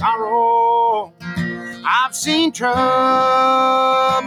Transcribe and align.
Sorrow. 0.00 1.12
I've 1.86 2.16
seen 2.16 2.52
trouble 2.52 2.72
all 2.72 4.22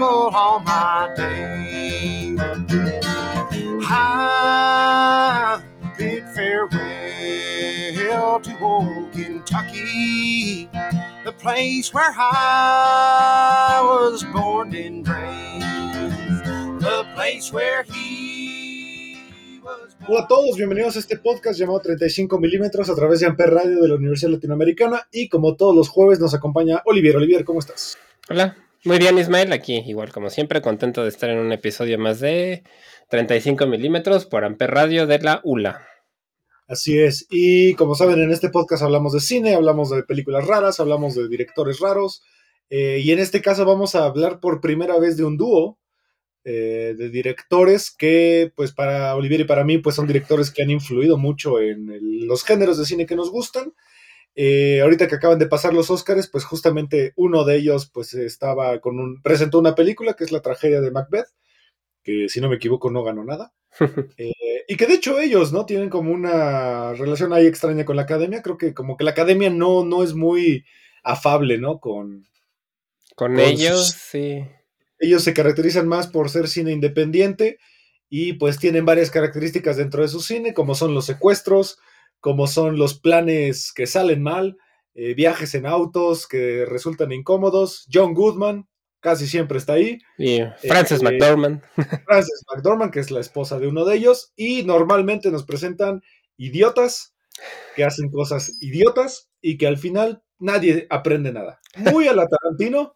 my 0.59 1.11
days. 1.17 2.39
I 3.89 5.59
bid 5.97 6.23
farewell 6.35 6.69
to 8.41 8.59
old 8.59 9.11
Kentucky 9.13 10.69
the 11.25 11.33
place 11.39 11.91
where 11.91 12.13
I 12.15 13.81
was 13.83 14.23
born 14.25 14.75
and 14.75 15.07
raised, 15.07 16.45
the 16.81 17.03
place 17.15 17.51
where 17.51 17.81
he. 17.83 18.42
Hola 20.05 20.23
a 20.23 20.27
todos, 20.27 20.57
bienvenidos 20.57 20.97
a 20.97 20.99
este 20.99 21.17
podcast 21.17 21.57
llamado 21.57 21.79
35 21.79 22.37
milímetros 22.37 22.89
a 22.89 22.95
través 22.95 23.21
de 23.21 23.25
Amper 23.25 23.51
Radio 23.51 23.81
de 23.81 23.87
la 23.87 23.95
Universidad 23.95 24.31
Latinoamericana 24.31 25.07
y 25.13 25.29
como 25.29 25.55
todos 25.55 25.73
los 25.73 25.87
jueves 25.87 26.19
nos 26.19 26.33
acompaña 26.33 26.81
Olivier. 26.83 27.15
Olivier, 27.15 27.45
¿cómo 27.45 27.59
estás? 27.59 27.97
Hola, 28.29 28.57
muy 28.83 28.97
bien 28.97 29.17
Ismael, 29.17 29.53
aquí 29.53 29.77
igual 29.87 30.11
como 30.11 30.29
siempre, 30.29 30.61
contento 30.61 31.03
de 31.03 31.09
estar 31.09 31.29
en 31.29 31.39
un 31.39 31.53
episodio 31.53 31.97
más 31.97 32.19
de 32.19 32.63
35 33.11 33.65
milímetros 33.65 34.25
por 34.25 34.43
Amper 34.43 34.71
Radio 34.71 35.07
de 35.07 35.19
la 35.19 35.39
ULA. 35.45 35.87
Así 36.67 36.99
es, 36.99 37.25
y 37.29 37.73
como 37.75 37.95
saben 37.95 38.21
en 38.21 38.31
este 38.31 38.49
podcast 38.49 38.83
hablamos 38.83 39.13
de 39.13 39.21
cine, 39.21 39.55
hablamos 39.55 39.89
de 39.89 40.03
películas 40.03 40.45
raras, 40.45 40.81
hablamos 40.81 41.15
de 41.15 41.29
directores 41.29 41.79
raros 41.79 42.23
eh, 42.69 42.99
y 43.01 43.11
en 43.11 43.19
este 43.19 43.41
caso 43.41 43.63
vamos 43.63 43.95
a 43.95 44.03
hablar 44.03 44.41
por 44.41 44.59
primera 44.59 44.99
vez 44.99 45.15
de 45.15 45.23
un 45.23 45.37
dúo 45.37 45.79
eh, 46.45 46.93
de 46.97 47.09
directores 47.09 47.89
que 47.91 48.51
pues 48.55 48.71
para 48.73 49.15
Olivier 49.15 49.41
y 49.41 49.45
para 49.45 49.63
mí 49.63 49.77
pues 49.77 49.95
son 49.95 50.07
directores 50.07 50.51
que 50.51 50.63
han 50.63 50.69
influido 50.71 51.17
mucho 51.17 51.59
en 51.61 51.89
el- 51.89 52.25
los 52.25 52.43
géneros 52.43 52.77
de 52.77 52.85
cine 52.85 53.05
que 53.05 53.15
nos 53.15 53.31
gustan. 53.31 53.73
Eh, 54.35 54.81
ahorita 54.81 55.07
que 55.07 55.15
acaban 55.15 55.37
de 55.39 55.45
pasar 55.47 55.73
los 55.73 55.89
Oscars, 55.91 56.27
pues 56.27 56.43
justamente 56.43 57.13
uno 57.15 57.43
de 57.45 57.55
ellos 57.57 57.89
pues 57.93 58.13
estaba 58.15 58.79
con 58.79 58.99
un 58.99 59.21
presentó 59.21 59.59
una 59.59 59.75
película 59.75 60.15
que 60.15 60.23
es 60.23 60.31
la 60.31 60.41
tragedia 60.41 60.81
de 60.81 60.91
Macbeth, 60.91 61.27
que 62.03 62.27
si 62.29 62.41
no 62.41 62.49
me 62.49 62.55
equivoco 62.57 62.89
no 62.91 63.03
ganó 63.03 63.23
nada. 63.23 63.53
Eh, 64.17 64.31
y 64.67 64.75
que 64.77 64.85
de 64.85 64.93
hecho 64.95 65.19
ellos, 65.19 65.51
¿no? 65.51 65.65
Tienen 65.65 65.89
como 65.89 66.11
una 66.11 66.93
relación 66.93 67.33
ahí 67.33 67.47
extraña 67.47 67.83
con 67.85 67.95
la 67.95 68.03
academia. 68.03 68.41
Creo 68.41 68.57
que 68.57 68.73
como 68.73 68.95
que 68.97 69.03
la 69.03 69.11
academia 69.11 69.49
no, 69.49 69.83
no 69.83 70.03
es 70.03 70.13
muy 70.13 70.63
afable, 71.03 71.57
¿no? 71.57 71.79
Con 71.79 72.25
Con 73.15 73.35
Con 73.35 73.39
ellos, 73.39 73.87
sus- 73.87 73.95
sí. 73.95 74.45
Ellos 75.03 75.23
se 75.23 75.33
caracterizan 75.33 75.87
más 75.87 76.07
por 76.07 76.29
ser 76.29 76.47
cine 76.47 76.71
independiente 76.71 77.57
y 78.09 78.33
pues 78.33 78.59
tienen 78.59 78.85
varias 78.85 79.11
características 79.11 79.77
dentro 79.77 80.01
de 80.01 80.07
su 80.07 80.19
cine, 80.21 80.53
como 80.53 80.75
son 80.75 80.93
los 80.93 81.05
secuestros, 81.05 81.79
como 82.19 82.47
son 82.47 82.77
los 82.77 82.99
planes 82.99 83.73
que 83.73 83.87
salen 83.87 84.21
mal, 84.21 84.57
eh, 84.95 85.13
viajes 85.13 85.55
en 85.55 85.65
autos 85.65 86.27
que 86.27 86.65
resultan 86.65 87.11
incómodos. 87.11 87.87
John 87.91 88.13
Goodman 88.13 88.67
casi 88.99 89.27
siempre 89.27 89.57
está 89.57 89.73
ahí. 89.73 89.99
Y 90.17 90.39
Frances 90.67 91.01
Eh, 91.01 91.03
McDormand. 91.03 91.61
Frances 92.05 92.43
McDormand, 92.53 92.91
que 92.91 92.99
es 92.99 93.11
la 93.11 93.19
esposa 93.19 93.59
de 93.59 93.67
uno 93.67 93.83
de 93.85 93.95
ellos, 93.97 94.31
y 94.35 94.63
normalmente 94.63 95.29
nos 95.31 95.43
presentan 95.43 96.01
idiotas 96.37 97.13
que 97.75 97.83
hacen 97.83 98.09
cosas 98.09 98.57
idiotas 98.61 99.29
y 99.41 99.57
que 99.57 99.67
al 99.67 99.77
final 99.77 100.23
nadie 100.39 100.87
aprende 100.89 101.31
nada. 101.31 101.59
Muy 101.75 102.07
a 102.07 102.13
la 102.13 102.27
Tarantino, 102.27 102.93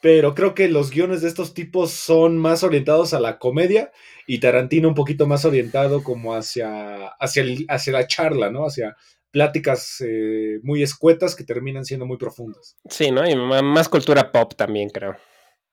pero 0.00 0.34
creo 0.34 0.54
que 0.54 0.68
los 0.68 0.90
guiones 0.90 1.22
de 1.22 1.28
estos 1.28 1.54
tipos 1.54 1.90
son 1.90 2.38
más 2.38 2.62
orientados 2.62 3.14
a 3.14 3.20
la 3.20 3.38
comedia 3.38 3.90
y 4.26 4.38
Tarantino 4.38 4.88
un 4.88 4.94
poquito 4.94 5.26
más 5.26 5.44
orientado 5.44 6.02
como 6.04 6.34
hacia, 6.34 7.08
hacia, 7.18 7.42
el- 7.42 7.66
hacia 7.68 7.92
la 7.92 8.06
charla, 8.06 8.50
¿no? 8.50 8.64
Hacia 8.66 8.96
pláticas 9.30 10.02
eh, 10.06 10.58
muy 10.62 10.82
escuetas 10.82 11.34
que 11.36 11.44
terminan 11.44 11.84
siendo 11.84 12.06
muy 12.06 12.16
profundas. 12.16 12.76
Sí, 12.88 13.10
¿no? 13.10 13.28
Y 13.28 13.34
más 13.36 13.88
cultura 13.88 14.32
pop 14.32 14.54
también, 14.56 14.88
creo. 14.90 15.16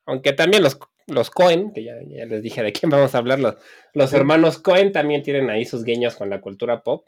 Aunque 0.05 0.33
también 0.33 0.61
los, 0.63 0.77
los 1.07 1.29
Cohen, 1.31 1.71
que 1.73 1.83
ya, 1.83 1.93
ya 2.07 2.25
les 2.25 2.43
dije 2.43 2.61
de 2.63 2.73
quién 2.73 2.89
vamos 2.89 3.15
a 3.15 3.19
hablar, 3.19 3.39
los, 3.39 3.55
los 3.93 4.09
Sí. 4.09 4.15
hermanos 4.17 4.57
Cohen 4.59 4.91
también 4.91 5.23
tienen 5.23 5.49
ahí 5.49 5.65
sus 5.65 5.83
guiños 5.83 6.15
con 6.15 6.29
la 6.29 6.41
cultura 6.41 6.83
pop. 6.83 7.07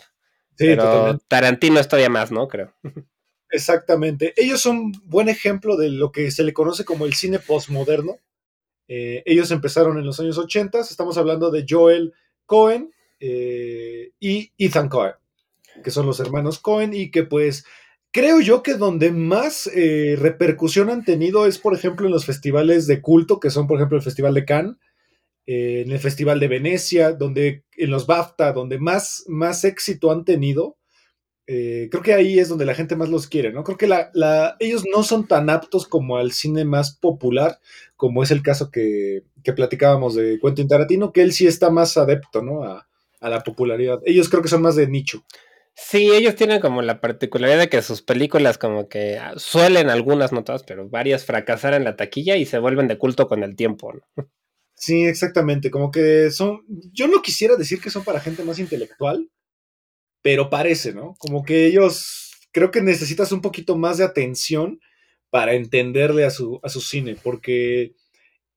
Sí, 0.56 0.66
pero 0.68 0.84
totalmente. 0.84 1.26
Tarantino 1.28 1.80
es 1.80 1.88
todavía 1.88 2.10
más, 2.10 2.32
¿no? 2.32 2.48
Creo. 2.48 2.74
Exactamente. 3.50 4.34
Ellos 4.36 4.62
son 4.62 4.92
buen 5.06 5.30
ejemplo 5.30 5.78
de 5.78 5.90
lo 5.90 6.12
que 6.12 6.32
se 6.32 6.44
le 6.44 6.54
conoce 6.54 6.86
como 6.86 7.06
el 7.06 7.14
cine 7.14 7.40
postmoderno. 7.40 8.20
Eh, 8.88 9.24
ellos 9.26 9.52
empezaron 9.52 9.98
en 9.98 10.06
los 10.06 10.20
años 10.20 10.38
80, 10.38 10.80
estamos 10.80 11.18
hablando 11.18 11.52
de 11.52 11.66
Joel 11.68 12.14
Cohen 12.46 12.92
eh, 13.20 14.12
y 14.20 14.52
Ethan 14.58 14.88
Cohen, 14.88 15.14
que 15.84 15.92
son 15.92 16.06
los 16.06 16.22
hermanos 16.22 16.60
Cohen 16.60 16.94
y 16.94 17.12
que 17.12 17.24
pues 17.24 17.66
creo 18.12 18.40
yo 18.40 18.64
que 18.64 18.76
donde 18.76 19.12
más 19.12 19.68
eh, 19.68 20.16
repercusión 20.18 20.90
han 20.90 21.04
tenido 21.04 21.46
es 21.48 21.58
por 21.58 21.74
ejemplo 21.74 22.06
en 22.06 22.14
los 22.14 22.26
festivales 22.26 22.88
de 22.88 23.02
culto, 23.02 23.42
que 23.42 23.50
son 23.50 23.68
por 23.68 23.78
ejemplo 23.78 23.98
el 23.98 24.04
Festival 24.04 24.34
de 24.34 24.46
Cannes, 24.46 24.76
en 25.46 25.92
el 25.92 26.00
Festival 26.00 26.40
de 26.42 26.50
Venecia, 26.50 27.14
donde 27.14 27.64
en 27.78 27.90
los 27.90 28.06
BAFTA, 28.06 28.52
donde 28.52 28.80
más, 28.80 29.24
más 29.28 29.64
éxito 29.64 30.12
han 30.12 30.26
tenido. 30.26 30.77
Eh, 31.50 31.88
creo 31.90 32.04
que 32.04 32.14
ahí 32.14 32.40
es 32.40 32.50
donde 32.50 32.66
la 32.66 32.76
gente 32.76 32.98
más 32.98 33.08
los 33.10 33.28
quiere, 33.28 33.54
¿no? 33.54 33.64
Creo 33.64 33.78
que 33.78 33.88
la, 33.88 34.10
la- 34.14 34.58
ellos 34.60 34.84
no 34.94 35.04
son 35.04 35.28
tan 35.28 35.50
aptos 35.50 35.88
como 35.88 36.18
al 36.18 36.34
cine 36.34 36.66
más 36.66 36.98
popular, 36.98 37.60
como 37.96 38.22
es 38.22 38.32
el 38.32 38.44
caso 38.44 38.70
que, 38.70 39.24
que 39.44 39.54
platicábamos 39.54 40.16
de 40.16 40.40
Quentin 40.42 40.68
Tarantino, 40.68 41.14
que 41.14 41.22
él 41.22 41.32
sí 41.32 41.48
está 41.48 41.70
más 41.70 41.96
adepto, 41.98 42.42
¿no? 42.44 42.64
A, 42.64 42.88
a 43.22 43.30
la 43.30 43.44
popularidad. 43.44 44.02
Ellos 44.06 44.30
creo 44.30 44.42
que 44.44 44.50
son 44.50 44.62
más 44.62 44.76
de 44.76 44.88
nicho. 44.88 45.24
Sí, 45.76 46.12
ellos 46.12 46.36
tienen 46.36 46.60
como 46.60 46.82
la 46.82 47.00
particularidad 47.00 47.60
de 47.60 47.70
que 47.70 47.82
sus 47.84 48.02
películas 48.02 48.58
como 48.58 48.90
que 48.90 49.18
ah, 49.18 49.34
suelen 49.38 49.90
algunas, 49.90 50.32
no 50.34 50.44
todas, 50.44 50.64
pero 50.64 50.90
varias 50.90 51.24
fracasar 51.26 51.74
en 51.76 51.84
la 51.84 51.96
taquilla 51.96 52.36
y 52.36 52.46
se 52.46 52.60
vuelven 52.60 52.88
de 52.88 52.98
culto 52.98 53.28
con 53.28 53.44
el 53.44 53.56
tiempo, 53.56 53.94
¿no? 53.94 54.02
Sí, 54.76 55.06
exactamente. 55.06 55.72
Como 55.72 55.92
que 55.92 56.30
son. 56.32 56.62
Yo 56.94 57.08
no 57.08 57.22
quisiera 57.22 57.56
decir 57.56 57.82
que 57.82 57.90
son 57.90 58.04
para 58.04 58.20
gente 58.20 58.44
más 58.44 58.60
intelectual, 58.60 59.30
pero 60.28 60.50
parece, 60.50 60.94
¿no? 60.94 61.16
Como 61.20 61.46
que 61.46 61.68
ellos. 61.68 62.34
Creo 62.52 62.70
que 62.70 62.82
necesitas 62.82 63.32
un 63.32 63.42
poquito 63.42 63.78
más 63.78 63.98
de 63.98 64.04
atención 64.04 64.82
para 65.30 65.54
entenderle 65.54 66.26
a 66.26 66.32
su, 66.32 66.60
a 66.64 66.68
su 66.68 66.82
cine, 66.82 67.16
porque 67.24 67.94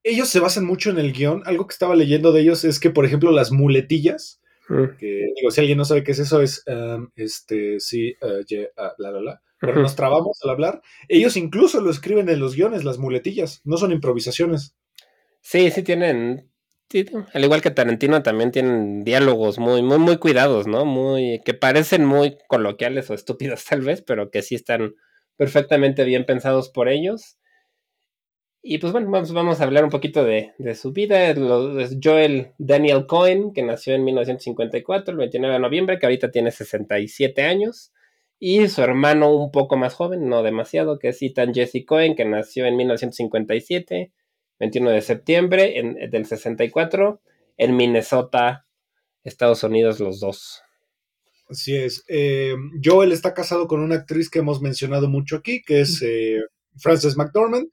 ellos 0.03 0.29
se 0.29 0.41
basan 0.41 0.65
mucho 0.65 0.91
en 0.91 0.99
el 0.99 1.13
guion. 1.13 1.45
Algo 1.47 1.69
que 1.69 1.75
estaba 1.75 1.95
leyendo 1.95 2.33
de 2.33 2.41
ellos 2.41 2.65
es 2.65 2.81
que, 2.81 2.91
por 2.91 3.05
ejemplo, 3.05 3.31
las 3.31 3.53
muletillas, 3.53 4.41
Mm. 4.69 4.97
que 4.99 5.27
digo, 5.37 5.53
si 5.53 5.61
alguien 5.61 5.79
no 5.79 5.85
sabe 5.85 6.03
qué 6.03 6.11
es 6.11 6.19
eso, 6.19 6.43
es 6.43 6.65
um, 6.67 7.09
este, 7.15 7.79
sí, 7.79 8.17
uh, 8.21 8.45
yeah, 8.47 8.67
ah, 8.77 8.93
bla, 8.99 9.11
bla, 9.13 9.21
bla. 9.21 9.43
Pero 9.61 9.81
nos 9.81 9.95
trabamos 9.95 10.41
al 10.43 10.51
hablar. 10.51 10.83
Ellos 11.09 11.37
incluso 11.37 11.81
lo 11.81 11.91
escriben 11.91 12.29
en 12.31 12.41
los 12.41 12.57
guiones, 12.57 12.83
las 12.83 12.99
muletillas, 12.99 13.61
no 13.63 13.77
son 13.77 13.93
improvisaciones. 13.93 14.75
Sí, 15.41 15.71
sí 15.71 15.85
tienen, 15.85 16.50
al 17.33 17.45
igual 17.45 17.63
que 17.63 17.71
Tarantino 17.71 18.23
también 18.23 18.51
tienen 18.51 19.05
diálogos 19.05 19.59
muy, 19.59 19.83
muy, 19.83 19.99
muy 19.99 20.19
cuidados, 20.19 20.67
¿no? 20.67 20.85
Muy, 20.85 21.41
que 21.45 21.55
parecen 21.55 22.05
muy 22.05 22.39
coloquiales 22.49 23.11
o 23.11 23.15
estúpidos 23.15 23.65
tal 23.69 23.83
vez, 23.83 24.03
pero 24.03 24.31
que 24.31 24.43
sí 24.43 24.55
están 24.55 24.95
perfectamente 25.37 26.05
bien 26.05 26.27
pensados 26.27 26.69
por 26.69 26.89
ellos. 26.89 27.39
Y 28.63 28.79
pues 28.79 28.93
bueno, 28.93 29.11
vamos, 29.11 29.33
vamos 29.33 29.61
a 29.61 29.65
hablar 29.65 29.85
un 29.85 29.91
poquito 29.91 30.25
de, 30.25 30.53
de 30.59 30.75
su 30.75 30.93
vida. 30.93 31.31
Es 31.31 31.97
Joel 32.03 32.53
Daniel 32.59 33.07
Cohen, 33.07 33.53
que 33.55 33.63
nació 33.63 33.95
en 33.95 34.05
1954, 34.05 35.13
el 35.13 35.19
29 35.19 35.55
de 35.55 35.61
noviembre, 35.61 35.99
que 35.99 36.07
ahorita 36.07 36.31
tiene 36.31 36.51
67 36.51 37.43
años. 37.43 37.93
Y 38.39 38.69
su 38.69 38.83
hermano 38.83 39.35
un 39.35 39.51
poco 39.51 39.77
más 39.77 39.95
joven, 39.95 40.29
no 40.29 40.43
demasiado, 40.43 40.99
que 40.99 41.09
es 41.09 41.23
Ethan 41.23 41.55
Jesse 41.55 41.85
Cohen, 41.87 42.17
que 42.17 42.25
nació 42.25 42.67
en 42.67 42.77
1957. 42.77 44.13
21 44.61 44.91
de 44.91 45.01
septiembre 45.03 45.79
en- 45.79 46.11
del 46.11 46.27
64 46.27 47.21
en 47.57 47.77
Minnesota, 47.77 48.67
Estados 49.25 49.63
Unidos, 49.65 49.99
los 50.01 50.21
dos. 50.21 50.63
Así 51.49 51.75
es. 51.77 52.05
Eh, 52.09 52.55
Joel 52.83 53.11
está 53.13 53.35
casado 53.35 53.67
con 53.67 53.81
una 53.81 53.97
actriz 53.97 54.31
que 54.31 54.39
hemos 54.39 54.63
mencionado 54.63 55.09
mucho 55.09 55.37
aquí, 55.37 55.63
que 55.63 55.81
es 55.81 56.01
eh, 56.03 56.39
Frances 56.79 57.17
McDormand, 57.17 57.69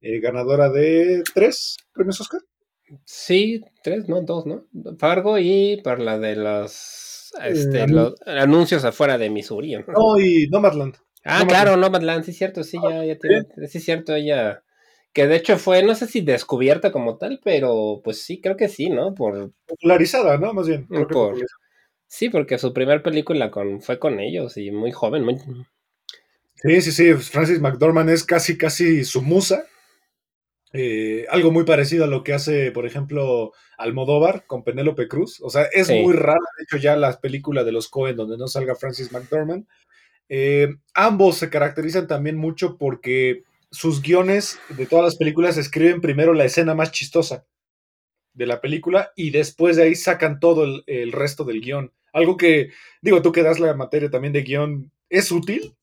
eh, 0.00 0.18
ganadora 0.20 0.68
de 0.70 1.22
tres 1.32 1.76
premios 1.94 2.20
Oscar. 2.20 2.40
Sí, 3.04 3.62
tres, 3.84 4.08
no, 4.08 4.20
dos, 4.22 4.46
¿no? 4.46 4.66
Fargo 4.98 5.38
y 5.38 5.80
por 5.84 6.00
la 6.00 6.18
de 6.18 6.34
los, 6.34 7.30
este, 7.44 7.82
Eh, 7.82 7.88
los 7.88 8.14
anuncios 8.26 8.84
afuera 8.84 9.16
de 9.16 9.30
Missouri. 9.30 9.76
¿no? 9.76 9.84
No, 9.92 10.18
y 10.20 10.48
Nomadland. 10.48 10.96
Ah, 11.24 11.44
claro, 11.46 11.76
Nomadland, 11.76 12.24
sí 12.24 12.32
es 12.32 12.38
cierto, 12.38 12.64
sí, 12.64 12.78
ya, 12.82 13.04
ya 13.04 13.16
tiene, 13.16 13.42
sí 13.68 13.78
es 13.78 13.84
cierto, 13.84 14.14
ella, 14.14 14.64
que 15.12 15.26
de 15.26 15.36
hecho 15.36 15.58
fue, 15.58 15.82
no 15.82 15.94
sé 15.94 16.06
si 16.06 16.20
descubierta 16.20 16.92
como 16.92 17.16
tal, 17.16 17.40
pero 17.42 18.00
pues 18.04 18.22
sí, 18.22 18.40
creo 18.40 18.56
que 18.56 18.68
sí, 18.68 18.90
¿no? 18.90 19.14
Por 19.14 19.52
popularizada, 19.66 20.38
¿no? 20.38 20.52
Más 20.52 20.68
bien. 20.68 20.86
sí, 22.06 22.28
porque 22.28 22.58
su 22.58 22.72
primera 22.72 23.02
película 23.02 23.50
con, 23.50 23.80
fue 23.82 23.98
con 23.98 24.20
ellos 24.20 24.56
y 24.56 24.70
muy 24.70 24.92
joven, 24.92 25.24
muy... 25.24 25.38
Sí, 26.54 26.82
sí, 26.82 26.92
sí, 26.92 27.14
Francis 27.14 27.60
McDormand 27.60 28.10
es 28.10 28.22
casi, 28.22 28.58
casi 28.58 29.04
su 29.04 29.22
musa. 29.22 29.64
Eh, 30.72 31.26
algo 31.30 31.50
muy 31.50 31.64
parecido 31.64 32.04
a 32.04 32.06
lo 32.06 32.22
que 32.22 32.32
hace, 32.32 32.70
por 32.70 32.86
ejemplo, 32.86 33.52
Almodóvar 33.78 34.44
con 34.46 34.62
Penélope 34.62 35.08
Cruz. 35.08 35.40
O 35.40 35.50
sea, 35.50 35.64
es 35.72 35.88
muy 35.88 36.12
raro, 36.14 36.40
de 36.58 36.64
hecho, 36.64 36.76
ya 36.76 36.96
las 36.96 37.16
películas 37.16 37.64
de 37.64 37.72
los 37.72 37.88
Cohen 37.88 38.14
donde 38.14 38.36
no 38.36 38.46
salga 38.46 38.76
Francis 38.76 39.10
McDormand. 39.10 39.66
Eh, 40.28 40.76
ambos 40.94 41.38
se 41.38 41.50
caracterizan 41.50 42.06
también 42.06 42.36
mucho 42.36 42.76
porque 42.78 43.42
sus 43.70 44.02
guiones 44.02 44.58
de 44.68 44.86
todas 44.86 45.04
las 45.04 45.16
películas 45.16 45.56
escriben 45.56 46.00
primero 46.00 46.34
la 46.34 46.44
escena 46.44 46.74
más 46.74 46.90
chistosa 46.90 47.46
de 48.32 48.46
la 48.46 48.60
película 48.60 49.12
y 49.16 49.30
después 49.30 49.76
de 49.76 49.84
ahí 49.84 49.94
sacan 49.94 50.40
todo 50.40 50.64
el, 50.86 51.12
resto 51.12 51.44
del 51.44 51.60
guion. 51.60 51.92
Algo 52.12 52.36
que, 52.36 52.70
digo, 53.00 53.22
tú 53.22 53.32
que 53.32 53.42
das 53.42 53.60
la 53.60 53.74
materia 53.74 54.10
también 54.10 54.32
de 54.32 54.42
guion, 54.42 54.92
¿es 55.08 55.30
útil? 55.30 55.76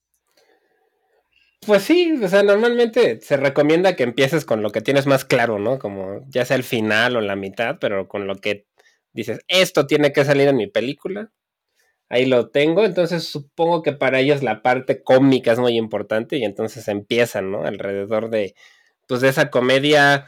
Pues 1.66 1.84
sí, 1.84 2.14
o 2.22 2.28
sea, 2.28 2.44
normalmente 2.44 3.20
se 3.22 3.38
recomienda 3.38 3.96
que 3.96 4.04
empieces 4.04 4.46
con 4.46 4.62
lo 4.62 4.72
que 4.72 4.82
tienes 4.82 5.06
más 5.06 5.26
claro, 5.26 5.60
¿no? 5.60 5.80
Como 5.80 6.26
ya 6.30 6.46
sea 6.46 6.56
el 6.56 6.64
final 6.64 7.16
o 7.16 7.22
la 7.22 7.36
mitad, 7.36 7.78
pero 7.80 8.08
con 8.08 8.28
lo 8.28 8.36
que 8.36 8.68
dices, 9.12 9.40
esto 9.48 9.88
tiene 9.88 10.14
que 10.14 10.24
salir 10.24 10.48
en 10.48 10.58
mi 10.58 10.68
película. 10.68 11.32
Ahí 12.10 12.26
lo 12.26 12.50
tengo, 12.50 12.86
entonces 12.86 13.26
supongo 13.26 13.84
que 13.84 13.92
para 13.92 14.20
ellos 14.20 14.42
la 14.42 14.62
parte 14.62 15.04
cómica 15.04 15.52
es 15.52 15.60
muy 15.60 15.76
importante 15.76 16.38
y 16.38 16.44
entonces 16.46 16.88
empiezan, 16.88 17.52
¿no? 17.52 17.66
Alrededor 17.66 18.30
de, 18.30 18.56
pues, 19.08 19.20
de 19.20 19.28
esa 19.30 19.50
comedia 19.50 20.26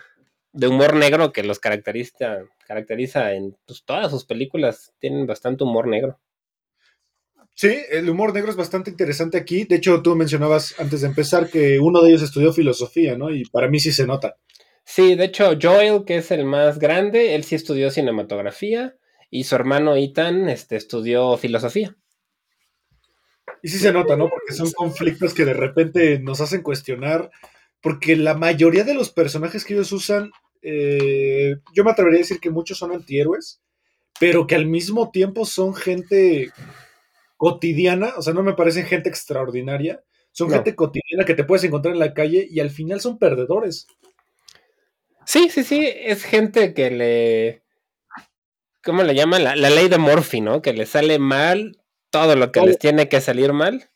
de 0.51 0.67
humor 0.67 0.95
negro 0.95 1.31
que 1.31 1.43
los 1.43 1.59
caracteriza, 1.59 2.39
caracteriza 2.67 3.33
en 3.33 3.55
pues, 3.65 3.83
todas 3.85 4.11
sus 4.11 4.25
películas, 4.25 4.93
tienen 4.99 5.25
bastante 5.25 5.63
humor 5.63 5.87
negro. 5.87 6.19
Sí, 7.55 7.77
el 7.91 8.09
humor 8.09 8.33
negro 8.33 8.49
es 8.51 8.57
bastante 8.57 8.89
interesante 8.89 9.37
aquí. 9.37 9.65
De 9.65 9.75
hecho, 9.75 10.01
tú 10.01 10.15
mencionabas 10.15 10.75
antes 10.79 11.01
de 11.01 11.07
empezar 11.07 11.49
que 11.49 11.79
uno 11.79 12.01
de 12.01 12.09
ellos 12.09 12.21
estudió 12.23 12.53
filosofía, 12.53 13.17
¿no? 13.17 13.29
Y 13.33 13.43
para 13.45 13.67
mí 13.67 13.79
sí 13.79 13.91
se 13.91 14.05
nota. 14.05 14.37
Sí, 14.85 15.15
de 15.15 15.25
hecho, 15.25 15.51
Joel, 15.61 16.03
que 16.05 16.17
es 16.17 16.31
el 16.31 16.45
más 16.45 16.79
grande, 16.79 17.35
él 17.35 17.43
sí 17.43 17.55
estudió 17.55 17.91
cinematografía 17.91 18.95
y 19.29 19.43
su 19.43 19.55
hermano 19.55 19.95
Ethan 19.95 20.49
este, 20.49 20.75
estudió 20.75 21.37
filosofía. 21.37 21.95
Y 23.61 23.69
sí 23.69 23.77
se 23.77 23.91
nota, 23.91 24.15
¿no? 24.15 24.29
Porque 24.29 24.53
son 24.53 24.71
conflictos 24.71 25.33
que 25.33 25.45
de 25.45 25.53
repente 25.53 26.19
nos 26.19 26.41
hacen 26.41 26.61
cuestionar, 26.61 27.29
porque 27.81 28.15
la 28.15 28.33
mayoría 28.33 28.83
de 28.83 28.93
los 28.93 29.09
personajes 29.09 29.65
que 29.65 29.73
ellos 29.73 29.91
usan, 29.91 30.31
eh, 30.61 31.57
yo 31.73 31.83
me 31.83 31.91
atrevería 31.91 32.19
a 32.19 32.23
decir 32.23 32.39
que 32.39 32.49
muchos 32.49 32.77
son 32.77 32.91
antihéroes, 32.91 33.61
pero 34.19 34.47
que 34.47 34.55
al 34.55 34.65
mismo 34.65 35.11
tiempo 35.11 35.45
son 35.45 35.73
gente 35.75 36.51
cotidiana, 37.37 38.13
o 38.17 38.21
sea, 38.21 38.33
no 38.33 38.43
me 38.43 38.53
parecen 38.53 38.85
gente 38.85 39.09
extraordinaria, 39.09 40.03
son 40.31 40.49
gente 40.49 40.75
cotidiana 40.75 41.25
que 41.25 41.33
te 41.33 41.43
puedes 41.43 41.63
encontrar 41.63 41.93
en 41.93 41.99
la 41.99 42.13
calle 42.13 42.47
y 42.49 42.59
al 42.59 42.69
final 42.69 43.01
son 43.01 43.17
perdedores. 43.17 43.87
Sí, 45.25 45.49
sí, 45.49 45.63
sí, 45.63 45.87
es 45.87 46.23
gente 46.23 46.73
que 46.73 46.91
le... 46.91 47.63
¿Cómo 48.83 49.03
le 49.03 49.15
llaman? 49.15 49.43
La, 49.43 49.55
ley 49.55 49.89
de 49.89 49.97
Morphy, 49.97 50.41
¿no? 50.41 50.61
Que 50.61 50.73
le 50.73 50.85
sale 50.85 51.19
mal 51.19 51.77
todo 52.09 52.35
lo 52.35 52.51
que 52.51 52.61
les 52.61 52.79
tiene 52.79 53.09
que 53.09 53.21
salir 53.21 53.53
mal. 53.53 53.89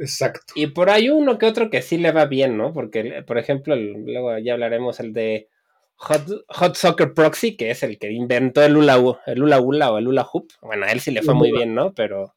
Exacto. 0.00 0.54
Y 0.56 0.68
por 0.68 0.90
ahí 0.90 1.10
uno 1.10 1.38
que 1.38 1.46
otro 1.46 1.70
que 1.70 1.82
sí 1.82 1.98
le 1.98 2.12
va 2.12 2.26
bien, 2.26 2.56
¿no? 2.56 2.72
Porque, 2.72 3.22
por 3.26 3.38
ejemplo, 3.38 3.76
luego 3.76 4.36
ya 4.38 4.54
hablaremos 4.54 4.98
el 5.00 5.12
de 5.12 5.48
Hot, 5.96 6.74
Soccer 6.74 7.14
Proxy, 7.14 7.56
que 7.56 7.70
es 7.70 7.82
el 7.82 7.98
que 7.98 8.10
inventó 8.10 8.62
el 8.62 8.76
hula, 8.76 9.00
el 9.26 9.42
hula 9.42 9.60
hula 9.60 9.92
o 9.92 9.98
el 9.98 10.08
hula 10.08 10.26
hoop. 10.32 10.48
Bueno, 10.62 10.86
a 10.86 10.90
él 10.90 11.00
sí 11.00 11.10
le 11.10 11.22
fue 11.22 11.34
muy 11.34 11.52
bien, 11.52 11.74
¿no? 11.74 11.92
Pero 11.94 12.34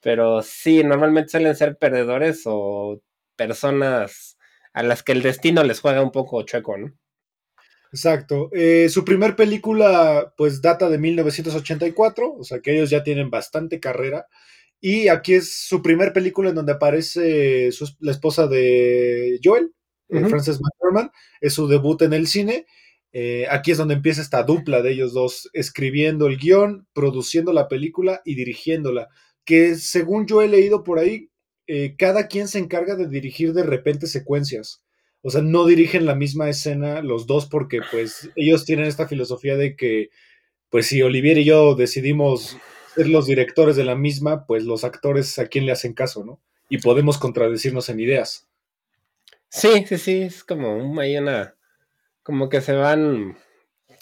pero 0.00 0.42
sí, 0.42 0.84
normalmente 0.84 1.30
suelen 1.30 1.56
ser 1.56 1.76
perdedores 1.76 2.42
o 2.46 3.00
personas 3.36 4.38
a 4.72 4.82
las 4.82 5.02
que 5.02 5.12
el 5.12 5.22
destino 5.22 5.64
les 5.64 5.80
juega 5.80 6.02
un 6.02 6.12
poco 6.12 6.42
chueco, 6.42 6.76
¿no? 6.76 6.92
Exacto. 7.92 8.50
Eh, 8.52 8.88
su 8.90 9.04
primer 9.04 9.34
película, 9.36 10.32
pues, 10.36 10.60
data 10.60 10.88
de 10.90 10.98
1984, 10.98 12.34
o 12.34 12.44
sea 12.44 12.60
que 12.60 12.74
ellos 12.74 12.90
ya 12.90 13.02
tienen 13.02 13.30
bastante 13.30 13.80
carrera. 13.80 14.26
Y 14.80 15.08
aquí 15.08 15.34
es 15.34 15.52
su 15.66 15.82
primer 15.82 16.12
película 16.12 16.50
en 16.50 16.54
donde 16.54 16.72
aparece 16.72 17.70
la 18.00 18.12
esposa 18.12 18.46
de 18.46 19.40
Joel, 19.42 19.72
uh 20.10 20.28
Frances 20.28 20.60
McDormand, 20.60 21.10
es 21.40 21.54
su 21.54 21.66
debut 21.68 22.00
en 22.02 22.12
el 22.12 22.26
cine. 22.28 22.66
Eh, 23.12 23.46
aquí 23.50 23.72
es 23.72 23.78
donde 23.78 23.94
empieza 23.94 24.20
esta 24.22 24.42
dupla 24.44 24.82
de 24.82 24.92
ellos 24.92 25.14
dos, 25.14 25.50
escribiendo 25.52 26.26
el 26.28 26.36
guion, 26.38 26.86
produciendo 26.92 27.52
la 27.52 27.68
película 27.68 28.20
y 28.24 28.34
dirigiéndola 28.34 29.08
que 29.48 29.76
según 29.76 30.26
yo 30.26 30.42
he 30.42 30.48
leído 30.48 30.84
por 30.84 30.98
ahí, 30.98 31.30
eh, 31.66 31.94
cada 31.96 32.28
quien 32.28 32.48
se 32.48 32.58
encarga 32.58 32.96
de 32.96 33.08
dirigir 33.08 33.54
de 33.54 33.62
repente 33.62 34.06
secuencias. 34.06 34.82
O 35.22 35.30
sea, 35.30 35.42
no 35.42 35.66
dirigen 35.66 36.06
la 36.06 36.14
misma 36.14 36.48
escena 36.48 37.02
los 37.02 37.26
dos 37.26 37.46
porque 37.46 37.80
pues 37.90 38.30
ellos 38.36 38.64
tienen 38.64 38.86
esta 38.86 39.08
filosofía 39.08 39.56
de 39.56 39.76
que 39.76 40.10
pues 40.70 40.86
si 40.86 41.02
Olivier 41.02 41.38
y 41.38 41.44
yo 41.44 41.74
decidimos 41.74 42.56
ser 42.94 43.08
los 43.08 43.26
directores 43.26 43.76
de 43.76 43.84
la 43.84 43.94
misma, 43.94 44.46
pues 44.46 44.64
los 44.64 44.84
actores 44.84 45.38
a 45.38 45.46
quién 45.46 45.66
le 45.66 45.72
hacen 45.72 45.94
caso, 45.94 46.24
¿no? 46.24 46.40
Y 46.68 46.78
podemos 46.78 47.18
contradecirnos 47.18 47.88
en 47.88 48.00
ideas. 48.00 48.48
Sí, 49.48 49.84
sí, 49.86 49.96
sí, 49.96 50.22
es 50.22 50.44
como 50.44 51.00
hay 51.00 51.16
una, 51.16 51.54
como 52.22 52.48
que 52.48 52.60
se 52.60 52.74
van 52.74 53.38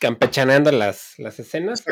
campechaneando 0.01 0.73
las, 0.73 1.15
las 1.19 1.39
escenas 1.39 1.85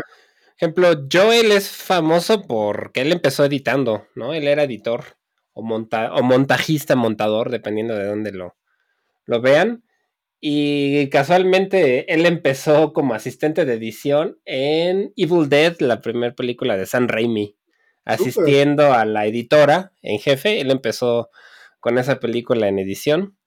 ejemplo, 0.56 1.06
Joel 1.12 1.52
es 1.52 1.68
famoso 1.68 2.42
porque 2.42 3.02
él 3.02 3.12
empezó 3.12 3.44
editando, 3.44 4.06
¿no? 4.14 4.34
Él 4.34 4.46
era 4.48 4.64
editor 4.64 5.04
o, 5.52 5.62
monta 5.62 6.14
o 6.14 6.22
montajista, 6.22 6.96
montador, 6.96 7.50
dependiendo 7.50 7.94
de 7.94 8.06
dónde 8.06 8.32
lo, 8.32 8.56
lo 9.26 9.40
vean. 9.40 9.84
Y 10.40 11.08
casualmente 11.08 12.12
él 12.12 12.26
empezó 12.26 12.92
como 12.92 13.14
asistente 13.14 13.64
de 13.64 13.74
edición 13.74 14.38
en 14.44 15.12
Evil 15.16 15.48
Dead, 15.48 15.76
la 15.80 16.00
primera 16.00 16.34
película 16.34 16.76
de 16.76 16.86
San 16.86 17.08
Raimi, 17.08 17.56
asistiendo 18.04 18.92
a 18.92 19.06
la 19.06 19.26
editora 19.26 19.92
en 20.02 20.18
jefe. 20.18 20.60
Él 20.60 20.70
empezó 20.70 21.30
con 21.80 21.98
esa 21.98 22.20
película 22.20 22.68
en 22.68 22.78
edición. 22.78 23.38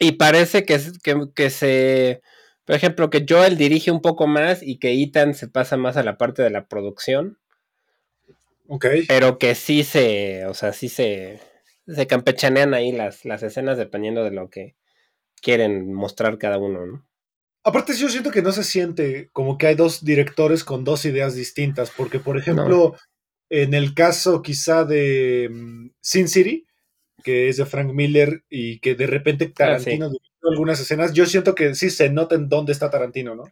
Y 0.00 0.12
parece 0.12 0.64
que, 0.64 0.80
que, 1.02 1.28
que 1.34 1.50
se 1.50 2.20
por 2.64 2.74
ejemplo, 2.74 3.10
que 3.10 3.26
Joel 3.28 3.58
dirige 3.58 3.90
un 3.90 4.00
poco 4.00 4.26
más 4.26 4.62
y 4.62 4.78
que 4.78 4.92
Ethan 5.02 5.34
se 5.34 5.48
pasa 5.48 5.76
más 5.76 5.96
a 5.96 6.02
la 6.02 6.16
parte 6.16 6.42
de 6.42 6.50
la 6.50 6.66
producción. 6.66 7.38
Ok. 8.68 8.86
Pero 9.06 9.38
que 9.38 9.54
sí 9.54 9.84
se, 9.84 10.46
o 10.46 10.54
sea, 10.54 10.72
sí 10.72 10.88
se, 10.88 11.40
se 11.86 12.06
campechanean 12.06 12.74
ahí 12.74 12.92
las, 12.92 13.24
las 13.24 13.42
escenas 13.42 13.78
dependiendo 13.78 14.24
de 14.24 14.30
lo 14.30 14.48
que 14.48 14.76
quieren 15.40 15.92
mostrar 15.92 16.38
cada 16.38 16.58
uno, 16.58 16.86
¿no? 16.86 17.06
Aparte, 17.66 17.94
yo 17.94 18.10
siento 18.10 18.30
que 18.30 18.42
no 18.42 18.52
se 18.52 18.62
siente 18.62 19.30
como 19.32 19.56
que 19.56 19.66
hay 19.66 19.74
dos 19.74 20.04
directores 20.04 20.64
con 20.64 20.84
dos 20.84 21.06
ideas 21.06 21.34
distintas, 21.34 21.90
porque, 21.90 22.18
por 22.18 22.36
ejemplo, 22.36 22.94
en 23.48 23.72
el 23.72 23.94
caso 23.94 24.42
quizá 24.42 24.84
de 24.84 25.48
mm, 25.50 25.90
Sin 26.00 26.28
City, 26.28 26.66
que 27.22 27.48
es 27.48 27.56
de 27.56 27.64
Frank 27.64 27.92
Miller 27.92 28.44
y 28.50 28.80
que 28.80 28.94
de 28.94 29.06
repente 29.06 29.46
ah, 29.46 29.52
Tarantino 29.56 30.10
algunas 30.42 30.78
escenas, 30.78 31.14
yo 31.14 31.24
siento 31.24 31.54
que 31.54 31.74
sí 31.74 31.88
se 31.88 32.10
nota 32.10 32.34
en 32.34 32.50
dónde 32.50 32.72
está 32.72 32.90
Tarantino, 32.90 33.34
¿no? 33.34 33.44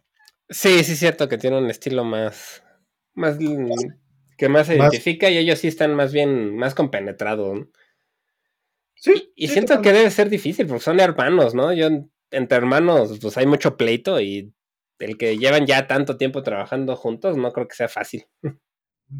Sí, 0.49 0.83
sí, 0.83 0.91
es 0.91 0.99
cierto 0.99 1.27
que 1.27 1.39
tiene 1.39 1.57
un 1.57 1.69
estilo 1.69 2.03
más. 2.03 2.63
más 3.15 3.37
que 4.37 4.49
más 4.49 4.67
se 4.67 4.75
identifica 4.75 5.29
y 5.29 5.37
ellos 5.37 5.59
sí 5.59 5.67
están 5.67 5.95
más 5.95 6.13
bien, 6.13 6.55
más 6.55 6.75
compenetrados. 6.75 7.67
Sí. 9.03 9.33
Y, 9.35 9.49
siento 9.49 9.81
que 9.81 9.91
debe 9.91 10.09
ser 10.09 10.29
difícil 10.29 10.65
porque 10.65 10.81
son 10.81 11.01
hermanos, 11.01 11.53
¿no? 11.53 11.73
Yo, 11.73 11.89
entre 12.31 12.57
hermanos, 12.57 13.19
pues 13.21 13.35
hay 13.35 13.45
mucho 13.45 13.75
pleito 13.75 14.21
y 14.21 14.53
el 14.97 15.17
que 15.17 15.37
llevan 15.37 15.65
ya 15.67 15.87
tanto 15.87 16.15
tiempo 16.15 16.41
trabajando 16.41 16.95
juntos, 16.95 17.35
no 17.35 17.51
creo 17.51 17.67
que 17.67 17.75
sea 17.75 17.89
fácil. 17.89 18.27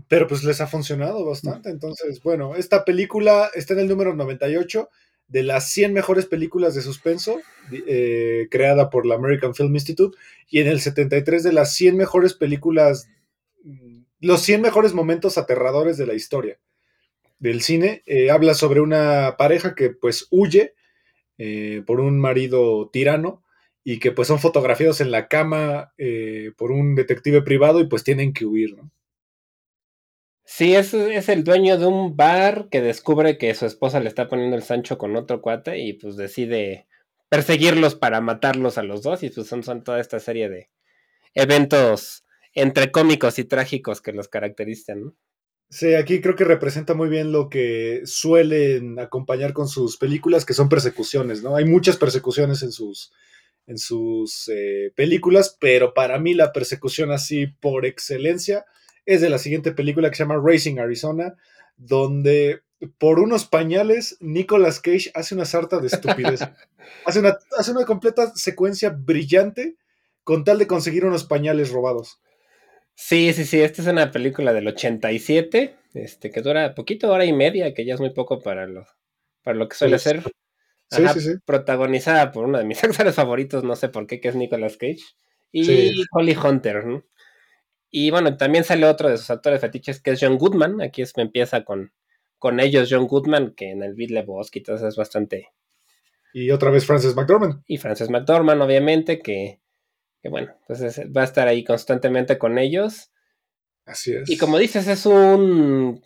Pero 0.08 0.26
pues 0.26 0.46
les 0.46 0.62
ha 0.62 0.68
funcionado 0.68 1.26
bastante. 1.26 1.70
Entonces, 1.70 2.24
bueno, 2.24 2.56
esta 2.56 2.86
película 2.86 3.52
está 3.56 3.74
en 3.74 3.82
el 3.82 3.90
número 3.90 4.16
98 4.16 4.88
de 5.28 5.44
las 5.44 5.70
100 5.72 5.92
mejores 5.92 6.28
películas 6.28 6.76
de 6.76 6.82
suspenso 6.82 7.42
eh, 7.86 8.48
creada 8.50 8.90
por 8.90 9.06
la 9.06 9.16
American 9.16 9.54
Film 9.54 9.76
Institute 9.76 10.18
y 10.48 10.62
en 10.62 10.68
el 10.68 10.80
73 10.80 11.44
de 11.44 11.52
las 11.52 11.74
100 11.76 11.98
mejores 11.98 12.36
películas, 12.36 13.10
mm, 13.66 14.04
los 14.22 14.42
100 14.44 14.62
mejores 14.62 14.94
momentos 14.94 15.38
aterradores 15.38 15.98
de 15.98 16.08
la 16.08 16.14
historia 16.14 16.58
del 17.44 17.62
cine. 17.62 18.02
Eh, 18.06 18.32
habla 18.32 18.54
sobre 18.54 18.80
una 18.80 19.36
pareja 19.38 19.76
que 19.76 19.90
pues 19.90 20.28
huye 20.32 20.74
eh, 21.38 21.84
por 21.86 22.00
un 22.00 22.20
marido 22.20 22.90
tirano 22.92 23.44
y 23.84 24.00
que 24.00 24.12
pues 24.12 24.30
son 24.30 24.40
fotografiados 24.40 25.02
en 25.02 25.12
la 25.12 25.28
cama 25.28 25.94
por 26.58 26.72
un 26.72 26.96
detective 26.96 27.42
privado 27.42 27.82
y 27.82 27.88
pues 27.88 28.04
tienen 28.06 28.32
que 28.34 28.46
huir, 28.46 28.78
¿no? 28.78 28.90
Sí, 30.46 30.76
es, 30.76 30.94
es 30.94 31.30
el 31.30 31.44
dueño 31.44 31.78
de 31.78 31.86
un 31.86 32.16
bar 32.16 32.68
que 32.70 32.82
descubre 32.82 33.38
que 33.38 33.56
su 33.56 33.66
esposa 33.66 34.00
le 34.00 34.08
está 34.08 34.28
poniendo 34.28 34.56
el 34.56 34.64
Sancho 34.64 34.98
con 34.98 35.16
otro 35.16 35.42
cuate 35.42 35.80
y 35.80 35.94
pues 35.94 36.16
decide 36.16 36.88
perseguirlos 37.30 37.96
para 37.96 38.22
matarlos 38.22 38.78
a 38.78 38.84
los 38.84 39.02
dos 39.02 39.24
y 39.24 39.30
pues 39.30 39.48
son, 39.48 39.64
son 39.64 39.84
toda 39.84 40.00
esta 40.00 40.20
serie 40.20 40.50
de 40.50 40.70
eventos 41.34 42.26
entre 42.54 42.92
cómicos 42.92 43.40
y 43.40 43.46
trágicos 43.46 44.02
que 44.02 44.14
los 44.14 44.28
caracterizan, 44.28 45.02
¿no? 45.06 45.16
Sí, 45.74 45.96
aquí 45.96 46.22
creo 46.22 46.36
que 46.36 46.44
representa 46.44 46.94
muy 46.94 47.10
bien 47.10 47.32
lo 47.32 47.50
que 47.50 48.04
suelen 48.06 49.00
acompañar 49.00 49.54
con 49.54 49.68
sus 49.68 49.98
películas, 49.98 50.46
que 50.46 50.54
son 50.54 50.70
persecuciones, 50.70 51.42
¿no? 51.42 51.56
Hay 51.56 51.66
muchas 51.66 51.98
persecuciones 51.98 52.62
en 52.62 52.72
sus, 52.72 53.12
en 53.66 53.80
sus 53.80 54.52
eh, 54.54 54.94
películas, 54.96 55.58
pero 55.60 55.96
para 55.96 56.20
mí 56.20 56.36
la 56.36 56.54
persecución 56.54 57.10
así 57.10 57.48
por 57.48 57.88
excelencia 57.88 58.68
es 59.08 59.22
de 59.22 59.32
la 59.32 59.40
siguiente 59.40 59.72
película 59.72 60.12
que 60.12 60.16
se 60.16 60.22
llama 60.26 60.40
Racing 60.40 60.78
Arizona, 60.78 61.34
donde 61.76 62.62
por 63.00 63.20
unos 63.20 63.46
pañales 63.46 64.18
Nicolas 64.20 64.80
Cage 64.80 65.10
hace 65.16 65.34
una 65.34 65.46
sarta 65.46 65.80
de 65.80 65.88
estupidez. 65.88 66.42
hace, 67.08 67.20
una, 67.20 67.40
hace 67.58 67.72
una 67.72 67.86
completa 67.86 68.32
secuencia 68.36 68.92
brillante 68.92 69.78
con 70.24 70.44
tal 70.44 70.60
de 70.60 70.68
conseguir 70.68 71.04
unos 71.04 71.24
pañales 71.24 71.72
robados. 71.72 72.20
Sí, 72.96 73.34
sí, 73.34 73.46
sí, 73.46 73.60
esta 73.60 73.82
es 73.82 73.88
una 73.88 74.12
película 74.12 74.54
del 74.54 74.68
87, 74.68 75.76
este, 75.94 76.32
que 76.32 76.42
dura 76.42 76.76
poquito, 76.76 77.12
hora 77.12 77.26
y 77.26 77.34
media, 77.34 77.74
que 77.74 77.86
ya 77.86 77.96
es 77.96 78.00
muy 78.00 78.12
poco 78.12 78.40
para 78.40 78.68
lo, 78.68 78.86
para 79.44 79.58
lo 79.58 79.68
que 79.68 79.76
suele 79.76 80.00
ser. 80.00 80.24
Sí, 80.90 81.08
sí, 81.14 81.22
sí. 81.22 81.32
Protagonizada 81.46 82.32
por 82.32 82.46
uno 82.46 82.58
de 82.58 82.66
mis 82.66 82.84
actores 82.84 83.16
favoritos, 83.16 83.64
no 83.64 83.76
sé 83.76 83.90
por 83.90 84.08
qué, 84.08 84.20
que 84.22 84.30
es 84.30 84.36
Nicolas 84.36 84.78
Cage. 84.78 85.02
Y 85.52 86.04
Holly 86.12 86.36
Hunter, 86.36 86.86
¿no? 86.86 87.04
Y 87.96 88.10
bueno, 88.10 88.38
también 88.38 88.64
sale 88.64 88.88
otro 88.88 89.08
de 89.08 89.18
sus 89.18 89.30
actores 89.30 89.62
fetiches, 89.62 90.02
que 90.02 90.12
es 90.12 90.20
John 90.20 90.40
Goodman. 90.40 90.82
Aquí 90.82 91.04
es, 91.04 91.14
empieza 91.16 91.64
con, 91.64 91.94
con 92.40 92.60
ellos, 92.60 92.90
John 92.90 93.06
Goodman, 93.06 93.54
que 93.56 93.70
en 93.70 93.84
el 93.84 93.94
Beat 93.94 94.10
Le 94.10 94.26
y 94.52 94.64
todo 94.64 94.88
es 94.88 94.96
bastante. 94.96 95.50
Y 96.34 96.50
otra 96.50 96.72
vez 96.72 96.88
Frances 96.88 97.16
McDormand. 97.16 97.62
Y 97.68 97.78
Frances 97.78 98.10
McDormand, 98.10 98.64
obviamente, 98.64 99.20
que 99.20 99.62
que 100.24 100.30
bueno, 100.30 100.56
pues 100.66 100.82
va 100.82 101.22
a 101.22 101.26
estar 101.26 101.50
ahí 101.50 101.66
constantemente 101.66 102.38
con 102.38 102.58
ellos. 102.58 103.12
Así 103.86 104.14
es. 104.14 104.30
Y 104.30 104.38
como 104.38 104.58
dices, 104.58 104.88
es 104.88 105.06
un, 105.06 106.02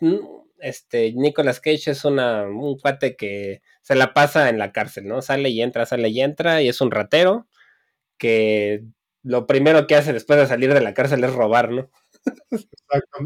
este, 0.58 1.12
Nicolas 1.12 1.60
Cage 1.60 1.92
es 1.92 2.04
una, 2.04 2.42
un 2.42 2.76
cuate 2.78 3.14
que 3.14 3.62
se 3.80 3.94
la 3.94 4.14
pasa 4.14 4.48
en 4.48 4.58
la 4.58 4.72
cárcel, 4.72 5.06
¿no? 5.06 5.22
Sale 5.22 5.50
y 5.50 5.62
entra, 5.62 5.86
sale 5.86 6.08
y 6.08 6.20
entra, 6.20 6.60
y 6.62 6.68
es 6.68 6.80
un 6.80 6.90
ratero 6.90 7.46
que 8.18 8.82
lo 9.22 9.46
primero 9.46 9.86
que 9.86 9.94
hace 9.94 10.12
después 10.12 10.36
de 10.40 10.48
salir 10.48 10.74
de 10.74 10.80
la 10.80 10.94
cárcel 10.94 11.22
es 11.22 11.32
robar, 11.32 11.70
¿no? 11.70 11.88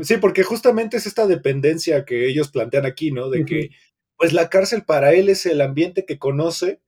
Sí, 0.03 0.19
porque 0.19 0.43
justamente 0.43 0.99
es 0.99 1.07
esta 1.07 1.27
dependencia 1.27 2.05
que 2.05 2.29
ellos 2.29 2.51
plantean 2.51 2.85
aquí, 2.85 3.13
¿no? 3.13 3.31
De 3.31 3.47
que, 3.47 3.71
pues 4.19 4.35
la 4.35 4.51
cárcel 4.51 4.85
para 4.85 5.15
él 5.15 5.31
es 5.31 5.47
el 5.47 5.63
ambiente 5.63 6.05
que 6.05 6.19
conoce 6.19 6.83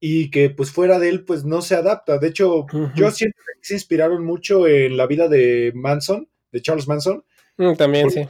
y 0.00 0.30
que 0.30 0.50
pues 0.50 0.70
fuera 0.70 0.98
de 0.98 1.08
él 1.08 1.24
pues 1.24 1.44
no 1.44 1.62
se 1.62 1.74
adapta. 1.74 2.18
De 2.18 2.28
hecho, 2.28 2.66
yo 2.94 3.10
siento 3.10 3.38
que 3.60 3.66
se 3.66 3.74
inspiraron 3.74 4.24
mucho 4.24 4.66
en 4.66 4.96
la 4.96 5.06
vida 5.06 5.28
de 5.28 5.72
Manson, 5.74 6.28
de 6.52 6.62
Charles 6.62 6.86
Manson. 6.86 7.24
Mm, 7.56 7.74
también, 7.74 8.10
sí. 8.10 8.26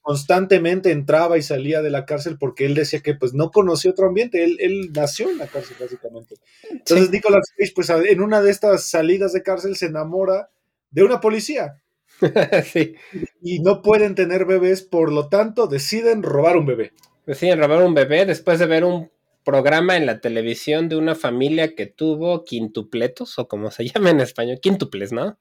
Constantemente 0.00 0.90
entraba 0.90 1.38
y 1.38 1.42
salía 1.42 1.80
de 1.80 1.90
la 1.90 2.04
cárcel 2.06 2.36
porque 2.38 2.64
él 2.64 2.74
decía 2.74 3.00
que 3.00 3.14
pues 3.14 3.34
no 3.34 3.50
conocía 3.50 3.90
otro 3.90 4.08
ambiente, 4.08 4.42
él, 4.42 4.56
él 4.58 4.90
nació 4.92 5.30
en 5.30 5.38
la 5.38 5.46
cárcel 5.46 5.76
básicamente. 5.78 6.34
Entonces 6.70 7.10
Nicolas 7.10 7.52
Cage 7.56 7.72
pues 7.74 7.90
en 7.90 8.20
una 8.20 8.42
de 8.42 8.50
estas 8.50 8.88
salidas 8.88 9.32
de 9.32 9.42
cárcel 9.42 9.76
se 9.76 9.86
enamora 9.86 10.50
de 10.90 11.04
una 11.04 11.20
policía. 11.20 11.82
sí. 12.64 12.94
Y 13.42 13.60
no 13.60 13.82
pueden 13.82 14.14
tener 14.14 14.44
bebés, 14.44 14.82
por 14.82 15.12
lo 15.12 15.28
tanto 15.28 15.68
deciden 15.68 16.22
robar 16.22 16.56
un 16.56 16.66
bebé. 16.66 16.92
Deciden 17.26 17.60
robar 17.60 17.84
un 17.84 17.94
bebé 17.94 18.26
después 18.26 18.58
de 18.58 18.66
ver 18.66 18.84
un 18.84 19.11
programa 19.44 19.96
en 19.96 20.06
la 20.06 20.20
televisión 20.20 20.88
de 20.88 20.96
una 20.96 21.14
familia 21.14 21.74
que 21.74 21.86
tuvo 21.86 22.44
quintupletos, 22.44 23.38
o 23.38 23.48
como 23.48 23.70
se 23.70 23.84
llama 23.88 24.10
en 24.10 24.20
español, 24.20 24.58
quintuples, 24.60 25.12
¿no? 25.12 25.38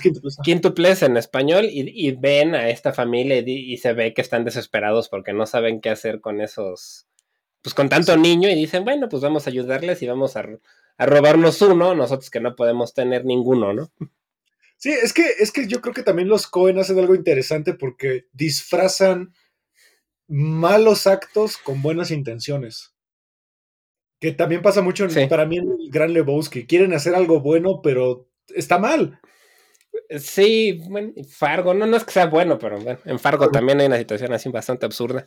Quintuples, 0.00 0.36
quintuples. 0.44 1.02
en 1.02 1.16
español, 1.16 1.66
y, 1.70 2.12
ven 2.12 2.54
a 2.54 2.68
esta 2.68 2.92
familia 2.92 3.42
y, 3.44 3.76
se 3.78 3.94
ve 3.94 4.14
que 4.14 4.20
están 4.20 4.44
desesperados 4.44 5.08
porque 5.08 5.32
no 5.32 5.46
saben 5.46 5.80
qué 5.80 5.90
hacer 5.90 6.20
con 6.20 6.40
esos, 6.40 7.06
pues 7.62 7.74
con 7.74 7.88
tanto 7.88 8.16
niño, 8.16 8.48
y 8.50 8.54
dicen, 8.54 8.84
bueno, 8.84 9.08
pues 9.08 9.22
vamos 9.22 9.46
a 9.46 9.50
ayudarles 9.50 10.02
y 10.02 10.06
vamos 10.06 10.36
a, 10.36 10.44
a 10.98 11.06
robarnos 11.06 11.62
uno, 11.62 11.94
nosotros 11.94 12.30
que 12.30 12.40
no 12.40 12.54
podemos 12.54 12.92
tener 12.94 13.24
ninguno, 13.24 13.72
¿no? 13.72 13.90
Sí, 14.82 14.90
es 14.90 15.12
que, 15.12 15.24
es 15.38 15.52
que 15.52 15.68
yo 15.68 15.80
creo 15.80 15.94
que 15.94 16.02
también 16.02 16.28
los 16.28 16.48
Cohen 16.48 16.78
hacen 16.78 16.98
algo 16.98 17.14
interesante 17.14 17.72
porque 17.72 18.26
disfrazan 18.32 19.32
malos 20.26 21.06
actos 21.06 21.56
con 21.56 21.82
buenas 21.82 22.10
intenciones. 22.10 22.91
Que 24.22 24.30
también 24.30 24.62
pasa 24.62 24.82
mucho 24.82 25.08
para 25.28 25.46
mí 25.46 25.58
en 25.58 25.68
el 25.68 25.90
Gran 25.90 26.12
Lebowski. 26.12 26.64
Quieren 26.64 26.92
hacer 26.94 27.12
algo 27.12 27.40
bueno, 27.40 27.80
pero 27.82 28.28
está 28.54 28.78
mal. 28.78 29.18
Sí, 30.16 30.80
bueno, 30.88 31.12
Fargo, 31.28 31.74
no, 31.74 31.86
no 31.86 31.96
es 31.96 32.04
que 32.04 32.12
sea 32.12 32.26
bueno, 32.26 32.56
pero 32.56 32.78
bueno, 32.78 33.00
en 33.04 33.18
Fargo 33.18 33.50
también 33.50 33.80
hay 33.80 33.86
una 33.86 33.98
situación 33.98 34.32
así 34.32 34.48
bastante 34.48 34.86
absurda. 34.86 35.26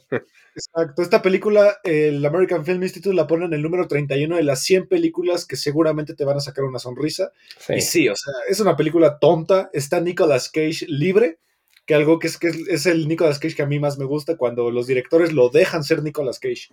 Exacto, 0.56 1.02
esta 1.02 1.22
película, 1.22 1.78
el 1.84 2.26
American 2.26 2.64
Film 2.64 2.84
Institute 2.84 3.14
la 3.14 3.28
pone 3.28 3.46
en 3.46 3.54
el 3.54 3.62
número 3.62 3.86
31 3.86 4.38
de 4.38 4.44
las 4.44 4.64
100 4.64 4.88
películas 4.88 5.46
que 5.46 5.58
seguramente 5.58 6.16
te 6.16 6.24
van 6.24 6.38
a 6.38 6.40
sacar 6.40 6.64
una 6.64 6.80
sonrisa. 6.80 7.34
Y 7.68 7.82
sí, 7.82 8.08
o 8.08 8.16
sea, 8.16 8.34
es 8.48 8.62
una 8.62 8.78
película 8.78 9.20
tonta, 9.20 9.70
está 9.74 10.00
Nicolas 10.00 10.50
Cage 10.50 10.86
libre, 10.88 11.40
que 11.86 11.96
algo 11.96 12.18
que 12.18 12.28
es, 12.28 12.38
que 12.38 12.50
es 12.70 12.86
el 12.86 13.10
Nicolas 13.10 13.40
Cage 13.40 13.56
que 13.56 13.64
a 13.64 13.68
mí 13.68 13.78
más 13.78 13.98
me 13.98 14.06
gusta 14.06 14.38
cuando 14.38 14.72
los 14.72 14.88
directores 14.88 15.34
lo 15.34 15.50
dejan 15.50 15.84
ser 15.84 16.02
Nicolas 16.02 16.40
Cage. 16.40 16.70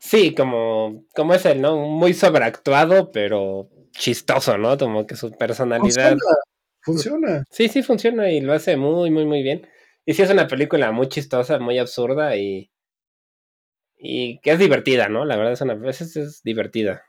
Sí, 0.00 0.34
como, 0.34 1.04
como 1.14 1.34
es 1.34 1.44
él, 1.44 1.60
¿no? 1.60 1.76
Muy 1.76 2.14
sobreactuado, 2.14 3.12
pero 3.12 3.68
chistoso, 3.92 4.56
¿no? 4.56 4.78
Como 4.78 5.06
que 5.06 5.14
su 5.14 5.30
personalidad. 5.32 6.16
Funciona. 6.80 7.44
Sí, 7.50 7.68
sí, 7.68 7.82
funciona 7.82 8.30
y 8.32 8.40
lo 8.40 8.54
hace 8.54 8.78
muy, 8.78 9.10
muy, 9.10 9.26
muy 9.26 9.42
bien. 9.42 9.68
Y 10.06 10.14
sí, 10.14 10.22
es 10.22 10.30
una 10.30 10.48
película 10.48 10.90
muy 10.90 11.08
chistosa, 11.08 11.58
muy 11.58 11.78
absurda 11.78 12.34
y. 12.36 12.70
Y 13.98 14.40
que 14.40 14.52
es 14.52 14.58
divertida, 14.58 15.10
¿no? 15.10 15.26
La 15.26 15.36
verdad 15.36 15.52
es 15.52 15.60
una. 15.60 15.74
veces 15.74 16.16
es 16.16 16.42
divertida. 16.42 17.04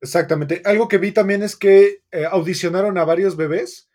Exactamente. 0.00 0.62
Algo 0.64 0.88
que 0.88 0.96
vi 0.96 1.12
también 1.12 1.42
es 1.42 1.56
que 1.56 1.98
eh, 2.10 2.24
audicionaron 2.24 2.96
a 2.96 3.04
varios 3.04 3.36
bebés, 3.36 3.90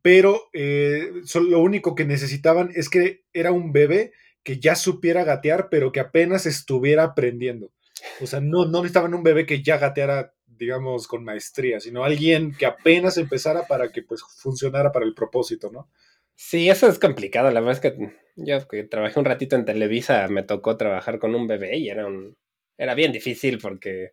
pero 0.00 0.40
eh, 0.54 1.12
lo 1.34 1.60
único 1.60 1.94
que 1.94 2.06
necesitaban 2.06 2.70
es 2.74 2.88
que 2.88 3.24
era 3.34 3.52
un 3.52 3.70
bebé 3.72 4.12
que 4.44 4.60
ya 4.60 4.76
supiera 4.76 5.24
gatear, 5.24 5.68
pero 5.70 5.90
que 5.90 6.00
apenas 6.00 6.46
estuviera 6.46 7.02
aprendiendo. 7.02 7.72
O 8.20 8.26
sea, 8.26 8.40
no, 8.40 8.66
no 8.66 8.82
necesitaban 8.82 9.14
un 9.14 9.22
bebé 9.22 9.46
que 9.46 9.62
ya 9.62 9.78
gateara, 9.78 10.34
digamos, 10.46 11.08
con 11.08 11.24
maestría, 11.24 11.80
sino 11.80 12.04
alguien 12.04 12.54
que 12.56 12.66
apenas 12.66 13.16
empezara 13.16 13.66
para 13.66 13.90
que 13.90 14.02
pues 14.02 14.22
funcionara 14.22 14.92
para 14.92 15.06
el 15.06 15.14
propósito, 15.14 15.70
¿no? 15.72 15.88
Sí, 16.36 16.68
eso 16.68 16.88
es 16.88 16.98
complicado. 16.98 17.50
La 17.50 17.60
verdad 17.60 17.84
es 17.84 17.92
que 17.92 18.12
yo 18.36 18.68
que 18.68 18.84
trabajé 18.84 19.18
un 19.18 19.24
ratito 19.24 19.56
en 19.56 19.64
Televisa, 19.64 20.28
me 20.28 20.42
tocó 20.42 20.76
trabajar 20.76 21.18
con 21.18 21.34
un 21.34 21.46
bebé 21.46 21.78
y 21.78 21.88
era 21.88 22.06
un 22.06 22.36
era 22.76 22.94
bien 22.94 23.12
difícil 23.12 23.58
porque 23.58 24.12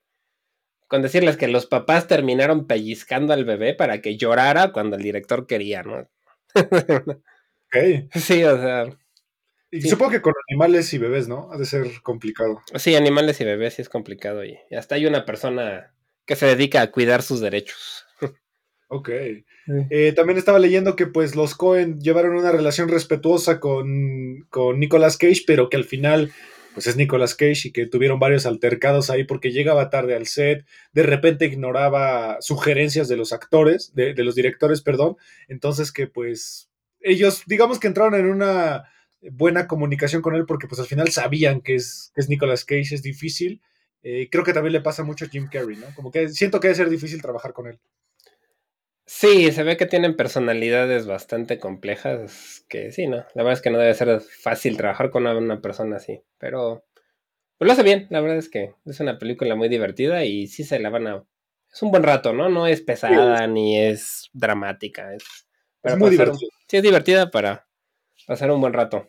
con 0.87 1.01
decirles 1.01 1.37
que 1.37 1.47
los 1.47 1.65
papás 1.65 2.07
terminaron 2.07 2.67
pellizcando 2.67 3.33
al 3.33 3.45
bebé 3.45 3.73
para 3.73 4.01
que 4.01 4.17
llorara 4.17 4.71
cuando 4.71 4.97
el 4.97 5.03
director 5.03 5.47
quería, 5.47 5.83
¿no? 5.83 6.07
Okay. 7.73 8.09
Sí, 8.15 8.43
o 8.43 8.57
sea, 8.57 8.83
y 9.71 9.81
supongo 9.81 10.11
que 10.11 10.21
con 10.21 10.33
animales 10.49 10.93
y 10.93 10.97
bebés, 10.97 11.27
¿no? 11.27 11.49
Ha 11.51 11.57
de 11.57 11.65
ser 11.65 12.01
complicado. 12.03 12.61
Sí, 12.75 12.95
animales 12.95 13.39
y 13.39 13.45
bebés 13.45 13.75
sí 13.75 13.81
es 13.81 13.89
complicado. 13.89 14.43
Y 14.43 14.57
hasta 14.75 14.95
hay 14.95 15.05
una 15.05 15.25
persona 15.25 15.93
que 16.25 16.35
se 16.35 16.45
dedica 16.45 16.81
a 16.81 16.91
cuidar 16.91 17.21
sus 17.21 17.39
derechos. 17.39 18.05
Ok. 18.93 19.09
Eh, 19.89 20.11
también 20.13 20.37
estaba 20.37 20.59
leyendo 20.59 20.97
que 20.97 21.07
pues 21.07 21.33
los 21.33 21.55
Cohen 21.55 22.01
llevaron 22.01 22.35
una 22.35 22.51
relación 22.51 22.89
respetuosa 22.89 23.61
con, 23.61 24.45
con 24.49 24.79
Nicolas 24.81 25.17
Cage, 25.17 25.43
pero 25.47 25.69
que 25.69 25.77
al 25.77 25.85
final 25.85 26.33
pues 26.73 26.87
es 26.87 26.97
Nicolas 26.97 27.35
Cage 27.35 27.69
y 27.69 27.71
que 27.71 27.85
tuvieron 27.85 28.19
varios 28.19 28.45
altercados 28.45 29.09
ahí 29.09 29.23
porque 29.23 29.51
llegaba 29.51 29.89
tarde 29.89 30.15
al 30.15 30.27
set, 30.27 30.65
de 30.91 31.03
repente 31.03 31.45
ignoraba 31.45 32.37
sugerencias 32.41 33.07
de 33.07 33.15
los 33.15 33.31
actores, 33.31 33.93
de, 33.93 34.13
de 34.13 34.23
los 34.25 34.35
directores, 34.35 34.81
perdón, 34.81 35.15
entonces 35.47 35.93
que 35.93 36.07
pues 36.07 36.69
ellos 36.99 37.43
digamos 37.45 37.79
que 37.79 37.87
entraron 37.87 38.15
en 38.15 38.25
una 38.25 38.83
buena 39.21 39.67
comunicación 39.67 40.21
con 40.21 40.35
él 40.35 40.45
porque 40.45 40.67
pues 40.67 40.79
al 40.79 40.87
final 40.87 41.09
sabían 41.09 41.61
que 41.61 41.75
es, 41.75 42.11
que 42.15 42.21
es 42.21 42.29
Nicolas 42.29 42.65
Cage, 42.65 42.95
es 42.95 43.03
difícil. 43.03 43.61
Eh, 44.03 44.29
creo 44.31 44.43
que 44.43 44.53
también 44.53 44.73
le 44.73 44.81
pasa 44.81 45.03
mucho 45.03 45.25
a 45.25 45.29
Jim 45.29 45.47
Carrey, 45.51 45.77
¿no? 45.77 45.85
Como 45.95 46.11
que 46.11 46.29
siento 46.29 46.59
que 46.59 46.67
debe 46.67 46.75
ser 46.75 46.89
difícil 46.89 47.21
trabajar 47.21 47.53
con 47.53 47.67
él. 47.67 47.79
Sí, 49.05 49.51
se 49.51 49.63
ve 49.63 49.77
que 49.77 49.85
tienen 49.85 50.15
personalidades 50.15 51.05
bastante 51.05 51.59
complejas, 51.59 52.65
que 52.69 52.91
sí, 52.91 53.07
¿no? 53.07 53.17
La 53.35 53.43
verdad 53.43 53.53
es 53.53 53.61
que 53.61 53.69
no 53.69 53.77
debe 53.77 53.93
ser 53.93 54.21
fácil 54.21 54.77
trabajar 54.77 55.09
con 55.09 55.27
una 55.27 55.61
persona 55.61 55.97
así, 55.97 56.21
pero 56.37 56.85
pues 57.57 57.67
lo 57.67 57.73
hace 57.73 57.83
bien, 57.83 58.07
la 58.09 58.21
verdad 58.21 58.37
es 58.37 58.49
que 58.49 58.73
es 58.85 58.99
una 59.01 59.19
película 59.19 59.53
muy 59.55 59.69
divertida 59.69 60.23
y 60.25 60.47
sí 60.47 60.63
se 60.63 60.79
la 60.79 60.89
van 60.89 61.07
a... 61.07 61.23
Es 61.71 61.81
un 61.83 61.91
buen 61.91 62.03
rato, 62.03 62.33
¿no? 62.33 62.49
No 62.49 62.67
es 62.67 62.81
pesada 62.81 63.45
ni 63.47 63.79
es 63.79 64.29
dramática, 64.33 65.13
es... 65.13 65.23
es 65.83 65.97
muy 65.97 66.09
divertida. 66.09 66.49
Sí, 66.67 66.77
es 66.77 66.83
divertida 66.83 67.29
para 67.29 67.67
pasar 68.25 68.51
un 68.51 68.61
buen 68.61 68.73
rato. 68.73 69.07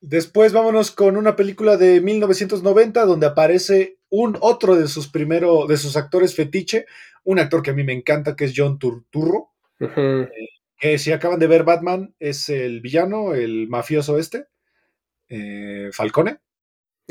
Después 0.00 0.52
vámonos 0.52 0.90
con 0.90 1.16
una 1.16 1.36
película 1.36 1.76
de 1.76 2.00
1990 2.00 3.04
donde 3.04 3.26
aparece 3.26 3.98
un 4.08 4.38
otro 4.40 4.76
de 4.76 4.88
sus 4.88 5.08
primeros, 5.08 5.68
de 5.68 5.76
sus 5.76 5.96
actores 5.96 6.34
fetiche, 6.34 6.86
un 7.24 7.38
actor 7.38 7.62
que 7.62 7.70
a 7.70 7.74
mí 7.74 7.84
me 7.84 7.92
encanta, 7.92 8.34
que 8.34 8.46
es 8.46 8.54
John 8.56 8.78
Turturro, 8.78 9.50
Ujú. 9.78 10.28
que 10.78 10.98
si 10.98 11.12
acaban 11.12 11.38
de 11.38 11.46
ver 11.46 11.64
Batman, 11.64 12.14
es 12.18 12.48
el 12.48 12.80
villano, 12.80 13.34
el 13.34 13.68
mafioso 13.68 14.18
este, 14.18 14.46
eh, 15.28 15.90
Falcone. 15.92 16.38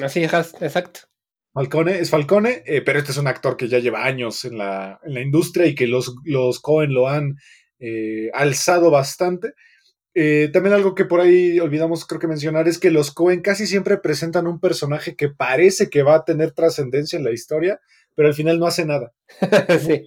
Así 0.01 0.23
es, 0.23 0.33
exacto. 0.33 1.01
Falcone, 1.53 1.99
es 1.99 2.09
Falcone, 2.09 2.63
eh, 2.65 2.81
pero 2.81 2.99
este 2.99 3.11
es 3.11 3.17
un 3.17 3.27
actor 3.27 3.57
que 3.57 3.67
ya 3.67 3.79
lleva 3.79 4.05
años 4.05 4.45
en 4.45 4.57
la, 4.57 4.99
en 5.03 5.13
la 5.13 5.21
industria 5.21 5.65
y 5.65 5.75
que 5.75 5.87
los, 5.87 6.15
los 6.23 6.59
Cohen 6.59 6.93
lo 6.93 7.07
han 7.07 7.37
eh, 7.79 8.29
alzado 8.33 8.91
bastante. 8.91 9.53
Eh, 10.15 10.49
también 10.51 10.73
algo 10.73 10.95
que 10.95 11.05
por 11.05 11.21
ahí 11.21 11.59
olvidamos 11.59 12.05
creo 12.05 12.19
que 12.19 12.27
mencionar 12.27 12.67
es 12.67 12.79
que 12.79 12.89
los 12.91 13.11
Cohen 13.11 13.41
casi 13.41 13.67
siempre 13.67 13.97
presentan 13.97 14.47
un 14.47 14.59
personaje 14.59 15.15
que 15.15 15.29
parece 15.29 15.89
que 15.89 16.01
va 16.03 16.15
a 16.15 16.25
tener 16.25 16.51
trascendencia 16.51 17.17
en 17.17 17.23
la 17.23 17.31
historia, 17.31 17.79
pero 18.15 18.27
al 18.27 18.33
final 18.33 18.59
no 18.59 18.65
hace 18.65 18.85
nada. 18.85 19.13
sí. 19.79 20.05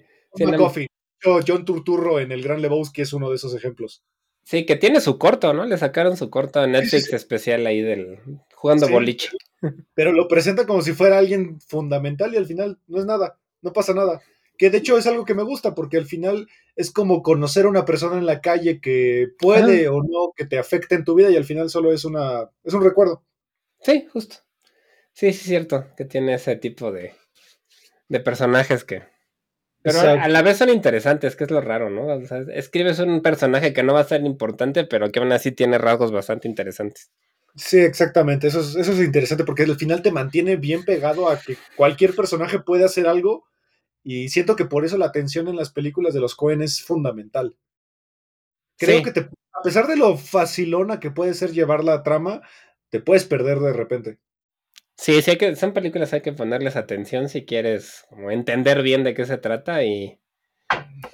John 1.47 1.65
Turturro 1.65 2.19
en 2.21 2.33
El 2.33 2.43
Gran 2.43 2.61
Lebowski 2.61 3.03
es 3.03 3.13
uno 3.13 3.31
de 3.31 3.37
esos 3.37 3.55
ejemplos. 3.55 4.03
sí, 4.43 4.67
que 4.67 4.77
tiene 4.77 5.01
su 5.01 5.19
corto, 5.19 5.53
¿no? 5.55 5.65
Le 5.65 5.79
sacaron 5.79 6.17
su 6.17 6.31
corto 6.31 6.63
en 6.65 6.73
Netflix 6.73 7.05
Sí, 7.05 7.11
sí. 7.11 7.17
especial 7.17 7.65
ahí 7.67 7.81
del 7.81 8.19
jugando 8.55 8.87
Sí. 8.87 8.93
boliche. 8.93 9.29
Pero 9.95 10.13
lo 10.13 10.27
presenta 10.27 10.67
como 10.67 10.83
si 10.83 10.93
fuera 10.93 11.19
alguien 11.19 11.61
fundamental 11.61 12.35
y 12.35 12.39
al 12.39 12.47
final 12.47 12.79
no 12.89 12.99
es 12.99 13.07
nada, 13.07 13.39
no 13.61 13.73
pasa 13.73 13.95
nada. 13.95 14.21
Que 14.59 14.71
de 14.71 14.79
hecho 14.79 14.99
es 14.99 15.07
algo 15.07 15.25
que 15.25 15.35
me 15.35 15.43
gusta 15.43 15.75
porque 15.75 15.97
al 15.97 16.07
final 16.07 16.49
es 16.77 16.91
como 16.91 17.23
conocer 17.23 17.67
a 17.67 17.69
una 17.69 17.85
persona 17.85 18.19
en 18.19 18.27
la 18.27 18.41
calle 18.41 18.81
que 18.81 19.29
puede 19.39 19.89
o 19.89 20.03
no 20.03 20.33
que 20.37 20.47
te 20.47 20.59
afecte 20.59 20.95
en 20.95 21.05
tu 21.05 21.15
vida 21.15 21.31
y 21.31 21.37
al 21.37 21.45
final 21.45 21.71
solo 21.71 21.93
es 21.93 22.05
una 22.05 22.51
es 22.65 22.75
un 22.75 22.85
recuerdo. 22.85 23.25
Sí, 23.81 24.07
justo. 24.13 24.37
Sí, 25.13 25.27
sí, 25.33 25.39
es 25.39 25.43
cierto 25.43 25.87
que 25.97 26.05
tiene 26.05 26.35
ese 26.35 26.57
tipo 26.57 26.93
de, 26.93 27.15
de 28.09 28.21
personajes 28.21 28.85
que... 28.85 29.03
Pero 29.83 29.99
Exacto. 29.99 30.23
a 30.23 30.29
la 30.29 30.43
vez 30.43 30.59
son 30.59 30.71
interesantes, 30.71 31.35
que 31.35 31.43
es 31.43 31.51
lo 31.51 31.61
raro, 31.61 31.91
¿no? 31.91 32.07
O 32.07 32.25
sea, 32.25 32.45
escribes 32.55 33.01
un 33.01 33.21
personaje 33.21 33.73
que 33.73 33.83
no 33.83 33.95
va 33.95 34.01
a 34.01 34.05
ser 34.05 34.25
importante, 34.25 34.85
pero 34.85 35.11
que 35.11 35.19
aún 35.19 35.33
así 35.33 35.51
tiene 35.51 35.77
rasgos 35.77 36.13
bastante 36.13 36.47
interesantes. 36.47 37.11
Sí, 37.57 37.79
exactamente. 37.79 38.47
Eso 38.47 38.61
es, 38.61 38.77
eso 38.77 38.93
es 38.93 39.01
interesante 39.01 39.45
porque 39.45 39.65
al 39.65 39.77
final 39.77 40.01
te 40.01 40.13
mantiene 40.13 40.57
bien 40.57 40.85
pegado 40.85 41.29
a 41.29 41.39
que 41.39 41.57
cualquier 41.77 42.15
personaje 42.15 42.61
puede 42.61 42.85
hacer 42.85 43.09
algo 43.09 43.45
y 44.05 44.29
siento 44.29 44.57
que 44.57 44.65
por 44.65 44.85
eso 44.85 44.99
la 44.99 45.07
atención 45.07 45.49
en 45.49 45.57
las 45.57 45.71
películas 45.73 46.15
de 46.15 46.21
los 46.21 46.35
Cohen 46.35 46.63
es 46.63 46.83
fundamental. 46.83 47.57
Creo 48.79 48.99
Sí. 48.99 49.05
que 49.05 49.13
te, 49.13 49.21
a 49.21 49.63
pesar 49.63 49.87
de 49.87 49.97
lo 49.97 50.17
facilona 50.17 51.01
que 51.01 51.11
puede 51.11 51.35
ser 51.35 51.53
llevar 51.53 51.85
la 51.85 52.03
trama, 52.03 52.43
te 52.91 53.01
puedes 53.01 53.25
perder 53.25 53.59
de 53.61 53.73
repente. 53.73 54.19
Sí, 54.97 55.23
sí 55.23 55.33
hay 55.33 55.39
que, 55.39 55.57
son 55.57 55.73
películas, 55.73 56.13
hay 56.13 56.21
que 56.21 56.33
ponerles 56.33 56.77
atención 56.77 57.29
si 57.29 57.45
quieres 57.45 58.05
como 58.09 58.31
entender 58.31 58.83
bien 58.83 59.05
de 59.05 59.15
qué 59.15 59.25
se 59.25 59.39
trata 59.39 59.85
y, 59.85 60.21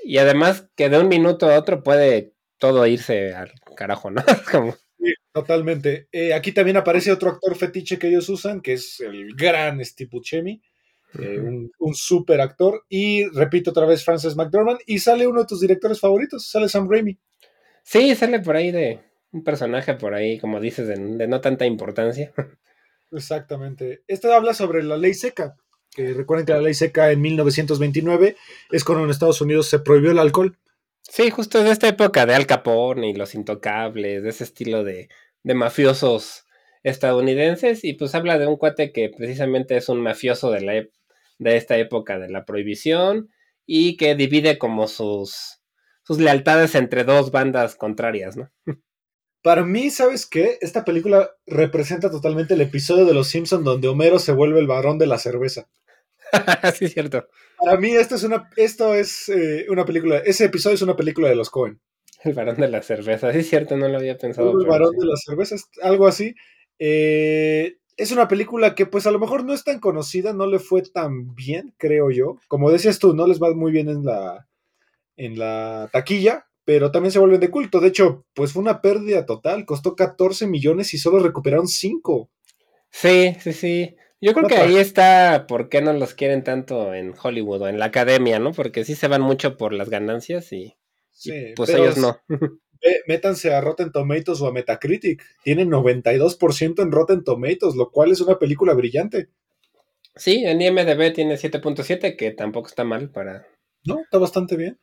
y 0.05 0.19
además 0.19 0.69
que 0.77 0.89
de 0.89 0.99
un 0.99 1.09
minuto 1.09 1.49
a 1.49 1.59
otro 1.59 1.83
puede 1.83 2.35
todo 2.59 2.87
irse 2.87 3.35
al 3.35 3.53
carajo, 3.77 4.11
¿no? 4.11 4.23
Como, 4.51 4.75
Sí, 4.99 5.15
totalmente. 5.33 6.09
Eh, 6.11 6.35
aquí 6.35 6.53
también 6.53 6.77
aparece 6.77 7.13
otro 7.13 7.31
actor 7.31 7.57
fetiche 7.57 7.99
que 7.99 8.09
ellos 8.09 8.29
usan, 8.29 8.61
que 8.61 8.73
es 8.75 8.99
el 9.01 9.35
gran 9.37 9.85
Steve 9.85 10.11
Buscemi, 10.13 10.61
eh, 11.19 11.41
un, 11.41 11.71
un 11.79 11.95
super 11.95 12.41
actor. 12.41 12.85
Y 12.89 13.27
repito 13.29 13.71
otra 13.71 13.87
vez, 13.87 14.05
Frances 14.05 14.37
McDormand. 14.37 14.81
Y 14.87 14.99
sale 14.99 15.27
uno 15.27 15.41
de 15.41 15.47
tus 15.47 15.61
directores 15.61 16.01
favoritos, 16.01 16.49
sale 16.49 16.69
Sam 16.69 16.89
Raimi. 16.91 17.19
Sí, 17.83 18.15
sale 18.15 18.41
por 18.41 18.57
ahí 18.57 18.71
de 18.71 19.01
un 19.33 19.45
personaje 19.45 19.95
por 19.95 20.15
ahí, 20.15 20.39
como 20.39 20.61
dices, 20.61 20.87
de, 20.89 20.97
de 20.97 21.29
no 21.29 21.41
tanta 21.41 21.67
importancia. 21.67 22.33
Exactamente. 23.13 24.03
Este 24.07 24.33
habla 24.33 24.55
sobre 24.55 24.83
la 24.83 24.97
ley 24.97 25.15
seca. 25.15 25.57
Que 25.91 26.13
recuerden 26.13 26.47
que 26.47 26.53
la 26.53 26.61
ley 26.61 26.75
seca 26.75 27.11
en 27.11 27.21
1929 27.21 28.37
es 28.71 28.85
cuando 28.85 29.05
en 29.05 29.11
Estados 29.11 29.41
Unidos 29.41 29.69
se 29.69 29.79
prohibió 29.79 30.11
el 30.11 30.19
alcohol. 30.19 30.59
Sí, 31.03 31.31
justo 31.31 31.63
de 31.63 31.71
esta 31.71 31.89
época 31.89 32.27
de 32.27 32.35
Al 32.35 32.47
Capone 32.47 33.09
y 33.09 33.15
los 33.15 33.35
intocables, 33.35 34.23
de 34.23 34.29
ese 34.29 34.45
estilo 34.45 34.85
de, 34.85 35.09
de 35.43 35.55
mafiosos 35.55 36.45
estadounidenses, 36.83 37.83
y 37.83 37.95
pues 37.95 38.15
habla 38.15 38.39
de 38.39 38.47
un 38.47 38.57
cuate 38.57 38.93
que 38.93 39.09
precisamente 39.09 39.77
es 39.77 39.89
un 39.89 40.01
mafioso 40.03 40.51
de, 40.51 40.61
la, 40.61 40.85
de 41.39 41.57
esta 41.57 41.77
época 41.77 42.19
de 42.19 42.29
la 42.29 42.45
prohibición 42.45 43.31
y 43.67 43.97
que 43.97 44.15
divide 44.15 44.59
como 44.59 44.89
sus, 44.89 45.61
sus 46.03 46.19
lealtades 46.19 46.75
entre 46.75 47.05
dos 47.05 47.31
bandas 47.31 47.77
contrarias, 47.77 48.37
¿no? 48.37 48.51
Para 49.43 49.65
mí, 49.65 49.91
¿sabes 49.91 50.27
qué? 50.27 50.59
Esta 50.61 50.85
película 50.85 51.31
representa 51.47 52.11
totalmente 52.11 52.55
el 52.55 52.61
episodio 52.61 53.07
de 53.07 53.15
Los 53.15 53.29
Simpson 53.29 53.63
donde 53.63 53.89
Homero 53.89 54.19
se 54.19 54.33
vuelve 54.33 54.59
el 54.59 54.67
varón 54.67 54.99
de 54.99 55.07
la 55.07 55.17
cerveza. 55.17 55.69
sí, 56.77 56.87
es 56.87 56.93
cierto. 56.93 57.29
Para 57.59 57.79
mí, 57.79 57.93
esto 57.93 58.17
es 58.17 58.25
una, 58.25 58.51
esto 58.57 58.95
es, 58.95 59.29
eh, 59.29 59.67
una 59.69 59.85
película, 59.85 60.19
ese 60.19 60.47
episodio 60.47 60.75
es 60.75 60.83
una 60.83 60.97
película 60.97 61.29
de 61.29 61.37
los 61.37 61.51
Cohen. 61.51 61.81
El 62.25 62.35
varón 62.35 62.57
de 62.57 62.69
la 62.69 62.83
cerveza, 62.83 63.33
sí, 63.33 63.39
es 63.39 63.49
cierto, 63.49 63.77
no 63.77 63.89
lo 63.89 63.97
había 63.97 64.19
pensado. 64.19 64.61
el 64.61 64.67
varón 64.67 64.91
sí. 64.93 64.99
de 64.99 65.07
la 65.07 65.17
cerveza, 65.17 65.55
es 65.55 65.69
algo 65.83 66.09
así. 66.09 66.35
Eh, 66.81 67.78
es 67.99 68.13
una 68.13 68.29
película 68.29 68.75
que 68.77 68.87
pues 68.87 69.07
a 69.07 69.11
lo 69.11 69.19
mejor 69.19 69.45
no 69.45 69.53
es 69.53 69.65
tan 69.65 69.81
conocida, 69.81 70.33
no 70.33 70.47
le 70.47 70.61
fue 70.61 70.83
tan 70.83 71.35
bien, 71.35 71.75
creo 71.77 72.11
yo. 72.11 72.39
Como 72.47 72.71
decías 72.71 73.01
tú, 73.01 73.13
no 73.13 73.27
les 73.27 73.43
va 73.43 73.53
muy 73.55 73.73
bien 73.73 73.89
en 73.89 74.05
la, 74.05 74.47
en 75.17 75.37
la 75.37 75.91
taquilla, 75.93 76.47
pero 76.65 76.93
también 76.93 77.11
se 77.11 77.19
vuelven 77.19 77.41
de 77.41 77.51
culto. 77.51 77.81
De 77.81 77.89
hecho, 77.89 78.25
pues 78.35 78.53
fue 78.53 78.63
una 78.63 78.81
pérdida 78.81 79.27
total, 79.27 79.67
costó 79.67 79.97
14 79.97 80.47
millones 80.47 80.95
y 80.95 80.99
solo 80.99 81.19
recuperaron 81.19 81.67
5. 81.67 82.31
Sí, 82.89 83.37
sí, 83.41 83.53
sí. 83.53 83.97
Yo 84.21 84.33
creo 84.33 84.47
que 84.47 84.57
ahí 84.57 84.77
está 84.77 85.47
por 85.49 85.69
qué 85.69 85.83
no 85.83 85.93
los 85.93 86.15
quieren 86.15 86.45
tanto 86.45 86.95
en 86.95 87.15
Hollywood 87.21 87.63
o 87.63 87.69
en 87.69 87.81
la 87.81 87.87
academia, 87.87 88.39
¿no? 88.39 88.53
Porque 88.53 88.85
sí 88.85 88.95
se 88.95 89.09
van 89.09 89.23
mucho 89.23 89.57
por 89.57 89.73
las 89.73 89.91
ganancias 89.91 90.53
y, 90.53 90.57
y, 90.57 90.77
Sí, 91.11 91.33
pues 91.57 91.71
pero 91.71 91.83
ellos 91.83 91.99
no. 91.99 92.21
Métanse 93.07 93.53
a 93.53 93.61
Rotten 93.61 93.93
Tomatoes 93.93 94.41
o 94.41 94.47
a 94.47 94.53
Metacritic. 94.53 95.23
Tienen 95.43 95.71
92% 95.71 96.83
en 96.83 96.93
Rotten 96.93 97.25
Tomatoes, 97.25 97.75
lo 97.75 97.91
cual 97.91 98.13
es 98.13 98.21
una 98.21 98.39
película 98.39 98.75
brillante. 98.75 99.29
Sí, 100.17 100.45
en 100.45 100.61
IMDB 100.61 101.13
tiene 101.13 101.37
7.7, 101.37 102.17
que 102.17 102.33
tampoco 102.33 102.69
está 102.69 102.85
mal 102.85 103.11
para... 103.11 103.47
¿No? 103.85 104.01
Está 104.01 104.19
bastante 104.19 104.57
bien. 104.57 104.79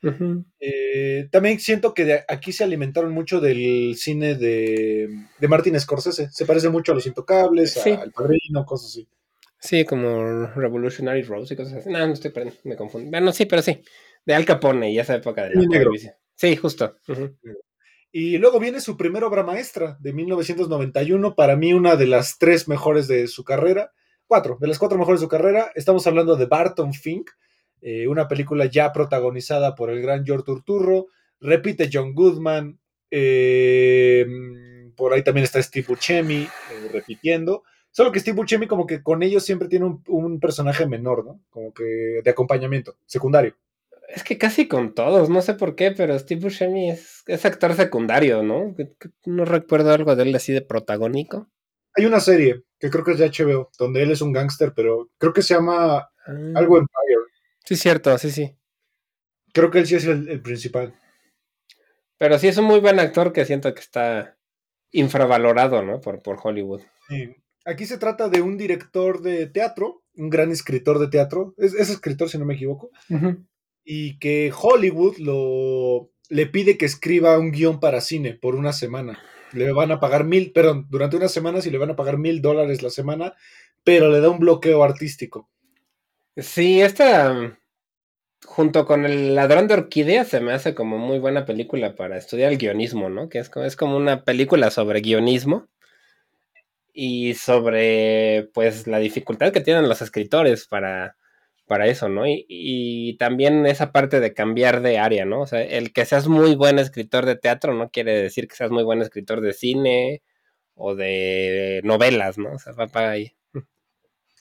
Eh, 0.60 1.28
también 1.30 1.60
siento 1.60 1.94
que 1.94 2.06
de 2.06 2.24
aquí 2.28 2.52
se 2.54 2.64
alimentaron 2.64 3.12
mucho 3.12 3.40
del 3.42 3.96
cine 3.98 4.36
de, 4.36 5.10
de 5.38 5.48
Martin 5.48 5.80
Scorsese. 5.80 6.30
Se 6.32 6.46
parece 6.46 6.70
mucho 6.70 6.92
a 6.92 6.96
Los 6.96 7.06
Intocables, 7.06 7.78
a 7.78 7.82
Sí. 7.82 7.90
El 7.92 8.12
Padrino, 8.12 8.66
cosas 8.66 8.92
así. 8.92 9.08
Sí, 9.60 9.84
como 9.84 10.48
Revolutionary 10.48 11.24
Rose 11.24 11.54
y 11.54 11.58
cosas 11.58 11.74
así. 11.74 11.90
No, 11.90 12.06
no 12.08 12.14
estoy 12.14 12.32
perdiendo, 12.32 12.60
me 12.64 12.76
confundo. 12.76 13.10
Bueno, 13.12 13.32
sí, 13.32 13.46
pero 13.46 13.62
sí. 13.62 13.82
De 14.26 14.34
Al 14.34 14.46
Capone 14.46 14.92
y 14.92 14.98
esa 14.98 15.16
época 15.16 15.44
de 15.50 15.56
la. 15.56 15.62
Sí, 16.36 16.56
justo. 16.56 16.96
Ujú. 17.08 17.36
Y 18.18 18.38
luego 18.38 18.62
viene 18.62 18.80
su 18.80 18.96
primera 18.96 19.28
obra 19.28 19.44
maestra 19.44 19.98
de 20.00 20.14
1991, 20.14 21.36
para 21.36 21.58
mí 21.58 21.74
una 21.74 21.98
de 21.98 22.08
las 22.08 22.38
tres 22.38 22.66
mejores 22.66 23.10
de 23.10 23.28
su 23.28 23.44
carrera, 23.44 23.92
cuatro, 24.26 24.58
de 24.58 24.68
las 24.70 24.80
cuatro 24.80 24.98
mejores 24.98 25.20
de 25.20 25.26
su 25.26 25.30
carrera. 25.30 25.70
Estamos 25.76 26.08
hablando 26.08 26.38
de 26.38 26.46
Barton 26.46 26.94
Fink, 26.94 27.32
eh, 27.82 28.08
una 28.08 28.30
película 28.30 28.68
ya 28.68 28.94
protagonizada 28.94 29.76
por 29.76 29.90
el 29.90 30.02
gran 30.02 30.26
George 30.26 30.46
Turturro, 30.46 31.08
repite 31.42 31.90
John 31.92 32.14
Goodman, 32.14 32.80
eh, 33.12 34.26
por 34.96 35.12
ahí 35.12 35.22
también 35.22 35.44
está 35.44 35.62
Steve 35.62 35.86
Buscemi 35.86 36.44
eh, 36.44 36.90
repitiendo. 36.94 37.64
Solo 37.92 38.14
que 38.14 38.22
Steve 38.22 38.38
Buscemi 38.38 38.66
como 38.66 38.88
que 38.88 39.04
con 39.04 39.24
ellos 39.24 39.44
siempre 39.44 39.68
tiene 39.68 39.88
un, 39.88 40.02
un 40.08 40.40
personaje 40.40 40.88
menor, 40.88 41.26
¿no? 41.26 41.42
Como 41.50 41.74
que 41.74 42.22
de 42.24 42.32
acompañamiento, 42.32 42.96
secundario. 43.06 43.58
Es 44.16 44.24
que 44.24 44.38
casi 44.38 44.68
con 44.68 44.96
todos, 44.96 45.30
no 45.30 45.42
sé 45.42 45.54
por 45.54 45.76
qué, 45.76 45.92
pero 45.92 46.18
Steve 46.18 46.42
Buscemi 46.42 46.90
es, 46.90 47.24
es 47.28 47.46
actor 47.46 47.74
secundario, 47.74 48.42
¿no? 48.42 48.74
No 49.26 49.46
recuerdo 49.46 49.92
algo 49.92 50.16
de 50.16 50.24
él 50.24 50.36
así 50.36 50.54
de 50.54 50.62
protagónico. 50.62 51.50
Hay 51.96 52.06
una 52.06 52.20
serie 52.20 52.64
que 52.80 52.90
creo 52.90 53.04
que 53.04 53.12
es 53.12 53.20
de 53.20 53.30
HBO, 53.30 53.70
donde 53.78 54.04
él 54.04 54.12
es 54.12 54.22
un 54.22 54.32
gángster, 54.32 54.74
pero 54.74 55.10
creo 55.18 55.34
que 55.34 55.42
se 55.42 55.54
llama 55.54 56.10
Ah, 56.26 56.32
algo 56.56 56.78
Empire. 56.78 57.32
Sí, 57.64 57.76
cierto, 57.76 58.18
sí, 58.18 58.32
sí. 58.32 58.58
Creo 59.54 59.72
que 59.72 59.80
él 59.80 59.88
sí 59.88 59.96
es 59.96 60.06
el, 60.06 60.28
el 60.28 60.42
principal. 60.42 60.94
Pero 62.18 62.40
sí 62.40 62.48
es 62.48 62.58
un 62.58 62.66
muy 62.66 62.80
buen 62.80 63.00
actor 63.00 63.32
que 63.34 63.46
siento 63.46 63.74
que 63.74 63.82
está 63.82 64.38
infravalorado, 64.92 65.84
¿no? 65.84 66.02
Por, 66.02 66.22
por 66.22 66.38
Hollywood. 66.42 66.82
Sí. 67.08 67.36
Aquí 67.66 67.86
se 67.86 67.98
trata 67.98 68.30
de 68.30 68.42
un 68.42 68.58
director 68.58 69.22
de 69.22 69.48
teatro, 69.48 70.04
un 70.16 70.30
gran 70.30 70.52
escritor 70.52 71.00
de 71.00 71.08
teatro, 71.08 71.54
es, 71.58 71.74
es 71.74 71.90
escritor 71.90 72.30
si 72.30 72.38
no 72.38 72.46
me 72.46 72.54
equivoco, 72.54 72.92
y 73.86 74.18
que 74.18 74.52
Hollywood 74.52 75.18
lo, 75.20 76.10
le 76.30 76.48
pide 76.48 76.78
que 76.78 76.86
escriba 76.86 77.38
un 77.38 77.52
guion 77.52 77.80
para 77.80 78.02
cine 78.02 78.34
por 78.34 78.56
una 78.56 78.74
semana. 78.74 79.20
Le 79.54 79.72
van 79.72 79.92
a 79.92 80.00
pagar 80.00 80.26
mil, 80.26 80.52
perdón, 80.52 80.88
durante 80.90 81.16
una 81.16 81.30
semana 81.30 81.62
sí 81.62 81.70
le 81.70 81.78
van 81.78 81.92
a 81.92 81.96
pagar 81.96 82.18
mil 82.18 82.42
dólares 82.42 82.82
la 82.82 82.90
semana, 82.90 83.36
pero 83.84 84.10
le 84.10 84.20
da 84.20 84.30
un 84.30 84.40
bloqueo 84.40 84.84
artístico. 84.84 85.50
Sí, 86.36 86.82
esta. 86.82 87.58
junto 88.44 88.86
con 88.86 89.06
El 89.06 89.36
ladrón 89.36 89.68
de 89.68 89.76
orquídeas 89.76 90.28
se 90.28 90.42
me 90.42 90.52
hace 90.52 90.76
como 90.76 90.98
muy 90.98 91.20
buena 91.20 91.46
película 91.46 91.96
para 91.96 92.18
estudiar 92.18 92.52
el 92.52 92.58
guionismo, 92.58 93.10
¿no? 93.10 93.30
Que 93.30 93.40
es 93.40 93.50
como, 93.50 93.66
es 93.66 93.76
como 93.76 93.96
una 93.98 94.24
película 94.24 94.72
sobre 94.72 95.02
guionismo 95.02 95.68
y 96.92 97.36
sobre 97.36 98.50
pues 98.54 98.88
la 98.88 99.00
dificultad 99.00 99.54
que 99.54 99.62
tienen 99.62 99.88
los 99.88 100.02
escritores 100.02 100.66
para, 100.68 101.16
para 101.68 101.88
eso, 101.88 102.10
¿no? 102.10 102.28
Y, 102.28 102.46
y, 102.48 103.18
también 103.18 103.66
esa 103.66 103.92
parte 103.92 104.20
de 104.20 104.34
cambiar 104.34 104.82
de 104.82 105.00
área, 105.00 105.26
¿no? 105.26 105.42
O 105.42 105.48
sea, 105.48 105.62
el 105.62 105.94
que 105.94 106.06
seas 106.06 106.28
muy 106.28 106.56
buen 106.56 106.80
escritor 106.80 107.26
de 107.26 107.36
teatro 107.36 107.74
no 107.74 107.90
quiere 107.90 108.22
decir 108.22 108.48
que 108.48 108.56
seas 108.56 108.72
muy 108.72 108.84
buen 108.84 109.02
escritor 109.02 109.42
de 109.42 109.54
cine 109.54 110.22
o 110.76 110.96
de 110.96 111.82
novelas, 111.84 112.38
¿no? 112.38 112.54
O 112.54 112.60
sea, 112.60 112.74
va 112.74 112.88
para 112.88 113.12
ahí. 113.12 113.34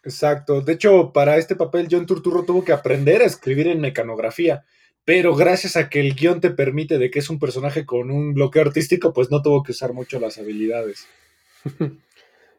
Exacto. 0.05 0.61
De 0.61 0.75
hecho, 0.75 1.13
para 1.13 1.39
este 1.39 1.57
papel, 1.57 1.89
John 1.91 2.07
Turturro 2.07 2.45
tuvo 2.45 2.65
que 2.65 2.73
aprender 2.73 3.23
a 3.23 3.27
escribir 3.27 3.69
en 3.69 3.81
mecanografía. 3.81 4.65
Pero 5.05 5.35
gracias 5.35 5.77
a 5.77 5.91
que 5.91 6.01
el 6.01 6.15
guion 6.15 6.41
te 6.41 6.51
permite 6.51 6.99
de 6.99 7.11
que 7.11 7.19
es 7.19 7.29
un 7.29 7.39
personaje 7.39 7.85
con 7.85 8.11
un 8.11 8.33
bloqueo 8.33 8.63
artístico, 8.63 9.13
pues 9.13 9.31
no 9.31 9.43
tuvo 9.43 9.63
que 9.63 9.73
usar 9.73 9.93
mucho 9.93 10.19
las 10.19 10.39
habilidades. 10.39 11.07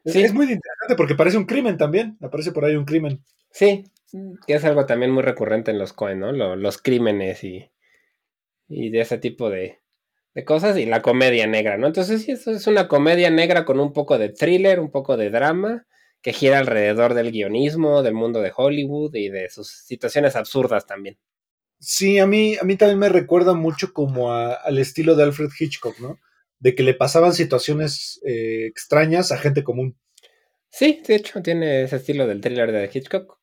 sí. 0.04 0.22
Es 0.22 0.32
muy 0.32 0.44
interesante 0.44 0.94
porque 0.96 1.16
parece 1.16 1.38
un 1.38 1.46
crimen 1.46 1.76
también. 1.76 2.16
Aparece 2.20 2.52
por 2.52 2.64
ahí 2.64 2.76
un 2.76 2.84
crimen. 2.84 3.20
Sí, 3.50 3.84
que 4.10 4.54
es 4.54 4.64
algo 4.64 4.86
también 4.86 5.10
muy 5.10 5.22
recurrente 5.22 5.70
en 5.70 5.78
los 5.78 5.92
Coen, 5.92 6.20
¿no? 6.20 6.32
Los, 6.32 6.58
los 6.58 6.78
crímenes 6.78 7.44
y, 7.44 7.70
y 8.68 8.90
de 8.90 9.00
ese 9.00 9.18
tipo 9.18 9.50
de, 9.50 9.80
de, 10.34 10.44
cosas 10.44 10.76
y 10.78 10.86
la 10.86 11.02
comedia 11.02 11.46
negra, 11.46 11.76
¿no? 11.76 11.86
Entonces 11.86 12.22
sí, 12.22 12.32
eso 12.32 12.50
es 12.50 12.66
una 12.66 12.88
comedia 12.88 13.30
negra 13.30 13.64
con 13.64 13.80
un 13.80 13.92
poco 13.92 14.18
de 14.18 14.28
thriller, 14.28 14.80
un 14.80 14.90
poco 14.90 15.16
de 15.16 15.30
drama 15.30 15.86
que 16.22 16.32
gira 16.32 16.58
alrededor 16.58 17.14
del 17.14 17.30
guionismo, 17.30 18.02
del 18.02 18.14
mundo 18.14 18.40
de 18.40 18.52
Hollywood 18.54 19.14
y 19.14 19.28
de 19.28 19.48
sus 19.48 19.70
situaciones 19.70 20.34
absurdas 20.34 20.86
también. 20.86 21.18
Sí, 21.78 22.18
a 22.18 22.26
mí, 22.26 22.56
a 22.60 22.64
mí 22.64 22.76
también 22.76 22.98
me 22.98 23.08
recuerda 23.08 23.54
mucho 23.54 23.92
como 23.92 24.32
a, 24.32 24.54
al 24.54 24.78
estilo 24.78 25.14
de 25.14 25.24
Alfred 25.24 25.50
Hitchcock, 25.58 25.98
¿no? 26.00 26.18
De 26.58 26.74
que 26.74 26.82
le 26.82 26.94
pasaban 26.94 27.34
situaciones 27.34 28.20
eh, 28.24 28.66
extrañas 28.66 29.30
a 29.30 29.38
gente 29.38 29.62
común. 29.62 29.98
Sí, 30.70 31.02
de 31.06 31.14
hecho, 31.14 31.42
tiene 31.42 31.82
ese 31.82 31.96
estilo 31.96 32.26
del 32.26 32.40
thriller 32.40 32.72
de 32.72 32.90
Hitchcock, 32.92 33.35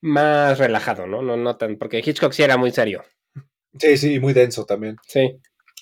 más 0.00 0.58
relajado, 0.58 1.06
¿no? 1.06 1.22
No, 1.22 1.36
no 1.36 1.56
tan, 1.56 1.76
porque 1.76 2.02
Hitchcock 2.04 2.32
sí 2.32 2.42
era 2.42 2.56
muy 2.56 2.70
serio. 2.70 3.04
Sí, 3.78 3.96
sí, 3.96 4.14
y 4.14 4.20
muy 4.20 4.32
denso 4.32 4.64
también. 4.64 4.96
Sí. 5.06 5.38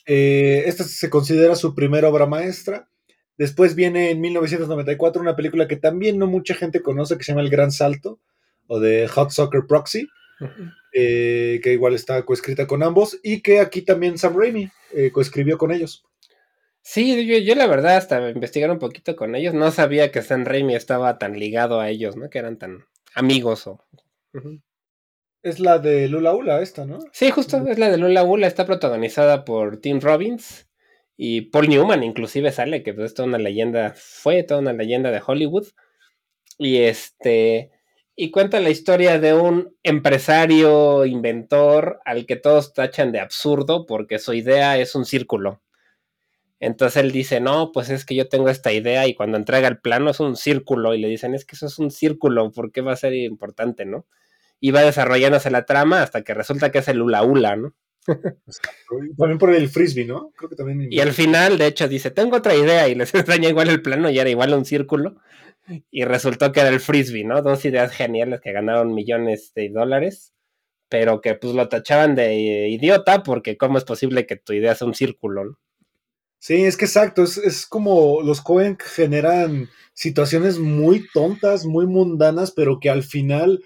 Eh, 0.07 0.65
esta 0.67 0.85
se 0.85 1.11
considera 1.11 1.55
su 1.55 1.75
primera 1.75 2.09
obra 2.09 2.27
maestra. 2.27 2.89
Después 3.37 3.75
viene 3.75 4.11
en 4.11 4.21
1994 4.21 5.21
una 5.21 5.37
película 5.37 5.67
que 5.67 5.77
también 5.77 6.19
no 6.19 6.27
mucha 6.27 6.55
gente 6.55 6.83
conoce, 6.83 7.17
que 7.17 7.25
se 7.25 7.33
llama 7.33 7.43
El 7.43 7.51
Gran 7.51 7.73
Salto, 7.73 8.21
o 8.67 8.81
de 8.81 9.09
Hot 9.09 9.31
Soccer 9.31 9.63
Proxy, 9.69 10.09
uh 10.41 10.45
-huh. 10.45 10.73
eh, 10.93 11.61
que 11.63 11.73
igual 11.73 11.95
está 11.95 12.25
coescrita 12.25 12.67
con 12.67 12.83
ambos, 12.83 13.19
y 13.23 13.41
que 13.43 13.61
aquí 13.61 13.83
también 13.83 14.19
Sam 14.19 14.37
Raimi 14.39 14.71
eh, 14.93 15.11
coescribió 15.11 15.59
con 15.59 15.73
ellos. 15.73 16.05
Sí, 16.83 17.27
yo, 17.27 17.39
yo, 17.39 17.55
la 17.55 17.67
verdad 17.67 17.97
hasta 17.97 18.29
investigar 18.29 18.71
un 18.71 18.79
poquito 18.79 19.17
con 19.17 19.35
ellos, 19.35 19.55
no 19.55 19.71
sabía 19.71 20.13
que 20.13 20.23
Sam 20.23 20.45
Raimi 20.45 20.75
estaba 20.75 21.19
tan 21.19 21.39
ligado 21.39 21.81
a 21.81 21.89
ellos, 21.89 22.15
¿no? 22.17 22.29
Que 22.29 22.39
eran 22.39 22.59
tan 22.59 22.85
amigos 23.15 23.67
o... 23.67 23.83
Uh 24.35 24.39
-huh. 24.41 24.61
Es 25.43 25.61
la 25.61 25.79
de 25.79 26.09
Lula 26.09 26.35
Ula 26.35 26.63
esta, 26.63 26.87
¿no? 26.87 26.99
Sí, 27.13 27.31
justo, 27.31 27.59
es 27.69 27.79
la 27.79 27.91
de 27.91 27.99
Lula 27.99 28.25
Ula, 28.25 28.47
está 28.47 28.67
protagonizada 28.67 29.45
por 29.45 29.79
Tim 29.79 30.01
Robbins, 30.01 30.69
y 31.17 31.43
Paul 31.43 31.69
Newman 31.69 32.03
inclusive 32.03 32.51
sale, 32.53 32.83
que 32.83 32.95
pues, 32.95 33.07
es 33.07 33.15
toda 33.15 33.29
una 33.29 33.39
leyenda, 33.39 33.95
fue 33.97 34.43
toda 34.43 34.61
una 34.61 34.73
leyenda 34.73 35.11
de 35.11 35.23
Hollywood. 35.25 35.69
Y 36.59 36.79
este, 36.79 37.71
y 38.17 38.31
cuenta 38.31 38.61
la 38.61 38.71
historia 38.71 39.19
de 39.19 39.35
un 39.35 39.77
empresario 39.83 41.05
inventor 41.07 42.01
al 42.05 42.27
que 42.27 42.37
todos 42.37 42.73
tachan 42.75 43.13
de 43.13 43.21
absurdo 43.21 43.87
porque 43.87 44.19
su 44.19 44.35
idea 44.35 44.79
es 44.79 44.95
un 44.95 45.05
círculo. 45.05 45.63
Entonces 46.61 47.03
él 47.03 47.13
dice, 47.13 47.41
no, 47.41 47.73
pues 47.73 47.91
es 47.91 48.05
que 48.05 48.15
yo 48.15 48.29
tengo 48.29 48.49
esta 48.49 48.73
idea 48.73 49.07
y 49.07 49.15
cuando 49.15 49.37
entrega 49.37 49.69
el 49.69 49.81
plano 49.81 50.11
es 50.11 50.21
un 50.21 50.37
círculo 50.37 50.95
y 50.95 51.01
le 51.01 51.09
dicen, 51.09 51.35
es 51.35 51.45
que 51.45 51.57
eso 51.57 51.67
es 51.67 51.79
un 51.79 51.91
círculo, 51.91 52.51
¿por 52.53 52.73
qué 52.73 52.81
va 52.81 52.93
a 52.93 52.97
ser 52.97 53.15
importante, 53.15 53.85
no? 53.85 54.07
Y 54.65 54.71
va 54.71 54.81
desarrollándose 54.81 55.51
la 55.51 55.67
trama 55.67 56.01
hasta 56.01 56.23
que 56.23 56.33
resulta 56.33 56.73
que 56.73 56.79
es 56.79 56.89
el 56.89 57.03
hula 57.03 57.23
hula, 57.23 57.55
¿no? 57.55 57.75
También 59.19 59.37
por 59.37 59.55
el 59.55 59.69
frisbee, 59.69 60.07
¿no? 60.07 60.33
Creo 60.35 60.49
que 60.49 60.57
también. 60.57 60.91
Y 60.91 61.01
al 61.01 61.13
final, 61.13 61.59
de 61.59 61.67
hecho, 61.67 61.87
dice: 61.87 62.11
Tengo 62.11 62.39
otra 62.39 62.55
idea 62.55 62.89
y 62.89 62.95
les 62.95 63.15
extraña 63.15 63.51
igual 63.51 63.69
el 63.69 63.83
plano 63.83 64.09
y 64.09 64.19
era 64.19 64.31
igual 64.31 64.55
un 64.55 64.65
círculo. 64.65 65.17
Y 65.91 66.05
resultó 66.05 66.51
que 66.51 66.61
era 66.61 66.71
el 66.71 66.81
frisbee, 66.81 67.25
¿no? 67.25 67.43
Dos 67.43 67.63
ideas 67.67 67.93
geniales 67.93 68.41
que 68.41 68.53
ganaron 68.53 68.95
millones 68.95 69.53
de 69.55 69.69
dólares, 69.69 70.33
pero 70.89 71.21
que 71.21 71.35
pues 71.35 71.53
lo 71.53 71.69
tachaban 71.69 72.15
de 72.15 72.69
idiota 72.71 73.23
porque, 73.23 73.59
¿cómo 73.59 73.77
es 73.77 73.85
posible 73.85 74.25
que 74.25 74.37
tu 74.37 74.55
idea 74.55 74.75
sea 74.75 74.87
un 74.87 74.95
círculo? 74.95 75.45
¿no? 75.45 75.59
Sí, 76.39 76.65
es 76.65 76.79
que 76.79 76.87
exacto. 76.87 77.23
Es, 77.23 77.37
es 77.37 77.67
como 77.67 78.23
los 78.23 78.41
Cohen 78.41 78.79
generan 78.79 79.69
situaciones 79.93 80.59
muy 80.59 81.07
tontas, 81.13 81.67
muy 81.67 81.87
mundanas, 81.87 82.51
pero 82.51 82.81
que 82.81 82.89
al 82.89 83.03
final 83.03 83.63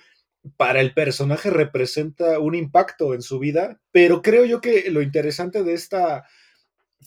para 0.57 0.81
el 0.81 0.95
personaje 0.95 1.51
representa 1.51 2.39
un 2.39 2.55
impacto 2.55 3.15
en 3.15 3.23
su 3.23 3.39
vida, 3.39 3.81
pero 3.91 4.23
creo 4.23 4.45
yo 4.45 4.61
que 4.61 4.91
lo 4.91 5.03
interesante 5.03 5.63
de 5.63 5.75
esta 5.75 6.25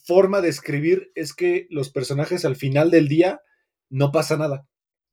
forma 0.06 0.42
de 0.42 0.50
escribir 0.50 1.12
es 1.16 1.34
que 1.34 1.68
los 1.70 1.90
personajes 1.92 2.46
al 2.46 2.56
final 2.56 2.92
del 2.92 3.08
día 3.08 3.42
no 3.90 4.12
pasa 4.12 4.38
nada. 4.38 4.68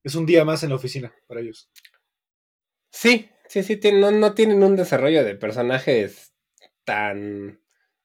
Es 0.04 0.14
un 0.14 0.26
día 0.26 0.44
más 0.44 0.62
en 0.62 0.70
la 0.70 0.76
oficina 0.76 1.14
para 1.26 1.40
ellos. 1.40 1.70
Sí, 2.90 3.28
sí, 3.48 3.62
sí, 3.62 3.80
no, 3.92 4.10
no 4.10 4.34
tienen 4.34 4.62
un 4.62 4.76
desarrollo 4.76 5.24
de 5.24 5.34
personajes 5.34 6.32
tan... 6.84 7.60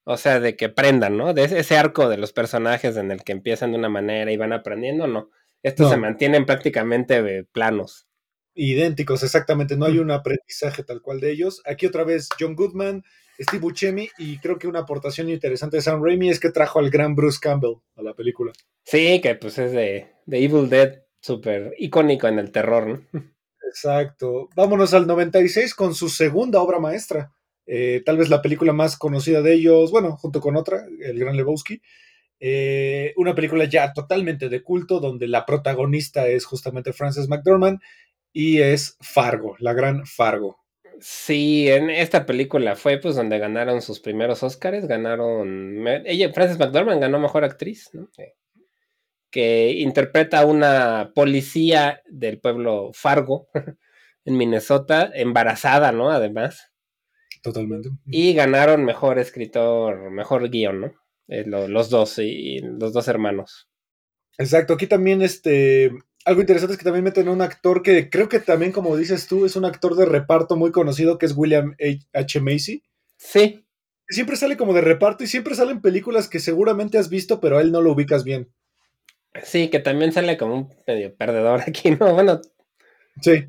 O 0.06 0.18
sea, 0.18 0.42
de 0.42 0.58
que 0.58 0.66
aprendan, 0.66 1.16
¿no? 1.16 1.34
De 1.34 1.46
ese 1.46 1.78
arco 1.78 2.10
de 2.10 2.18
los 2.18 2.34
personajes 2.34 2.98
en 2.98 3.10
el 3.10 3.24
que 3.24 3.32
empiezan 3.32 3.72
de 3.72 3.78
una 3.78 3.88
manera 3.88 4.30
y 4.34 4.38
van 4.38 4.52
aprendiendo, 4.52 5.08
no. 5.08 5.30
Estos 5.62 5.86
no. 5.86 5.94
se 5.94 5.98
mantienen 5.98 6.46
prácticamente 6.46 7.46
planos 7.46 8.10
idénticos, 8.56 9.24
exactamente. 9.24 9.78
No 9.78 9.86
hay 9.86 10.00
un 10.00 10.12
aprendizaje 10.12 10.84
tal 10.84 11.02
cual 11.02 11.20
de 11.20 11.32
ellos. 11.32 11.62
Aquí 11.66 11.86
otra 11.86 12.04
vez 12.04 12.30
John 12.40 12.56
Goodman, 12.56 13.04
Steve 13.40 13.62
Buscemi 13.62 14.10
y 14.18 14.38
creo 14.38 14.58
que 14.58 14.68
una 14.68 14.80
aportación 14.80 15.30
interesante 15.30 15.78
de 15.78 15.82
Sam 15.82 16.04
Raimi 16.04 16.30
es 16.30 16.40
que 16.40 16.52
trajo 16.52 16.80
al 16.80 16.90
gran 16.90 17.16
Bruce 17.16 17.40
Campbell 17.42 17.78
a 17.96 18.02
la 18.02 18.14
película. 18.14 18.52
Sí, 18.84 19.22
que 19.22 19.36
pues 19.36 19.58
es 19.58 19.72
de, 19.72 20.08
de 20.26 20.44
Evil 20.44 20.70
Dead, 20.70 21.04
súper 21.20 21.74
icónico 21.78 22.28
en 22.28 22.40
el 22.40 22.52
terror, 22.52 22.88
¿no? 22.88 23.08
Exacto. 23.68 24.50
Vámonos 24.56 24.94
al 24.94 25.08
96 25.08 25.74
con 25.74 25.96
su 25.96 26.10
segunda 26.10 26.62
obra 26.62 26.80
maestra. 26.80 27.32
Eh, 27.66 28.04
tal 28.06 28.18
vez 28.18 28.30
la 28.30 28.42
película 28.42 28.74
más 28.74 28.98
conocida 28.98 29.42
de 29.42 29.54
ellos, 29.54 29.90
bueno, 29.90 30.18
junto 30.18 30.42
con 30.42 30.56
otra, 30.56 30.86
El 31.00 31.18
Gran 31.18 31.36
Lebowski. 31.36 31.82
Eh, 32.40 33.14
una 33.16 33.34
película 33.34 33.66
ya 33.66 33.94
totalmente 33.94 34.50
de 34.50 34.62
culto, 34.62 35.00
donde 35.00 35.28
la 35.28 35.46
protagonista 35.46 36.28
es 36.28 36.46
justamente 36.46 36.92
Frances 36.92 37.30
McDormand 37.30 37.80
y 38.34 38.62
es 38.62 38.98
Fargo, 39.00 39.56
la 39.60 39.74
gran 39.74 40.06
Fargo. 40.06 40.58
Sí, 41.00 41.70
en 41.70 41.90
esta 41.90 42.26
película 42.26 42.76
fue 42.76 42.98
pues 42.98 43.16
donde 43.16 43.40
ganaron 43.40 43.82
sus 43.82 44.00
primeros 44.00 44.44
Oscars, 44.44 44.88
ganaron, 44.88 45.88
ella, 46.06 46.34
Frances 46.34 46.60
McDormand 46.60 47.02
ganó 47.02 47.20
Mejor 47.20 47.44
Actriz, 47.44 47.90
¿no? 47.94 48.10
que 49.34 49.72
interpreta 49.72 50.42
a 50.42 50.46
una 50.46 51.12
policía 51.16 52.04
del 52.08 52.40
pueblo 52.40 52.92
Fargo, 52.94 53.48
en 54.26 54.38
Minnesota, 54.38 55.10
embarazada, 55.12 55.92
¿no? 55.92 56.12
Además. 56.12 56.72
Totalmente. 57.42 57.90
Y 58.06 58.36
ganaron 58.36 58.86
Mejor 58.86 59.18
Escritor, 59.18 60.12
Mejor 60.12 60.50
Guión, 60.50 60.82
¿no? 60.82 60.94
Eh, 61.28 61.46
lo, 61.48 61.68
los 61.68 61.90
dos, 61.90 62.20
y 62.20 62.60
los 62.60 62.94
dos 62.94 63.08
hermanos. 63.08 63.68
Exacto, 64.38 64.76
aquí 64.76 64.86
también 64.86 65.24
este, 65.24 65.92
algo 66.26 66.42
interesante 66.42 66.74
es 66.74 66.80
que 66.80 66.86
también 66.86 67.04
meten 67.04 67.28
a 67.28 67.32
un 67.32 67.42
actor 67.42 67.84
que 67.84 68.10
creo 68.10 68.30
que 68.30 68.40
también, 68.40 68.72
como 68.72 68.96
dices 68.96 69.28
tú, 69.28 69.46
es 69.46 69.56
un 69.56 69.66
actor 69.66 69.96
de 69.96 70.06
reparto 70.06 70.56
muy 70.56 70.72
conocido, 70.72 71.18
que 71.18 71.26
es 71.26 71.34
William 71.36 71.76
H. 72.14 72.40
Macy. 72.40 72.84
Sí. 73.18 73.66
Siempre 74.08 74.36
sale 74.36 74.58
como 74.58 74.74
de 74.74 74.82
reparto 74.82 75.24
y 75.24 75.28
siempre 75.28 75.56
salen 75.56 75.82
películas 75.82 76.28
que 76.28 76.40
seguramente 76.40 76.98
has 76.98 77.10
visto, 77.10 77.40
pero 77.40 77.58
a 77.58 77.62
él 77.62 77.72
no 77.72 77.82
lo 77.82 77.92
ubicas 77.92 78.24
bien. 78.24 78.52
Sí, 79.44 79.70
que 79.70 79.80
también 79.80 80.12
sale 80.12 80.38
como 80.38 80.56
un 80.56 80.70
medio 80.88 81.16
perdedor 81.16 81.62
aquí, 81.68 81.92
¿no? 81.92 82.14
Bueno. 82.14 82.42
Sí. 83.22 83.46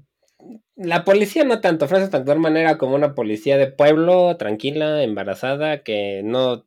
La 0.77 1.05
policía 1.05 1.45
no 1.45 1.61
tanto. 1.61 1.87
Frances 1.87 2.13
McDormand 2.13 2.57
era 2.57 2.79
como 2.79 2.97
una 2.97 3.15
policía 3.15 3.57
de 3.57 3.69
pueblo, 3.69 4.37
tranquila, 4.37 5.03
embarazada, 5.03 5.83
que 5.83 6.23
no 6.25 6.67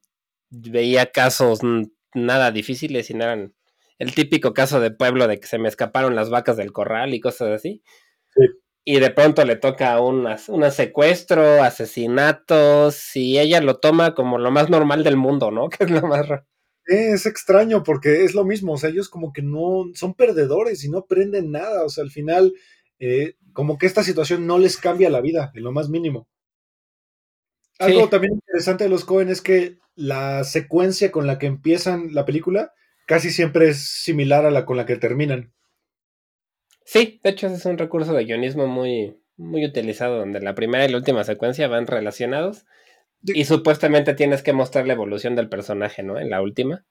veía 0.50 1.08
casos 1.12 1.60
nada 2.14 2.52
difíciles 2.52 3.10
y 3.10 3.14
no 3.14 3.26
eran 3.26 3.54
el 4.00 4.14
típico 4.14 4.54
caso 4.54 4.80
de 4.80 4.92
pueblo 4.92 5.28
de 5.28 5.40
que 5.40 5.48
se 5.48 5.58
me 5.58 5.68
escaparon 5.68 6.16
las 6.16 6.30
vacas 6.30 6.58
del 6.58 6.72
corral 6.72 7.14
y 7.14 7.20
cosas 7.20 7.50
así. 7.50 7.82
Sí. 8.36 8.46
Y 8.86 9.00
de 9.00 9.12
pronto 9.12 9.44
le 9.44 9.58
toca 9.58 10.00
un 10.00 10.28
secuestro, 10.72 11.62
asesinatos, 11.62 13.16
y 13.18 13.38
ella 13.38 13.60
lo 13.60 13.80
toma 13.80 14.16
como 14.16 14.38
lo 14.38 14.50
más 14.50 14.70
normal 14.70 15.04
del 15.04 15.18
mundo, 15.18 15.52
¿no? 15.52 15.68
Que 15.70 15.84
es 15.84 15.92
lo 15.92 16.02
más 16.08 16.28
raro. 16.28 16.46
Es 16.86 17.26
extraño 17.26 17.84
porque 17.84 18.24
es 18.24 18.34
lo 18.34 18.46
mismo, 18.46 18.74
o 18.74 18.78
sea, 18.78 18.90
ellos 18.90 19.10
como 19.10 19.34
que 19.34 19.42
no 19.42 19.84
son 19.94 20.14
perdedores 20.14 20.86
y 20.86 20.90
no 20.90 21.00
aprenden 21.00 21.52
nada, 21.52 21.84
o 21.84 21.90
sea, 21.90 22.06
al 22.06 22.12
final, 22.12 22.54
eh, 23.00 23.36
como 23.52 23.78
que 23.78 23.88
esta 23.88 24.04
situación 24.04 24.48
no 24.48 24.58
les 24.58 24.78
cambia 24.78 25.10
la 25.10 25.20
vida, 25.20 25.52
en 25.54 25.64
lo 25.64 25.74
más 25.74 25.90
mínimo. 25.90 26.30
Algo 27.80 28.08
también 28.08 28.36
interesante 28.36 28.86
de 28.86 28.90
los 28.90 29.04
Cohen 29.04 29.28
es 29.28 29.42
que 29.42 29.80
la 29.96 30.46
secuencia 30.46 31.12
con 31.12 31.28
la 31.28 31.38
que 31.38 31.48
empiezan 31.48 32.14
la 32.14 32.24
película 32.24 32.72
casi 33.08 33.32
siempre 33.32 33.70
es 33.70 33.80
similar 33.80 34.46
a 34.46 34.52
la 34.52 34.66
con 34.66 34.78
la 34.78 34.86
que 34.86 34.98
terminan. 34.98 35.54
Sí, 36.86 37.20
de 37.24 37.32
hecho 37.32 37.48
es 37.48 37.66
un 37.66 37.80
recurso 37.80 38.14
de 38.14 38.26
guionismo 38.26 38.68
muy, 38.68 39.18
muy 39.36 39.66
utilizado, 39.66 40.20
donde 40.20 40.42
la 40.42 40.54
primera 40.54 40.86
y 40.86 40.90
la 40.90 40.98
última 40.98 41.24
secuencia 41.24 41.68
van 41.68 41.88
relacionados. 41.88 42.66
Y 43.24 43.46
supuestamente 43.46 44.14
tienes 44.14 44.44
que 44.44 44.54
mostrar 44.54 44.86
la 44.86 44.94
evolución 44.94 45.36
del 45.36 45.50
personaje, 45.50 46.04
¿no? 46.04 46.20
En 46.20 46.30
la 46.30 46.42
última. 46.42 46.86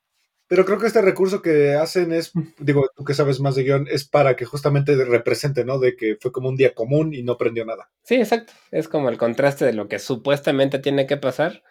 Pero 0.48 0.64
creo 0.64 0.78
que 0.78 0.86
este 0.86 1.02
recurso 1.02 1.42
que 1.42 1.74
hacen 1.74 2.12
es, 2.12 2.32
digo, 2.58 2.88
tú 2.96 3.04
que 3.04 3.14
sabes 3.14 3.40
más 3.40 3.54
de 3.54 3.64
guion, 3.64 3.86
es 3.90 4.08
para 4.08 4.36
que 4.36 4.44
justamente 4.44 4.94
represente, 5.04 5.64
¿no? 5.64 5.78
De 5.78 5.96
que 5.96 6.16
fue 6.20 6.30
como 6.30 6.48
un 6.48 6.56
día 6.56 6.74
común 6.74 7.14
y 7.14 7.22
no 7.22 7.36
prendió 7.36 7.64
nada. 7.64 7.90
Sí, 8.02 8.16
exacto. 8.16 8.52
Es 8.70 8.88
como 8.88 9.08
el 9.08 9.18
contraste 9.18 9.64
de 9.64 9.72
lo 9.72 9.88
que 9.88 9.98
supuestamente 9.98 10.78
tiene 10.78 11.06
que 11.06 11.16
pasar, 11.16 11.62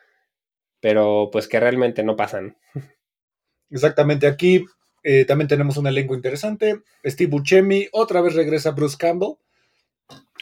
pero 0.81 1.29
pues 1.31 1.47
que 1.47 1.59
realmente 1.59 2.03
no 2.03 2.15
pasan. 2.15 2.57
Exactamente. 3.69 4.27
Aquí 4.27 4.65
eh, 5.03 5.25
también 5.25 5.47
tenemos 5.47 5.77
un 5.77 5.87
elenco 5.87 6.15
interesante. 6.15 6.81
Steve 7.05 7.29
Buscemi, 7.29 7.87
otra 7.91 8.21
vez 8.21 8.33
regresa 8.33 8.71
Bruce 8.71 8.97
Campbell 8.97 9.35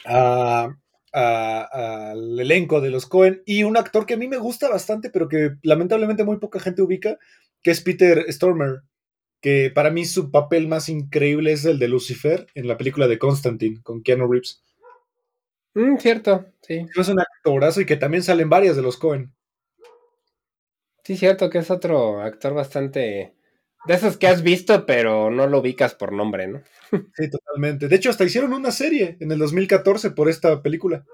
al 0.04 0.76
elenco 2.40 2.80
de 2.80 2.90
los 2.90 3.06
Cohen 3.06 3.42
y 3.46 3.62
un 3.62 3.76
actor 3.76 4.06
que 4.06 4.14
a 4.14 4.16
mí 4.16 4.26
me 4.26 4.38
gusta 4.38 4.68
bastante, 4.68 5.10
pero 5.10 5.28
que 5.28 5.52
lamentablemente 5.62 6.24
muy 6.24 6.38
poca 6.38 6.60
gente 6.60 6.82
ubica, 6.82 7.18
que 7.62 7.70
es 7.70 7.80
Peter 7.80 8.24
Stormer, 8.32 8.82
que 9.40 9.70
para 9.72 9.90
mí 9.90 10.06
su 10.06 10.30
papel 10.30 10.66
más 10.66 10.88
increíble 10.88 11.52
es 11.52 11.64
el 11.66 11.78
de 11.78 11.88
Lucifer 11.88 12.46
en 12.54 12.66
la 12.66 12.76
película 12.76 13.06
de 13.06 13.18
Constantine 13.18 13.80
con 13.82 14.02
Keanu 14.02 14.26
Reeves. 14.26 14.64
Mm, 15.74 15.96
cierto, 15.98 16.46
sí. 16.62 16.86
Es 16.96 17.08
un 17.08 17.20
actorazo 17.20 17.80
y 17.80 17.86
que 17.86 17.96
también 17.96 18.22
salen 18.22 18.48
varias 18.48 18.76
de 18.76 18.82
los 18.82 18.96
Cohen. 18.96 19.33
Sí, 21.04 21.16
cierto, 21.16 21.50
que 21.50 21.58
es 21.58 21.70
otro 21.70 22.20
actor 22.22 22.54
bastante... 22.54 23.34
De 23.86 23.92
esos 23.94 24.16
que 24.16 24.26
has 24.26 24.42
visto, 24.42 24.86
pero 24.86 25.30
no 25.30 25.46
lo 25.46 25.58
ubicas 25.58 25.94
por 25.94 26.12
nombre, 26.12 26.46
¿no? 26.48 26.62
Sí, 27.16 27.28
totalmente. 27.30 27.86
De 27.88 27.96
hecho, 27.96 28.08
hasta 28.10 28.24
hicieron 28.24 28.54
una 28.54 28.70
serie 28.70 29.18
en 29.20 29.30
el 29.30 29.38
2014 29.38 30.10
por 30.12 30.30
esta 30.30 30.62
película. 30.62 31.04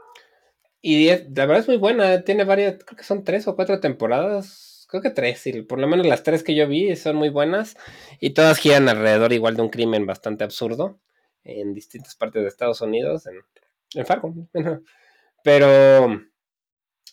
Y 0.82 1.08
la 1.10 1.46
verdad 1.46 1.58
es 1.60 1.68
muy 1.68 1.78
buena, 1.78 2.22
tiene 2.24 2.44
varias, 2.44 2.84
creo 2.84 2.96
que 2.96 3.04
son 3.04 3.24
tres 3.24 3.48
o 3.48 3.56
cuatro 3.56 3.80
temporadas 3.80 4.86
creo 4.90 5.02
que 5.02 5.10
tres, 5.10 5.46
y 5.46 5.62
por 5.62 5.78
lo 5.78 5.88
menos 5.88 6.06
las 6.06 6.22
tres 6.24 6.42
que 6.42 6.54
yo 6.54 6.68
vi 6.68 6.96
son 6.96 7.16
muy 7.16 7.28
buenas 7.30 7.76
y 8.20 8.30
todas 8.30 8.58
giran 8.58 8.88
alrededor 8.88 9.32
igual 9.32 9.56
de 9.56 9.62
un 9.62 9.68
crimen 9.70 10.06
bastante 10.06 10.44
absurdo 10.44 11.00
en 11.44 11.74
distintas 11.74 12.16
partes 12.16 12.42
de 12.42 12.48
Estados 12.48 12.80
Unidos, 12.80 13.26
en, 13.26 13.36
en 13.94 14.06
Fargo. 14.06 14.34
Pero 15.44 16.22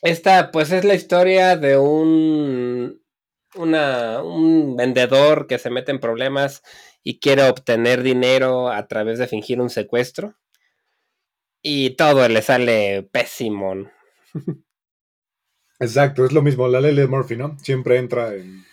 esta 0.01 0.51
pues 0.51 0.71
es 0.71 0.83
la 0.83 0.95
historia 0.95 1.55
de 1.55 1.77
un, 1.77 3.01
una, 3.55 4.21
un 4.23 4.75
vendedor 4.75 5.47
que 5.47 5.59
se 5.59 5.69
mete 5.69 5.91
en 5.91 5.99
problemas 5.99 6.61
y 7.03 7.19
quiere 7.19 7.43
obtener 7.43 8.03
dinero 8.03 8.69
a 8.69 8.87
través 8.87 9.19
de 9.19 9.27
fingir 9.27 9.61
un 9.61 9.69
secuestro. 9.69 10.35
Y 11.61 11.91
todo 11.91 12.27
le 12.27 12.41
sale 12.41 13.03
pésimo. 13.11 13.89
Exacto, 15.79 16.25
es 16.25 16.31
lo 16.31 16.41
mismo, 16.41 16.67
la 16.67 16.81
ley 16.81 16.95
de 16.95 17.07
Murphy, 17.07 17.35
¿no? 17.35 17.57
Siempre 17.59 17.97
entra 17.97 18.33
en, 18.33 18.65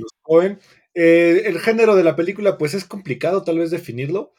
los 0.00 0.10
Cohen. 0.22 0.58
Eh, 0.94 1.42
el 1.46 1.58
género 1.58 1.94
de 1.94 2.04
la 2.04 2.16
película, 2.16 2.58
pues 2.58 2.74
es 2.74 2.84
complicado 2.84 3.44
tal 3.44 3.58
vez 3.58 3.70
definirlo, 3.70 4.32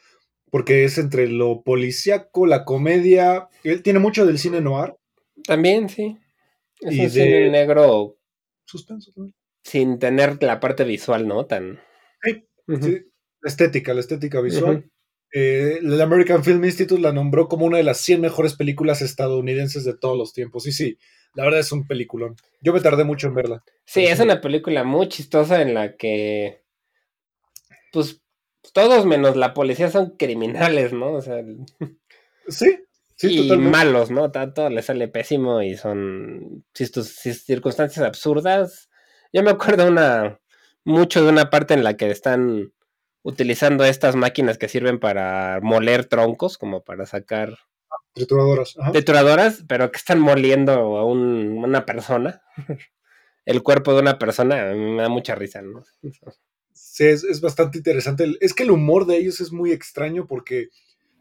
porque 0.50 0.84
es 0.84 0.98
entre 0.98 1.28
lo 1.28 1.62
policíaco, 1.62 2.46
la 2.46 2.64
comedia. 2.64 3.48
Él 3.64 3.82
tiene 3.82 3.98
mucho 3.98 4.24
del 4.24 4.38
cine 4.38 4.60
noir. 4.60 4.96
También, 5.48 5.88
sí. 5.88 6.18
Es 6.80 6.94
y 6.94 7.00
un 7.00 7.10
cine 7.10 7.48
negro. 7.48 8.18
Suspenso 8.66 9.10
también. 9.12 9.34
Sin 9.64 9.98
tener 9.98 10.42
la 10.42 10.60
parte 10.60 10.84
visual, 10.84 11.26
¿no? 11.26 11.46
Tan. 11.46 11.80
Sí, 12.22 12.44
La 12.66 13.48
estética, 13.48 13.94
la 13.94 14.00
estética 14.00 14.42
visual. 14.42 14.90
Eh, 15.32 15.78
el 15.80 15.98
American 16.02 16.44
Film 16.44 16.62
Institute 16.66 17.00
la 17.00 17.12
nombró 17.12 17.48
como 17.48 17.64
una 17.64 17.78
de 17.78 17.82
las 17.82 17.96
100 17.98 18.20
mejores 18.20 18.56
películas 18.56 19.00
estadounidenses 19.00 19.84
de 19.84 19.96
todos 19.96 20.18
los 20.18 20.34
tiempos. 20.34 20.66
Y 20.66 20.72
sí, 20.72 20.98
la 21.34 21.44
verdad 21.44 21.60
es 21.60 21.72
un 21.72 21.86
peliculón. 21.86 22.36
Yo 22.60 22.74
me 22.74 22.82
tardé 22.82 23.04
mucho 23.04 23.28
en 23.28 23.34
verla. 23.34 23.64
Sí, 23.86 24.04
es 24.04 24.20
una 24.20 24.42
película 24.42 24.84
muy 24.84 25.08
chistosa 25.08 25.62
en 25.62 25.72
la 25.72 25.96
que, 25.96 26.62
pues, 27.90 28.22
todos 28.74 29.06
menos 29.06 29.34
la 29.34 29.54
policía 29.54 29.90
son 29.90 30.10
criminales, 30.18 30.92
¿no? 30.92 31.14
O 31.14 31.22
sea, 31.22 31.42
sí. 32.48 32.80
Sí, 33.18 33.48
y 33.48 33.56
malos, 33.56 34.10
¿no? 34.10 34.30
Todo 34.30 34.70
le 34.70 34.80
sale 34.80 35.08
pésimo 35.08 35.60
y 35.60 35.76
son 35.76 36.64
circunstancias 36.72 38.06
absurdas. 38.06 38.88
Yo 39.32 39.42
me 39.42 39.50
acuerdo 39.50 39.88
una 39.88 40.40
mucho 40.84 41.22
de 41.22 41.28
una 41.28 41.50
parte 41.50 41.74
en 41.74 41.84
la 41.84 41.96
que 41.96 42.10
están 42.10 42.72
utilizando 43.22 43.84
estas 43.84 44.14
máquinas 44.14 44.56
que 44.56 44.68
sirven 44.68 45.00
para 45.00 45.58
moler 45.60 46.04
troncos, 46.04 46.56
como 46.58 46.84
para 46.84 47.06
sacar 47.06 47.58
Trituradoras. 48.18 48.74
Trituradoras, 48.92 49.64
pero 49.68 49.90
que 49.90 49.98
están 49.98 50.18
moliendo 50.20 50.72
a 50.72 51.04
una 51.04 51.86
persona. 51.86 52.42
El 53.44 53.62
cuerpo 53.62 53.94
de 53.94 54.00
una 54.00 54.18
persona 54.18 54.74
me 54.74 55.02
da 55.02 55.08
mucha 55.08 55.34
risa, 55.34 55.62
¿no? 55.62 55.82
Sí, 56.72 57.04
es, 57.04 57.40
bastante 57.40 57.78
interesante. 57.78 58.36
Es 58.40 58.52
que 58.52 58.64
el 58.64 58.70
humor 58.70 59.06
de 59.06 59.16
ellos 59.16 59.40
es 59.40 59.52
muy 59.52 59.72
extraño 59.72 60.26
porque 60.26 60.68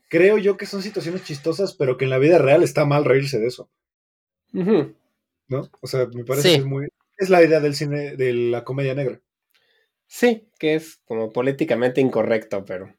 creo 0.08 0.38
yo 0.38 0.58
que 0.58 0.66
son 0.66 0.82
situaciones 0.82 1.24
chistosas, 1.24 1.74
pero 1.74 1.98
que 1.98 2.06
en 2.06 2.12
la 2.12 2.20
vida 2.20 2.38
real 2.38 2.64
está 2.64 2.86
mal 2.86 3.06
reírse 3.06 3.40
de 3.40 3.48
eso. 3.48 3.70
¿No? 4.52 5.70
O 5.82 5.88
sea, 5.88 6.08
me 6.08 6.24
parece 6.24 6.50
que 6.50 6.56
es 6.56 6.66
muy. 6.66 6.88
Es 7.18 7.30
la 7.30 7.44
idea 7.44 7.60
del 7.60 7.76
cine, 7.76 8.16
de 8.16 8.34
la 8.34 8.64
comedia 8.64 8.94
negra. 8.94 9.20
Sí, 10.08 10.48
que 10.60 10.76
es 10.76 11.02
como 11.06 11.32
políticamente 11.32 12.02
incorrecto, 12.02 12.64
pero. 12.66 12.94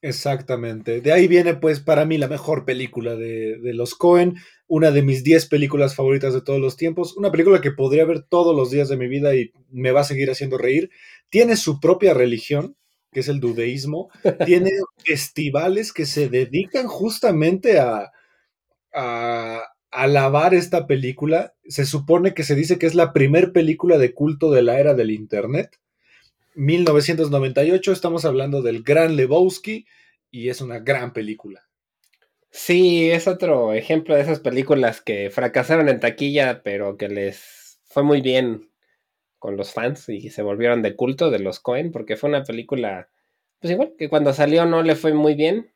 Exactamente. 0.00 1.00
De 1.00 1.12
ahí 1.12 1.26
viene, 1.26 1.54
pues, 1.54 1.80
para 1.80 2.04
mí 2.04 2.18
la 2.18 2.28
mejor 2.28 2.64
película 2.64 3.16
de, 3.16 3.58
los 3.74 3.94
Cohen, 3.94 4.36
una 4.68 4.90
de 4.92 5.02
mis 5.02 5.24
10 5.24 5.46
películas 5.46 5.96
favoritas 5.96 6.34
de 6.34 6.40
todos 6.40 6.60
los 6.60 6.76
tiempos, 6.76 7.16
una 7.16 7.32
película 7.32 7.60
que 7.60 7.72
podría 7.72 8.04
ver 8.04 8.22
todos 8.22 8.54
los 8.54 8.70
días 8.70 8.88
de 8.88 8.96
mi 8.96 9.08
vida 9.08 9.34
y 9.34 9.52
me 9.70 9.90
va 9.90 10.02
a 10.02 10.04
seguir 10.04 10.30
haciendo 10.30 10.56
reír. 10.56 10.90
Tiene 11.30 11.56
su 11.56 11.80
propia 11.80 12.14
religión, 12.14 12.76
que 13.12 13.20
es 13.20 13.28
el 13.28 13.40
dudeísmo. 13.40 14.10
Tiene 14.44 14.70
festivales 15.04 15.92
que 15.92 16.06
se 16.06 16.28
dedican 16.28 16.86
justamente 16.86 17.78
a, 17.78 18.12
a 18.92 19.62
alabar 19.90 20.54
esta 20.54 20.86
película. 20.86 21.54
Se 21.66 21.86
supone 21.86 22.34
que 22.34 22.44
se 22.44 22.54
dice 22.54 22.78
que 22.78 22.86
es 22.86 22.94
la 22.94 23.12
primer 23.12 23.52
película 23.52 23.98
de 23.98 24.14
culto 24.14 24.50
de 24.50 24.62
la 24.62 24.78
era 24.78 24.94
del 24.94 25.10
Internet. 25.10 25.78
1998, 26.54 27.92
estamos 27.92 28.24
hablando 28.24 28.62
del 28.62 28.82
Gran 28.82 29.14
Lebowski 29.16 29.86
y 30.30 30.48
es 30.48 30.60
una 30.60 30.80
gran 30.80 31.12
película. 31.12 31.68
Sí, 32.50 33.10
es 33.10 33.28
otro 33.28 33.72
ejemplo 33.74 34.14
de 34.14 34.22
esas 34.22 34.40
películas 34.40 35.00
que 35.00 35.30
fracasaron 35.30 35.88
en 35.88 36.00
taquilla, 36.00 36.62
pero 36.62 36.96
que 36.96 37.08
les 37.08 37.78
fue 37.84 38.02
muy 38.02 38.20
bien 38.20 38.67
con 39.38 39.56
los 39.56 39.72
fans 39.72 40.08
y 40.08 40.30
se 40.30 40.42
volvieron 40.42 40.82
de 40.82 40.96
culto 40.96 41.30
de 41.30 41.38
los 41.38 41.60
Cohen, 41.60 41.92
porque 41.92 42.16
fue 42.16 42.28
una 42.28 42.44
película, 42.44 43.08
pues 43.60 43.72
igual, 43.72 43.94
que 43.98 44.08
cuando 44.08 44.32
salió 44.32 44.66
no 44.66 44.82
le 44.82 44.96
fue 44.96 45.12
muy 45.14 45.34
bien 45.34 45.72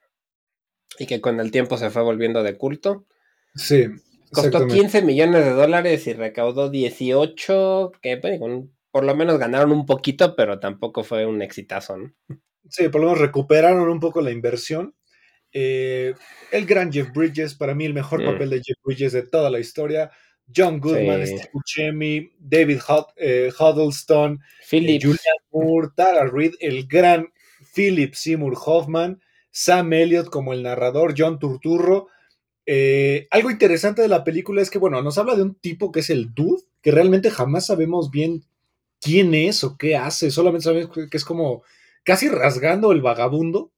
y 0.98 1.06
que 1.06 1.20
con 1.20 1.40
el 1.40 1.50
tiempo 1.50 1.76
se 1.76 1.90
fue 1.90 2.02
volviendo 2.02 2.42
de 2.42 2.56
culto. 2.56 3.06
Sí. 3.54 3.86
Costó 4.32 4.66
15 4.66 5.02
millones 5.02 5.44
de 5.44 5.52
dólares 5.52 6.06
y 6.06 6.14
recaudó 6.14 6.70
18, 6.70 7.92
que 8.00 8.16
pues, 8.16 8.38
con 8.38 8.72
por 8.92 9.04
lo 9.04 9.16
menos 9.16 9.38
ganaron 9.38 9.72
un 9.72 9.86
poquito, 9.86 10.36
pero 10.36 10.60
tampoco 10.60 11.02
fue 11.02 11.26
un 11.26 11.42
exitazo, 11.42 11.96
¿no? 11.96 12.14
Sí, 12.68 12.88
por 12.88 13.00
lo 13.00 13.08
menos 13.08 13.20
recuperaron 13.20 13.88
un 13.88 13.98
poco 13.98 14.20
la 14.20 14.30
inversión. 14.30 14.94
Eh, 15.52 16.14
el 16.52 16.66
gran 16.66 16.92
Jeff 16.92 17.10
Bridges, 17.12 17.54
para 17.54 17.74
mí 17.74 17.86
el 17.86 17.94
mejor 17.94 18.22
mm. 18.22 18.26
papel 18.26 18.50
de 18.50 18.62
Jeff 18.62 18.78
Bridges 18.84 19.12
de 19.12 19.22
toda 19.22 19.50
la 19.50 19.58
historia. 19.58 20.10
John 20.54 20.80
Goodman, 20.80 21.26
Steve 21.26 21.50
Buscemi, 21.52 22.30
David 22.38 22.80
eh, 23.16 23.52
Huddleston, 23.58 24.40
eh, 24.70 24.98
Julian 25.00 25.18
Moore, 25.50 25.88
Tara 25.94 26.26
Reid, 26.26 26.54
el 26.60 26.86
gran 26.86 27.32
Philip 27.74 28.14
Seymour 28.14 28.54
Hoffman, 28.64 29.20
Sam 29.50 29.92
Elliott 29.92 30.28
como 30.28 30.52
el 30.52 30.62
narrador, 30.62 31.14
John 31.16 31.38
Turturro. 31.38 32.08
algo 33.30 33.50
interesante 33.50 34.02
de 34.02 34.08
la 34.08 34.24
película 34.24 34.62
es 34.62 34.70
que, 34.70 34.78
bueno, 34.78 35.00
nos 35.02 35.18
habla 35.18 35.36
de 35.36 35.42
un 35.42 35.54
tipo 35.54 35.90
que 35.90 36.00
es 36.00 36.10
el 36.10 36.34
Dude, 36.34 36.62
que 36.82 36.90
realmente 36.90 37.30
jamás 37.30 37.66
sabemos 37.66 38.10
bien 38.10 38.44
quién 39.00 39.34
es 39.34 39.64
o 39.64 39.76
qué 39.76 39.96
hace, 39.96 40.30
solamente 40.30 40.64
sabes 40.64 40.88
que 40.88 41.16
es 41.16 41.24
como 41.24 41.62
casi 42.04 42.28
rasgando 42.28 42.92
el 42.92 43.02
vagabundo. 43.02 43.70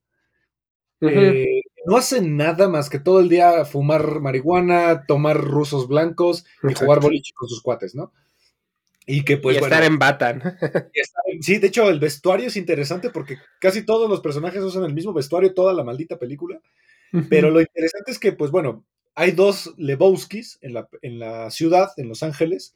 Eh, 1.00 1.62
no 1.86 1.96
hace 1.96 2.20
nada 2.20 2.68
más 2.68 2.90
que 2.90 2.98
todo 2.98 3.20
el 3.20 3.28
día 3.28 3.64
fumar 3.64 4.20
marihuana, 4.20 5.04
tomar 5.06 5.40
rusos 5.40 5.88
blancos 5.88 6.44
y 6.68 6.74
jugar 6.74 7.00
boliche 7.00 7.32
con 7.34 7.48
sus 7.48 7.62
cuates, 7.62 7.94
¿no? 7.94 8.12
Y 9.06 9.24
que 9.24 9.36
pues. 9.36 9.56
estar 9.62 9.84
en 9.84 9.98
Batan. 9.98 10.42
sí, 11.40 11.58
de 11.58 11.66
hecho, 11.66 11.88
el 11.88 12.00
vestuario 12.00 12.48
es 12.48 12.56
interesante 12.56 13.10
porque 13.10 13.38
casi 13.58 13.84
todos 13.84 14.08
los 14.08 14.20
personajes 14.20 14.62
usan 14.62 14.84
el 14.84 14.94
mismo 14.94 15.12
vestuario 15.12 15.54
toda 15.54 15.72
la 15.72 15.84
maldita 15.84 16.18
película. 16.18 16.60
Pero 17.30 17.52
lo 17.52 17.60
interesante 17.60 18.10
es 18.10 18.18
que, 18.18 18.32
pues 18.32 18.50
bueno, 18.50 18.84
hay 19.14 19.30
dos 19.30 19.72
Lebowskis 19.76 20.58
en 20.62 20.74
la, 20.74 20.88
en 21.00 21.20
la 21.20 21.48
ciudad, 21.52 21.90
en 21.96 22.08
Los 22.08 22.24
Ángeles, 22.24 22.74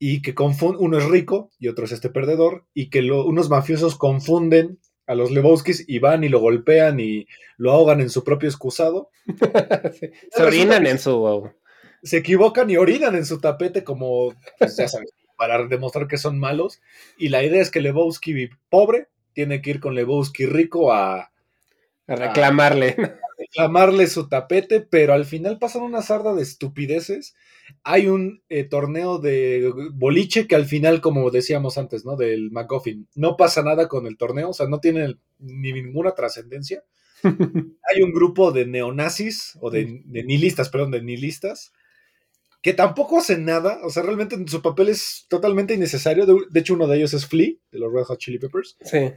y 0.00 0.20
que 0.20 0.34
confunden, 0.34 0.84
uno 0.84 0.98
es 0.98 1.04
rico 1.04 1.50
y 1.60 1.68
otro 1.68 1.84
es 1.84 1.92
este 1.92 2.10
perdedor, 2.10 2.64
y 2.74 2.90
que 2.90 3.02
lo, 3.02 3.24
unos 3.24 3.48
mafiosos 3.48 3.96
confunden 3.96 4.80
a 5.08 5.14
los 5.14 5.30
Lebowskis 5.30 5.84
y 5.88 5.98
van 5.98 6.22
y 6.22 6.28
lo 6.28 6.38
golpean 6.38 7.00
y 7.00 7.26
lo 7.56 7.72
ahogan 7.72 8.00
en 8.00 8.10
su 8.10 8.22
propio 8.22 8.48
excusado. 8.48 9.10
Sí, 9.98 10.10
Se 10.30 10.42
orinan 10.42 10.86
en 10.86 10.98
su. 10.98 11.50
Se 12.02 12.18
equivocan 12.18 12.70
y 12.70 12.76
orinan 12.76 13.16
en 13.16 13.24
su 13.24 13.40
tapete 13.40 13.82
como, 13.82 14.34
pues, 14.58 14.76
ya 14.76 14.86
sabes, 14.86 15.10
para 15.36 15.66
demostrar 15.66 16.06
que 16.06 16.18
son 16.18 16.38
malos. 16.38 16.80
Y 17.16 17.30
la 17.30 17.42
idea 17.42 17.60
es 17.60 17.70
que 17.70 17.80
Lebowski 17.80 18.50
pobre 18.68 19.08
tiene 19.32 19.62
que 19.62 19.70
ir 19.70 19.80
con 19.80 19.94
Lebowski 19.94 20.46
rico 20.46 20.92
a, 20.92 21.30
A 22.06 22.14
reclamarle. 22.14 22.96
Reclamarle 23.38 24.08
su 24.08 24.28
tapete, 24.28 24.80
pero 24.80 25.12
al 25.12 25.24
final 25.24 25.58
pasan 25.58 25.82
una 25.82 26.02
sarda 26.02 26.34
de 26.34 26.42
estupideces. 26.42 27.34
Hay 27.84 28.08
un 28.08 28.42
eh, 28.48 28.64
torneo 28.64 29.18
de 29.18 29.72
boliche 29.92 30.46
que 30.46 30.56
al 30.56 30.64
final, 30.64 31.00
como 31.00 31.30
decíamos 31.30 31.78
antes, 31.78 32.04
¿no? 32.04 32.16
Del 32.16 32.50
McGuffin, 32.50 33.08
no 33.14 33.36
pasa 33.36 33.62
nada 33.62 33.88
con 33.88 34.06
el 34.06 34.16
torneo, 34.16 34.50
o 34.50 34.52
sea, 34.52 34.66
no 34.66 34.80
tiene 34.80 35.14
ni 35.38 35.72
ninguna 35.72 36.12
trascendencia. 36.12 36.82
Hay 37.24 38.02
un 38.02 38.12
grupo 38.12 38.52
de 38.52 38.66
neonazis, 38.66 39.56
o 39.60 39.70
de, 39.70 40.02
de 40.04 40.24
nihilistas, 40.24 40.68
perdón, 40.68 40.90
de 40.90 41.02
nihilistas, 41.02 41.72
que 42.60 42.74
tampoco 42.74 43.18
hacen 43.18 43.44
nada, 43.44 43.78
o 43.84 43.90
sea, 43.90 44.02
realmente 44.02 44.36
su 44.46 44.62
papel 44.62 44.88
es 44.88 45.26
totalmente 45.28 45.74
innecesario. 45.74 46.26
De, 46.26 46.36
de 46.50 46.60
hecho, 46.60 46.74
uno 46.74 46.88
de 46.88 46.96
ellos 46.96 47.14
es 47.14 47.26
Flea, 47.26 47.52
de 47.70 47.78
los 47.78 47.92
Red 47.92 48.04
Hot 48.04 48.18
Chili 48.18 48.38
Peppers. 48.38 48.76
Sí. 48.82 49.12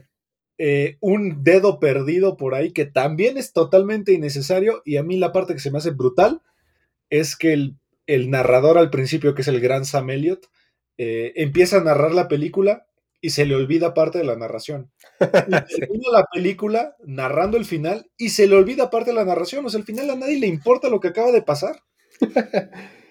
Eh, 0.63 0.97
un 0.99 1.43
dedo 1.43 1.79
perdido 1.79 2.37
por 2.37 2.53
ahí 2.53 2.71
que 2.71 2.85
también 2.85 3.35
es 3.39 3.51
totalmente 3.51 4.13
innecesario 4.13 4.83
y 4.85 4.97
a 4.97 5.03
mí 5.03 5.17
la 5.17 5.31
parte 5.31 5.55
que 5.55 5.59
se 5.59 5.71
me 5.71 5.79
hace 5.79 5.89
brutal 5.89 6.43
es 7.09 7.35
que 7.35 7.51
el, 7.53 7.77
el 8.05 8.29
narrador 8.29 8.77
al 8.77 8.91
principio, 8.91 9.33
que 9.33 9.41
es 9.41 9.47
el 9.47 9.59
gran 9.59 9.85
Sam 9.85 10.11
Elliott, 10.11 10.45
eh, 10.99 11.33
empieza 11.35 11.77
a 11.77 11.83
narrar 11.83 12.13
la 12.13 12.27
película 12.27 12.85
y 13.21 13.31
se 13.31 13.47
le 13.47 13.55
olvida 13.55 13.95
parte 13.95 14.19
de 14.19 14.23
la 14.23 14.35
narración. 14.35 14.91
Y 15.19 15.19
termina 15.79 16.11
la 16.11 16.27
película 16.31 16.95
narrando 17.07 17.57
el 17.57 17.65
final 17.65 18.11
y 18.15 18.29
se 18.29 18.45
le 18.45 18.55
olvida 18.55 18.91
parte 18.91 19.09
de 19.09 19.15
la 19.15 19.25
narración. 19.25 19.65
O 19.65 19.69
sea, 19.69 19.79
al 19.79 19.85
final 19.87 20.11
a 20.11 20.15
nadie 20.15 20.39
le 20.39 20.45
importa 20.45 20.89
lo 20.89 20.99
que 20.99 21.07
acaba 21.07 21.31
de 21.31 21.41
pasar. 21.41 21.81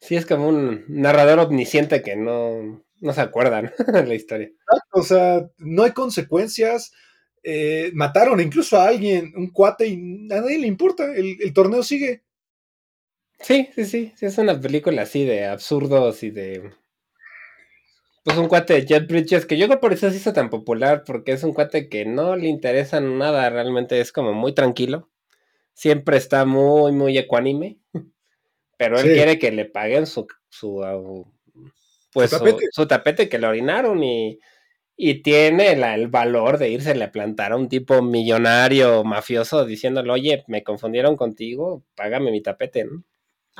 Sí, 0.00 0.14
es 0.14 0.26
como 0.26 0.46
un 0.48 0.84
narrador 0.86 1.40
omnisciente 1.40 2.02
que 2.02 2.14
no, 2.14 2.84
no 3.00 3.12
se 3.12 3.20
acuerdan 3.20 3.72
de 3.92 4.06
la 4.06 4.14
historia. 4.14 4.50
O 4.92 5.02
sea, 5.02 5.48
no 5.58 5.82
hay 5.84 5.92
consecuencias. 5.92 6.92
eh, 7.44 7.90
mataron 7.94 8.40
incluso 8.40 8.76
a 8.78 8.88
alguien, 8.88 9.32
un 9.36 9.50
cuate, 9.50 9.86
y 9.88 9.94
a 10.32 10.40
nadie 10.40 10.58
le 10.58 10.66
importa. 10.66 11.14
El, 11.14 11.36
el 11.40 11.52
torneo 11.52 11.82
sigue. 11.82 12.22
Sí, 13.40 13.68
sí, 13.74 13.84
sí, 13.84 14.12
sí, 14.16 14.26
es 14.26 14.38
una 14.38 14.60
película 14.60 15.02
así 15.02 15.24
de 15.24 15.46
absurdos 15.46 16.22
y 16.22 16.30
de... 16.30 16.70
Pues 18.24 18.36
un 18.36 18.48
cuate 18.48 18.74
de 18.74 18.84
Jet 18.84 19.06
Bridges, 19.08 19.46
que 19.46 19.56
yo 19.56 19.66
creo 19.68 19.80
por 19.80 19.92
eso 19.92 20.10
se 20.10 20.16
hizo 20.16 20.32
tan 20.32 20.50
popular, 20.50 21.02
porque 21.06 21.32
es 21.32 21.42
un 21.44 21.54
cuate 21.54 21.88
que 21.88 22.04
no 22.04 22.36
le 22.36 22.48
interesa 22.48 23.00
nada, 23.00 23.48
realmente 23.48 24.00
es 24.00 24.12
como 24.12 24.34
muy 24.34 24.52
tranquilo. 24.54 25.08
Siempre 25.74 26.16
está 26.18 26.44
muy, 26.44 26.92
muy 26.92 27.16
ecuánime. 27.18 27.78
Pero 28.78 28.98
él 29.00 29.08
Sí. 29.08 29.12
quiere 29.14 29.38
que 29.38 29.52
le 29.52 29.64
paguen 29.66 30.06
su, 30.06 30.26
su, 30.50 31.26
pues, 32.18 32.30
Su 32.30 32.38
tapete. 32.38 32.66
su 32.72 32.86
tapete 32.86 33.28
que 33.28 33.38
le 33.38 33.46
orinaron 33.46 34.02
y, 34.02 34.38
y 34.96 35.22
tiene 35.22 35.76
la- 35.76 35.94
el 35.94 36.08
valor 36.08 36.58
de 36.58 36.70
irse 36.70 37.02
a 37.02 37.12
plantar 37.12 37.52
a 37.52 37.56
un 37.56 37.68
tipo 37.68 38.02
millonario, 38.02 39.04
mafioso, 39.04 39.64
diciéndole, 39.64 40.10
oye, 40.10 40.44
me 40.48 40.62
confundieron 40.64 41.16
contigo, 41.16 41.84
págame 41.94 42.30
mi 42.30 42.42
tapete, 42.42 42.84
¿no? 42.84 43.04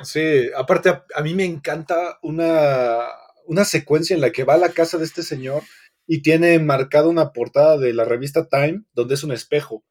Sí, 0.03 0.49
aparte 0.55 0.89
a, 0.89 1.05
a 1.15 1.21
mí 1.21 1.33
me 1.33 1.45
encanta 1.45 2.19
una, 2.21 2.99
una 3.45 3.65
secuencia 3.65 4.13
en 4.15 4.21
la 4.21 4.31
que 4.31 4.43
va 4.45 4.53
a 4.53 4.57
la 4.57 4.69
casa 4.69 4.97
de 4.97 5.05
este 5.05 5.23
señor 5.23 5.63
y 6.07 6.21
tiene 6.21 6.57
marcada 6.59 7.07
una 7.07 7.31
portada 7.33 7.77
de 7.77 7.93
la 7.93 8.05
revista 8.05 8.47
Time 8.47 8.83
donde 8.93 9.15
es 9.15 9.23
un 9.23 9.31
espejo. 9.31 9.83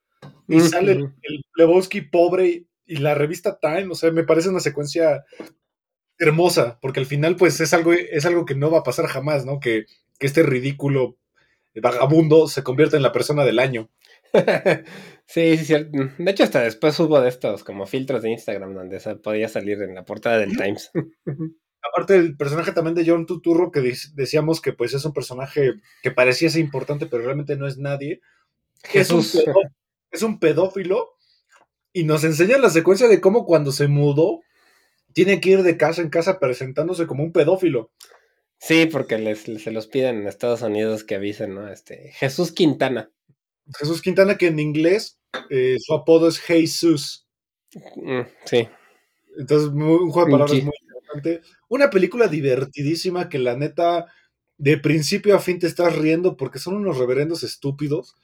Y 0.48 0.60
sale 0.60 0.92
el, 0.92 0.98
el 1.22 1.42
Lebowski 1.56 2.00
pobre 2.00 2.46
y, 2.48 2.66
y 2.86 2.96
la 2.96 3.14
revista 3.14 3.58
Time, 3.60 3.88
o 3.90 3.94
sea, 3.94 4.10
me 4.10 4.24
parece 4.24 4.48
una 4.48 4.60
secuencia 4.60 5.24
hermosa, 6.18 6.78
porque 6.80 7.00
al 7.00 7.06
final 7.06 7.36
pues 7.36 7.60
es 7.60 7.72
algo, 7.74 7.92
es 7.92 8.26
algo 8.26 8.44
que 8.44 8.54
no 8.54 8.70
va 8.70 8.78
a 8.80 8.82
pasar 8.84 9.06
jamás, 9.06 9.44
¿no? 9.46 9.60
Que, 9.60 9.86
que 10.18 10.26
este 10.26 10.42
ridículo 10.42 11.16
vagabundo 11.74 12.48
se 12.48 12.62
convierta 12.64 12.96
en 12.96 13.02
la 13.02 13.12
persona 13.12 13.44
del 13.44 13.58
año. 13.58 13.88
sí, 15.26 15.56
sí, 15.56 15.64
cierto. 15.64 15.98
De 16.18 16.30
hecho, 16.30 16.44
hasta 16.44 16.60
después 16.62 16.98
hubo 17.00 17.20
de 17.20 17.28
estos 17.28 17.64
como 17.64 17.86
filtros 17.86 18.22
de 18.22 18.30
Instagram 18.30 18.74
donde 18.74 19.00
se 19.00 19.16
podía 19.16 19.48
salir 19.48 19.80
en 19.82 19.94
la 19.94 20.04
portada 20.04 20.38
del 20.38 20.56
Times. 20.56 20.90
Aparte 21.80 22.16
el 22.16 22.36
personaje 22.36 22.72
también 22.72 22.94
de 22.96 23.04
John 23.06 23.24
Tuturro, 23.24 23.70
que 23.70 23.80
dec- 23.80 24.12
decíamos 24.14 24.60
que 24.60 24.72
pues 24.72 24.92
es 24.94 25.04
un 25.04 25.12
personaje 25.12 25.74
que 26.02 26.10
parecía 26.10 26.50
ser 26.50 26.60
importante, 26.60 27.06
pero 27.06 27.22
realmente 27.24 27.56
no 27.56 27.66
es 27.68 27.78
nadie. 27.78 28.20
Jesús. 28.82 29.34
Es 29.36 29.46
un, 29.46 29.52
pedó- 29.54 29.70
es 30.10 30.22
un 30.22 30.40
pedófilo 30.40 31.10
y 31.92 32.04
nos 32.04 32.24
enseña 32.24 32.58
la 32.58 32.70
secuencia 32.70 33.06
de 33.08 33.20
cómo 33.20 33.46
cuando 33.46 33.70
se 33.72 33.86
mudó 33.88 34.40
tiene 35.12 35.40
que 35.40 35.50
ir 35.50 35.62
de 35.62 35.76
casa 35.76 36.02
en 36.02 36.10
casa 36.10 36.38
presentándose 36.38 37.06
como 37.06 37.24
un 37.24 37.32
pedófilo. 37.32 37.90
Sí, 38.58 38.86
porque 38.86 39.18
les, 39.18 39.46
les- 39.48 39.62
se 39.62 39.70
los 39.70 39.86
piden 39.86 40.16
en 40.18 40.26
Estados 40.28 40.62
Unidos 40.62 41.04
que 41.04 41.14
avisen, 41.16 41.54
¿no? 41.54 41.68
Este, 41.68 42.10
Jesús 42.14 42.52
Quintana. 42.52 43.10
Jesús 43.78 44.02
Quintana, 44.02 44.36
que 44.38 44.48
en 44.48 44.58
inglés 44.58 45.18
eh, 45.50 45.76
su 45.80 45.94
apodo 45.94 46.28
es 46.28 46.38
Jesus. 46.40 47.26
Mm, 47.96 48.20
sí. 48.46 48.68
Entonces, 49.38 49.70
muy- 49.70 49.98
un 50.02 50.10
juego 50.10 50.26
de 50.26 50.32
palabras 50.32 50.56
Sí. 50.58 50.62
muy 50.62 50.72
interesante. 50.82 51.40
Una 51.68 51.90
película 51.90 52.26
divertidísima 52.28 53.28
que 53.28 53.38
la 53.38 53.56
neta, 53.56 54.06
de 54.56 54.78
principio 54.78 55.36
a 55.36 55.38
fin 55.40 55.58
te 55.60 55.66
estás 55.68 55.96
riendo 55.96 56.36
porque 56.36 56.58
son 56.58 56.74
unos 56.76 56.98
reverendos 56.98 57.44
estúpidos. 57.44 58.16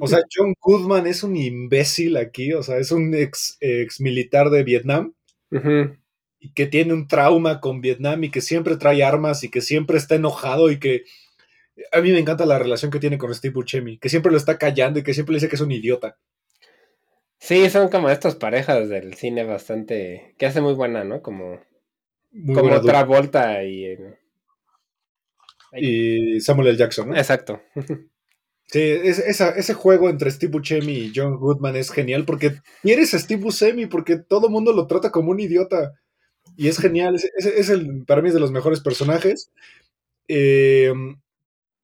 O 0.00 0.08
sea, 0.08 0.18
John 0.34 0.54
Goodman 0.60 1.06
es 1.06 1.22
un 1.22 1.36
imbécil 1.36 2.16
aquí, 2.16 2.52
o 2.54 2.62
sea, 2.64 2.78
es 2.78 2.90
un 2.90 3.14
ex, 3.14 3.56
ex 3.60 4.00
militar 4.00 4.50
de 4.50 4.64
Vietnam 4.64 5.14
Ujú. 5.52 5.96
Y 6.40 6.52
que 6.54 6.66
tiene 6.66 6.94
un 6.94 7.06
trauma 7.06 7.60
con 7.60 7.80
Vietnam 7.80 8.24
y 8.24 8.30
que 8.30 8.40
siempre 8.40 8.76
trae 8.76 9.04
armas 9.04 9.44
y 9.44 9.50
que 9.50 9.60
siempre 9.60 9.98
está 9.98 10.14
enojado 10.16 10.70
y 10.70 10.78
que 10.80 11.04
a 11.92 12.00
mí 12.00 12.10
me 12.12 12.18
encanta 12.18 12.44
la 12.46 12.58
relación 12.58 12.90
que 12.90 12.98
tiene 12.98 13.18
con 13.18 13.34
Steve 13.34 13.54
Buscemi, 13.54 13.98
que 13.98 14.08
siempre 14.08 14.32
lo 14.32 14.38
está 14.38 14.58
callando 14.58 14.98
y 14.98 15.02
que 15.02 15.14
siempre 15.14 15.32
le 15.34 15.36
dice 15.36 15.48
que 15.48 15.56
es 15.56 15.60
un 15.62 15.70
idiota. 15.72 16.16
Sí, 17.38 17.68
son 17.70 17.88
como 17.88 18.10
estas 18.10 18.34
parejas 18.36 18.88
del 18.88 19.14
cine 19.14 19.44
bastante. 19.44 20.34
que 20.38 20.46
hace 20.46 20.60
muy 20.60 20.74
buena, 20.74 21.04
¿no? 21.04 21.22
Como, 21.22 21.60
Muy 22.32 22.54
como 22.54 22.74
dupla. 22.74 22.90
Travolta 22.92 23.64
y. 23.64 23.84
eh, 23.84 24.18
Y 25.72 26.40
Samuel 26.40 26.68
L. 26.68 26.76
Jackson, 26.78 27.08
¿no? 27.10 27.16
Exacto. 27.16 27.62
Sí, 28.66 28.80
es- 28.82 29.18
esa- 29.18 29.50
ese 29.56 29.74
juego 29.74 30.08
entre 30.10 30.30
Steve 30.30 30.52
Buscemi 30.52 30.92
y 30.92 31.12
John 31.14 31.36
Goodman 31.38 31.76
es 31.76 31.90
genial 31.90 32.24
porque 32.24 32.52
quieres 32.82 33.14
a 33.14 33.18
Steve 33.18 33.42
Buscemi 33.42 33.86
porque 33.86 34.16
todo 34.18 34.46
el 34.46 34.52
mundo 34.52 34.72
lo 34.72 34.86
trata 34.86 35.10
como 35.10 35.30
un 35.32 35.40
idiota 35.40 35.94
y 36.60 36.68
es 36.68 36.78
genial. 36.78 37.16
Es, 37.16 37.24
es- 37.36 37.46
es 37.46 37.68
el, 37.70 38.04
para 38.06 38.22
mí 38.22 38.28
es 38.28 38.34
de 38.34 38.40
los 38.40 38.52
mejores 38.52 38.80
personajes. 38.80 39.50
Eh, 40.28 40.92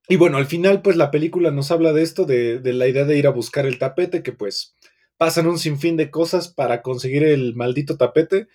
y 0.09 0.15
bueno, 0.15 0.37
al 0.37 0.45
final 0.45 0.81
pues 0.81 0.95
la 0.95 1.11
película 1.11 1.51
nos 1.51 1.71
habla 1.71 1.93
de 1.93 2.03
esto, 2.03 2.25
de, 2.25 2.59
de 2.59 2.73
la 2.73 2.87
idea 2.87 3.05
de 3.05 3.17
ir 3.17 3.27
a 3.27 3.31
buscar 3.31 3.65
el 3.65 3.77
tapete, 3.79 4.23
que 4.23 4.31
pues 4.31 4.75
pasan 5.17 5.47
un 5.47 5.59
sinfín 5.59 5.97
de 5.97 6.11
cosas 6.11 6.47
para 6.49 6.81
conseguir 6.81 7.23
el 7.23 7.55
maldito 7.55 7.97
tapete 7.97 8.47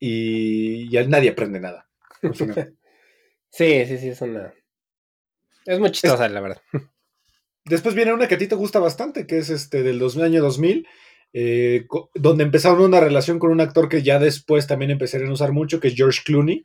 y 0.00 0.90
ya 0.90 1.06
nadie 1.06 1.30
aprende 1.30 1.60
nada. 1.60 1.88
al 2.22 2.34
final. 2.34 2.74
Sí, 3.52 3.84
sí, 3.86 3.98
sí, 3.98 4.08
es 4.10 4.20
una. 4.22 4.54
Es 5.64 5.78
muy 5.78 5.90
chistosa, 5.90 6.28
la 6.28 6.40
verdad. 6.40 6.60
Después 7.64 7.94
viene 7.94 8.12
una 8.12 8.28
que 8.28 8.34
a 8.34 8.38
ti 8.38 8.46
te 8.46 8.54
gusta 8.54 8.78
bastante, 8.80 9.26
que 9.26 9.38
es 9.38 9.50
este 9.50 9.82
del 9.82 9.98
2000, 9.98 10.24
año 10.24 10.42
2000, 10.42 10.86
eh, 11.32 11.86
donde 12.14 12.44
empezaron 12.44 12.80
una 12.80 13.00
relación 13.00 13.38
con 13.38 13.50
un 13.50 13.60
actor 13.60 13.88
que 13.88 14.02
ya 14.02 14.18
después 14.18 14.66
también 14.66 14.90
empezaron 14.90 15.30
a 15.30 15.32
usar 15.32 15.52
mucho, 15.52 15.80
que 15.80 15.88
es 15.88 15.94
George 15.94 16.20
Clooney, 16.24 16.64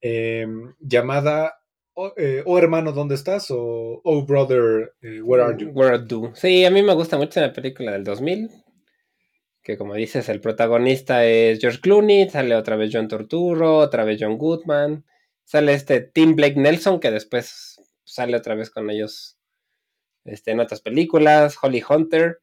eh, 0.00 0.46
llamada 0.80 1.54
oh, 1.94 2.12
eh, 2.16 2.42
Oh 2.46 2.58
hermano, 2.58 2.92
¿dónde 2.92 3.14
estás? 3.14 3.50
o 3.50 4.00
Oh 4.04 4.26
brother, 4.26 4.92
eh, 5.00 5.22
where 5.22 5.42
are 5.42 5.56
you? 5.56 5.70
Where 5.70 5.94
are 5.94 6.04
you? 6.06 6.30
Sí, 6.34 6.64
a 6.64 6.70
mí 6.70 6.82
me 6.82 6.94
gusta 6.94 7.16
mucho 7.16 7.40
la 7.40 7.52
película 7.52 7.92
del 7.92 8.04
2000. 8.04 8.50
Que 9.62 9.78
como 9.78 9.94
dices, 9.94 10.28
el 10.28 10.40
protagonista 10.40 11.24
es 11.24 11.58
George 11.58 11.80
Clooney, 11.80 12.28
sale 12.28 12.54
otra 12.54 12.76
vez 12.76 12.90
John 12.92 13.08
Torturo, 13.08 13.78
otra 13.78 14.04
vez 14.04 14.18
John 14.20 14.36
Goodman, 14.36 15.06
sale 15.44 15.72
este 15.72 16.02
Tim 16.02 16.36
Blake 16.36 16.60
Nelson, 16.60 17.00
que 17.00 17.10
después 17.10 17.80
sale 18.04 18.36
otra 18.36 18.54
vez 18.56 18.68
con 18.70 18.90
ellos 18.90 19.38
este, 20.24 20.50
en 20.50 20.60
otras 20.60 20.82
películas, 20.82 21.56
Holly 21.60 21.82
Hunter. 21.88 22.40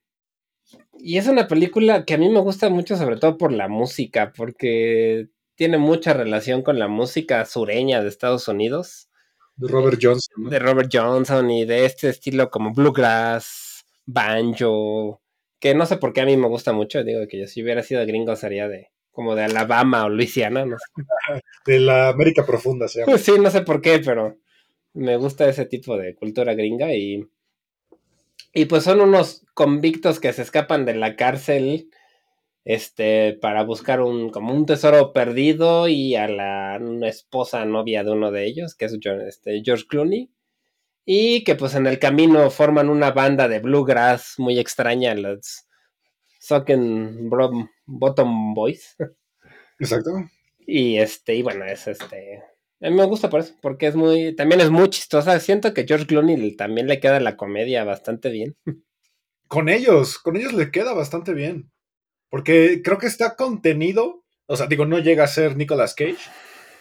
Y 0.97 1.17
es 1.17 1.27
una 1.27 1.47
película 1.47 2.05
que 2.05 2.13
a 2.13 2.17
mí 2.17 2.29
me 2.29 2.39
gusta 2.39 2.69
mucho, 2.69 2.95
sobre 2.95 3.17
todo 3.17 3.37
por 3.37 3.51
la 3.51 3.67
música, 3.67 4.33
porque 4.35 5.27
tiene 5.55 5.77
mucha 5.77 6.13
relación 6.13 6.61
con 6.61 6.79
la 6.79 6.87
música 6.87 7.45
sureña 7.45 8.01
de 8.01 8.09
Estados 8.09 8.47
Unidos 8.47 9.09
De 9.55 9.67
Robert 9.67 9.99
Johnson. 10.01 10.43
¿no? 10.43 10.49
de 10.49 10.59
Robert 10.59 10.89
Johnson 10.91 11.51
y 11.51 11.65
de 11.65 11.85
este 11.85 12.09
estilo 12.09 12.49
como 12.49 12.73
bluegrass, 12.73 13.85
banjo, 14.05 15.21
que 15.59 15.75
no 15.75 15.85
sé 15.85 15.97
por 15.97 16.13
qué 16.13 16.21
a 16.21 16.25
mí 16.25 16.35
me 16.37 16.47
gusta 16.47 16.73
mucho, 16.73 17.03
digo 17.03 17.27
que 17.27 17.39
yo 17.39 17.47
si 17.47 17.61
hubiera 17.61 17.83
sido 17.83 18.05
gringo 18.05 18.35
sería 18.35 18.67
de 18.67 18.89
como 19.11 19.35
de 19.35 19.43
Alabama 19.43 20.05
o 20.05 20.09
Luisiana, 20.09 20.65
no 20.65 20.77
sé. 20.77 20.85
De 21.65 21.79
la 21.79 22.09
América 22.09 22.45
Profunda 22.45 22.87
se 22.87 23.01
llama. 23.01 23.17
Sí, 23.17 23.33
no 23.39 23.51
sé 23.51 23.61
por 23.61 23.81
qué, 23.81 23.99
pero 23.99 24.37
me 24.93 25.17
gusta 25.17 25.47
ese 25.47 25.65
tipo 25.65 25.97
de 25.97 26.15
cultura 26.15 26.53
gringa 26.53 26.93
y, 26.93 27.23
y 28.53 28.65
pues 28.65 28.83
son 28.83 29.01
unos 29.01 29.45
convictos 29.53 30.19
que 30.19 30.33
se 30.33 30.41
escapan 30.41 30.85
de 30.85 30.95
la 30.95 31.15
cárcel 31.15 31.89
este, 32.65 33.33
para 33.41 33.63
buscar 33.63 34.01
un, 34.01 34.29
como 34.29 34.53
un 34.53 34.65
tesoro 34.65 35.13
perdido 35.13 35.87
y 35.87 36.15
a 36.15 36.27
la 36.27 36.79
esposa 37.03 37.65
novia 37.65 38.03
de 38.03 38.11
uno 38.11 38.31
de 38.31 38.45
ellos, 38.45 38.75
que 38.75 38.85
es 38.85 38.97
este, 39.27 39.61
George 39.63 39.85
Clooney, 39.87 40.31
y 41.05 41.43
que 41.43 41.55
pues 41.55 41.75
en 41.75 41.87
el 41.87 41.99
camino 41.99 42.49
forman 42.49 42.89
una 42.89 43.11
banda 43.11 43.47
de 43.47 43.59
bluegrass 43.59 44.35
muy 44.37 44.59
extraña, 44.59 45.15
los 45.15 45.65
Sucking 46.39 47.29
Bottom 47.85 48.53
Boys. 48.53 48.95
Exacto. 49.79 50.11
Y 50.59 50.97
este, 50.97 51.35
y 51.35 51.41
bueno, 51.41 51.65
es 51.65 51.87
este. 51.87 52.43
A 52.81 52.89
mí 52.89 52.95
me 52.95 53.05
gusta 53.05 53.29
por 53.29 53.41
eso, 53.41 53.53
porque 53.61 53.87
es 53.87 53.95
muy, 53.95 54.35
también 54.35 54.59
es 54.61 54.71
muy 54.71 54.89
chistosa. 54.89 55.39
Siento 55.39 55.73
que 55.73 55.85
George 55.87 56.07
Clooney 56.07 56.55
también 56.55 56.87
le 56.87 56.99
queda 56.99 57.19
la 57.19 57.37
comedia 57.37 57.83
bastante 57.83 58.29
bien. 58.29 58.55
Con 59.47 59.69
ellos, 59.69 60.17
con 60.17 60.35
ellos 60.35 60.53
le 60.53 60.71
queda 60.71 60.93
bastante 60.93 61.33
bien. 61.33 61.71
Porque 62.29 62.81
creo 62.83 62.97
que 62.97 63.07
está 63.07 63.35
contenido. 63.35 64.23
O 64.47 64.55
sea, 64.55 64.65
digo, 64.65 64.85
no 64.85 64.97
llega 64.97 65.25
a 65.25 65.27
ser 65.27 65.55
Nicolas 65.57 65.93
Cage, 65.93 66.17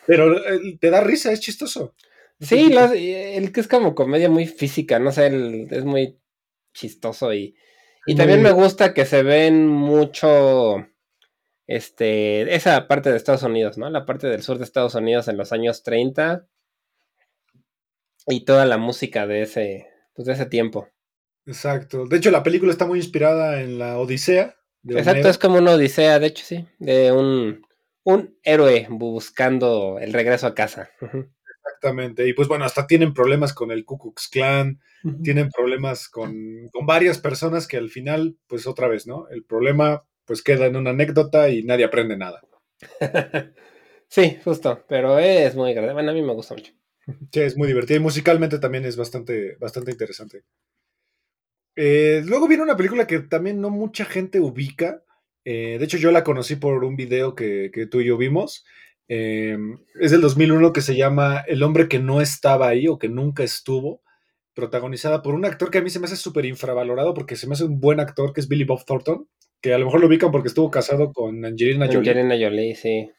pero 0.06 0.38
eh, 0.38 0.78
te 0.80 0.90
da 0.90 1.02
risa, 1.02 1.32
es 1.32 1.40
chistoso. 1.40 1.94
Sí, 2.40 2.72
el 2.94 3.52
que 3.52 3.60
es 3.60 3.68
como 3.68 3.94
comedia 3.94 4.30
muy 4.30 4.46
física, 4.46 4.98
no 4.98 5.12
sé, 5.12 5.26
es 5.70 5.84
muy 5.84 6.18
chistoso 6.72 7.34
y, 7.34 7.54
y 8.06 8.14
también 8.14 8.42
me 8.42 8.52
gusta 8.52 8.94
que 8.94 9.04
se 9.04 9.22
ven 9.22 9.66
mucho 9.66 10.86
este, 11.70 12.52
esa 12.52 12.88
parte 12.88 13.12
de 13.12 13.16
Estados 13.16 13.44
Unidos, 13.44 13.78
¿no? 13.78 13.88
La 13.90 14.04
parte 14.04 14.26
del 14.26 14.42
sur 14.42 14.58
de 14.58 14.64
Estados 14.64 14.96
Unidos 14.96 15.28
en 15.28 15.36
los 15.36 15.52
años 15.52 15.84
30 15.84 16.44
y 18.26 18.44
toda 18.44 18.66
la 18.66 18.76
música 18.76 19.28
de 19.28 19.42
ese, 19.42 19.86
pues 20.12 20.26
de 20.26 20.32
ese 20.32 20.46
tiempo. 20.46 20.88
Exacto. 21.46 22.06
De 22.06 22.16
hecho, 22.16 22.32
la 22.32 22.42
película 22.42 22.72
está 22.72 22.86
muy 22.86 22.98
inspirada 22.98 23.62
en 23.62 23.78
la 23.78 24.00
Odisea. 24.00 24.56
Exacto, 24.88 25.28
es 25.28 25.38
como 25.38 25.58
una 25.58 25.74
Odisea, 25.74 26.18
de 26.18 26.26
hecho, 26.26 26.44
sí, 26.44 26.66
de 26.80 27.12
un, 27.12 27.64
un 28.02 28.36
héroe 28.42 28.88
buscando 28.90 30.00
el 30.00 30.12
regreso 30.12 30.48
a 30.48 30.56
casa. 30.56 30.90
Exactamente. 31.00 32.26
Y 32.26 32.32
pues 32.32 32.48
bueno, 32.48 32.64
hasta 32.64 32.88
tienen 32.88 33.14
problemas 33.14 33.54
con 33.54 33.70
el 33.70 33.84
Ku 33.84 33.96
Klux 33.96 34.26
Klan, 34.28 34.80
tienen 35.22 35.50
problemas 35.50 36.08
con, 36.08 36.34
con, 36.72 36.84
varias 36.84 37.18
personas 37.18 37.68
que 37.68 37.76
al 37.76 37.90
final, 37.90 38.36
pues 38.48 38.66
otra 38.66 38.88
vez, 38.88 39.06
¿no? 39.06 39.28
El 39.28 39.44
problema 39.44 40.04
pues 40.30 40.44
queda 40.44 40.66
en 40.66 40.76
una 40.76 40.90
anécdota 40.90 41.48
y 41.48 41.64
nadie 41.64 41.84
aprende 41.84 42.16
nada. 42.16 42.40
sí, 44.08 44.38
justo, 44.44 44.84
pero 44.88 45.18
es 45.18 45.56
muy 45.56 45.74
grande. 45.74 45.92
Bueno, 45.92 46.12
a 46.12 46.14
mí 46.14 46.22
me 46.22 46.34
gusta 46.34 46.54
mucho. 46.54 46.72
Sí, 47.32 47.40
es 47.40 47.56
muy 47.56 47.66
divertido 47.66 47.98
y 47.98 48.02
musicalmente 48.04 48.60
también 48.60 48.84
es 48.84 48.96
bastante, 48.96 49.56
bastante 49.56 49.90
interesante. 49.90 50.44
Eh, 51.74 52.22
luego 52.24 52.46
viene 52.46 52.62
una 52.62 52.76
película 52.76 53.08
que 53.08 53.18
también 53.18 53.60
no 53.60 53.70
mucha 53.70 54.04
gente 54.04 54.38
ubica. 54.38 55.02
Eh, 55.44 55.78
de 55.80 55.84
hecho, 55.84 55.98
yo 55.98 56.12
la 56.12 56.22
conocí 56.22 56.54
por 56.54 56.84
un 56.84 56.94
video 56.94 57.34
que, 57.34 57.72
que 57.74 57.86
tú 57.86 58.00
y 58.00 58.04
yo 58.04 58.16
vimos. 58.16 58.64
Eh, 59.08 59.58
es 59.98 60.12
del 60.12 60.20
2001 60.20 60.72
que 60.72 60.80
se 60.80 60.94
llama 60.94 61.40
El 61.48 61.64
hombre 61.64 61.88
que 61.88 61.98
no 61.98 62.20
estaba 62.20 62.68
ahí 62.68 62.86
o 62.86 63.00
que 63.00 63.08
nunca 63.08 63.42
estuvo, 63.42 64.00
protagonizada 64.60 65.22
por 65.22 65.34
un 65.34 65.46
actor 65.46 65.70
que 65.70 65.78
a 65.78 65.82
mí 65.82 65.88
se 65.88 65.98
me 65.98 66.04
hace 66.04 66.16
súper 66.16 66.44
infravalorado 66.44 67.14
porque 67.14 67.36
se 67.36 67.46
me 67.46 67.54
hace 67.54 67.64
un 67.64 67.80
buen 67.80 67.98
actor 67.98 68.32
que 68.32 68.40
es 68.40 68.48
Billy 68.48 68.64
Bob 68.64 68.84
Thornton, 68.84 69.26
que 69.60 69.72
a 69.72 69.78
lo 69.78 69.86
mejor 69.86 70.00
lo 70.00 70.06
ubican 70.06 70.30
porque 70.30 70.48
estuvo 70.48 70.70
casado 70.70 71.12
con 71.12 71.44
Angelina 71.44 71.86
Jolie. 71.86 72.10
Angelina 72.10 72.36
Jolie, 72.38 72.74
sí. 72.76 73.10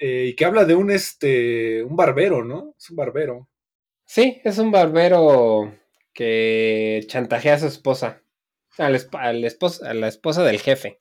Eh, 0.00 0.26
y 0.28 0.36
que 0.36 0.44
habla 0.44 0.64
de 0.64 0.74
un, 0.74 0.90
este, 0.90 1.82
un 1.84 1.96
barbero, 1.96 2.44
¿no? 2.44 2.74
Es 2.76 2.90
un 2.90 2.96
barbero. 2.96 3.48
Sí, 4.04 4.40
es 4.44 4.58
un 4.58 4.70
barbero 4.70 5.72
que 6.12 7.04
chantajea 7.06 7.54
a 7.54 7.58
su 7.58 7.66
esposa, 7.66 8.22
a 8.76 8.90
la, 8.90 8.96
esposa, 8.96 9.90
a 9.90 9.94
la 9.94 10.08
esposa 10.08 10.42
del 10.42 10.58
jefe. 10.58 11.00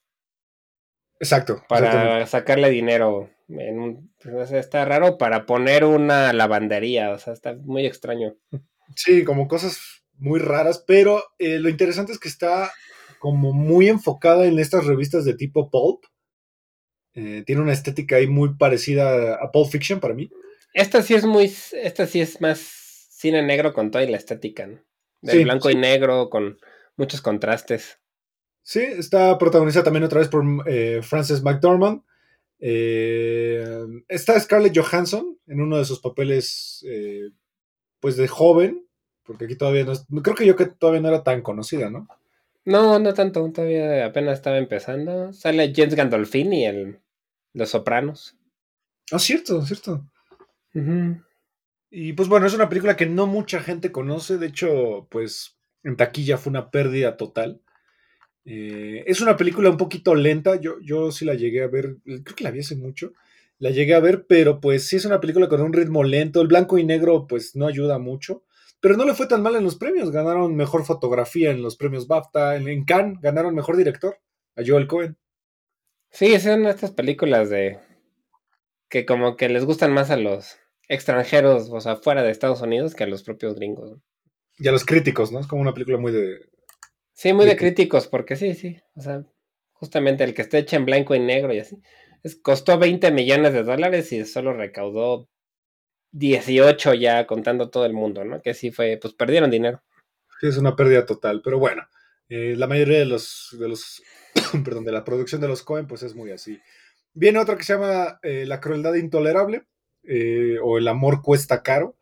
Exacto. 1.20 1.64
Para 1.68 2.26
sacarle 2.28 2.70
dinero 2.70 3.30
en 3.50 3.80
un, 3.80 4.12
está 4.52 4.86
raro 4.86 5.18
para 5.18 5.46
poner 5.46 5.86
una 5.86 6.34
lavandería, 6.34 7.12
o 7.12 7.18
sea, 7.18 7.34
está 7.34 7.54
muy 7.54 7.86
extraño. 7.86 8.36
Sí, 8.96 9.24
como 9.24 9.48
cosas 9.48 9.80
muy 10.18 10.40
raras, 10.40 10.84
pero 10.86 11.24
eh, 11.40 11.60
lo 11.60 11.70
interesante 11.70 12.12
es 12.12 12.20
que 12.20 12.30
está 12.30 12.72
como 13.20 13.54
muy 13.54 13.90
enfocada 13.90 14.46
en 14.46 14.60
estas 14.60 14.86
revistas 14.86 15.26
de 15.26 15.36
tipo 15.36 15.70
pulp. 15.70 16.06
Eh, 17.14 17.44
tiene 17.46 17.62
una 17.62 17.74
estética 17.74 18.18
ahí 18.18 18.28
muy 18.28 18.56
parecida 18.56 19.36
a 19.36 19.52
Pulp 19.52 19.72
Fiction 19.72 20.00
para 20.00 20.14
mí. 20.14 20.30
Esta 20.74 21.02
sí 21.02 21.16
es 21.16 21.26
muy, 21.26 21.52
esta 21.74 22.06
sí 22.06 22.22
es 22.22 22.40
más 22.42 22.60
cine 23.10 23.42
negro 23.42 23.74
con 23.74 23.90
toda 23.90 24.06
la 24.06 24.18
estética, 24.18 24.68
¿no? 24.68 24.80
De 25.22 25.44
blanco 25.44 25.72
y 25.72 25.76
negro, 25.76 26.30
con 26.30 26.60
muchos 26.96 27.22
contrastes. 27.22 28.00
Sí, 28.62 28.82
está 28.82 29.36
protagonizada 29.38 29.86
también 29.86 30.04
otra 30.04 30.20
vez 30.20 30.30
por 30.30 30.44
eh, 30.68 31.02
Frances 31.02 31.42
McDormand. 31.42 32.04
Eh, 32.60 33.66
está 34.08 34.40
Scarlett 34.40 34.78
Johansson 34.78 35.40
en 35.48 35.62
uno 35.62 35.78
de 35.78 35.86
sus 35.86 36.00
papeles, 36.00 36.86
pues 38.00 38.18
de 38.18 38.28
joven, 38.28 38.86
porque 39.24 39.46
aquí 39.46 39.56
todavía 39.56 39.86
no, 40.10 40.24
creo 40.24 40.36
que 40.36 40.46
yo 40.46 40.56
que 40.56 40.66
todavía 40.66 41.02
no 41.02 41.10
era 41.10 41.24
tan 41.24 41.42
conocida, 41.42 41.90
¿no? 41.90 42.08
No, 42.66 43.00
no 43.00 43.14
tanto, 43.14 43.50
todavía 43.52 44.06
apenas 44.06 44.38
estaba 44.38 44.58
empezando. 44.58 45.32
Sale 45.34 45.74
James 45.76 45.96
Gandolfini, 45.96 46.66
el 46.66 47.00
Los 47.54 47.70
Sopranos. 47.70 48.36
Ah, 49.12 49.20
cierto, 49.20 49.62
cierto. 49.66 50.06
Y 51.90 52.14
pues 52.14 52.28
bueno, 52.28 52.46
es 52.46 52.54
una 52.54 52.70
película 52.70 52.96
que 52.96 53.06
no 53.06 53.26
mucha 53.26 53.62
gente 53.62 53.92
conoce, 53.92 54.38
de 54.38 54.48
hecho, 54.48 55.08
pues 55.10 55.58
en 55.84 55.96
taquilla 55.96 56.38
fue 56.38 56.50
una 56.50 56.70
pérdida 56.70 57.16
total. 57.16 57.62
Eh, 58.46 59.04
es 59.08 59.22
una 59.22 59.36
película 59.36 59.70
un 59.70 59.78
poquito 59.78 60.16
lenta, 60.16 60.60
yo, 60.60 60.80
yo 60.82 61.12
sí 61.12 61.26
la 61.26 61.34
llegué 61.34 61.64
a 61.64 61.68
ver, 61.68 61.98
creo 62.06 62.36
que 62.36 62.44
la 62.44 62.52
vi 62.52 62.60
hace 62.60 62.76
mucho, 62.76 63.14
la 63.60 63.72
llegué 63.72 63.94
a 63.96 64.00
ver, 64.00 64.26
pero 64.28 64.60
pues 64.60 64.88
sí 64.88 64.96
es 64.98 65.06
una 65.06 65.20
película 65.20 65.48
con 65.48 65.62
un 65.62 65.74
ritmo 65.74 66.04
lento, 66.04 66.42
el 66.42 66.48
blanco 66.48 66.78
y 66.78 66.84
negro 66.84 67.28
pues 67.28 67.56
no 67.56 67.68
ayuda 67.68 68.00
mucho, 68.00 68.44
pero 68.80 68.96
no 68.98 69.06
le 69.06 69.14
fue 69.14 69.28
tan 69.28 69.42
mal 69.42 69.56
en 69.56 69.64
los 69.64 69.78
premios, 69.78 70.12
ganaron 70.12 70.56
mejor 70.56 70.86
fotografía 70.86 71.52
en 71.52 71.62
los 71.62 71.78
premios 71.78 72.08
BAFTA, 72.08 72.56
en, 72.58 72.86
Cannes 72.86 73.20
ganaron 73.22 73.56
mejor 73.56 73.78
director, 73.78 74.20
a 74.56 74.62
Joel 74.66 74.88
Cohen. 74.88 75.18
Sí, 76.12 76.40
son 76.40 76.66
estas 76.66 76.92
películas 76.92 77.50
de 77.50 77.80
que 78.90 79.06
como 79.06 79.36
que 79.36 79.50
les 79.50 79.66
gustan 79.66 79.94
más 79.94 80.12
a 80.12 80.18
los 80.18 80.58
extranjeros, 80.88 81.70
o 81.70 81.82
sea, 81.82 81.98
fuera 81.98 82.24
de 82.24 82.32
Estados 82.32 82.62
Unidos 82.62 82.96
que 82.96 83.04
a 83.04 83.08
los 83.08 83.24
propios 83.24 83.56
gringos. 83.56 84.00
Y 84.58 84.68
a 84.68 84.72
los 84.72 84.86
críticos, 84.86 85.32
¿no? 85.32 85.40
Es 85.40 85.48
como 85.48 85.62
una 85.62 85.74
película 85.74 85.98
muy 85.98 86.12
de, 86.12 86.40
Sí, 87.18 87.34
muy 87.34 87.48
de 87.48 87.58
críticos, 87.58 88.08
porque 88.08 88.36
sí, 88.36 88.54
sí. 88.54 88.80
O 88.96 89.02
sea, 89.02 89.24
justamente 89.74 90.24
el 90.24 90.36
que 90.36 90.44
esté 90.44 90.60
hecho 90.60 90.76
en 90.76 90.86
blanco 90.86 91.16
y 91.16 91.20
negro 91.20 91.52
y 91.52 91.58
así. 91.58 91.82
Costó 92.42 92.78
20 92.78 93.12
millones 93.12 93.54
de 93.54 93.64
dólares 93.64 94.12
y 94.12 94.26
solo 94.26 94.54
recaudó 94.54 95.30
18 96.12 96.94
ya 96.96 97.28
contando 97.28 97.70
todo 97.70 97.86
el 97.86 97.94
mundo, 97.94 98.26
¿no? 98.26 98.42
Que 98.42 98.54
sí 98.54 98.72
fue, 98.72 98.98
pues 99.02 99.14
perdieron 99.14 99.52
dinero. 99.52 99.82
Sí, 100.40 100.48
es 100.48 100.58
una 100.58 100.76
pérdida 100.76 101.06
total, 101.06 101.42
pero 101.44 101.60
bueno, 101.60 101.84
eh, 102.30 102.56
la 102.58 102.68
mayoría 102.68 103.00
de 103.00 103.06
los, 103.06 103.56
de 103.60 103.70
los, 103.70 104.04
perdón, 104.64 104.86
de 104.86 104.92
la 104.92 105.04
producción 105.04 105.42
de 105.42 105.48
los 105.48 105.64
Cohen, 105.64 105.88
pues 105.88 106.04
es 106.04 106.16
muy 106.16 106.32
así. 106.32 106.60
Viene 107.14 107.40
otra 107.40 107.56
que 107.58 107.64
se 107.64 107.74
llama 107.74 108.20
eh, 108.22 108.46
La 108.46 108.60
crueldad 108.60 108.94
intolerable, 108.96 109.64
eh, 110.04 110.58
o 110.62 110.78
El 110.78 110.88
amor 110.88 111.22
cuesta 111.22 111.64
caro. 111.64 111.98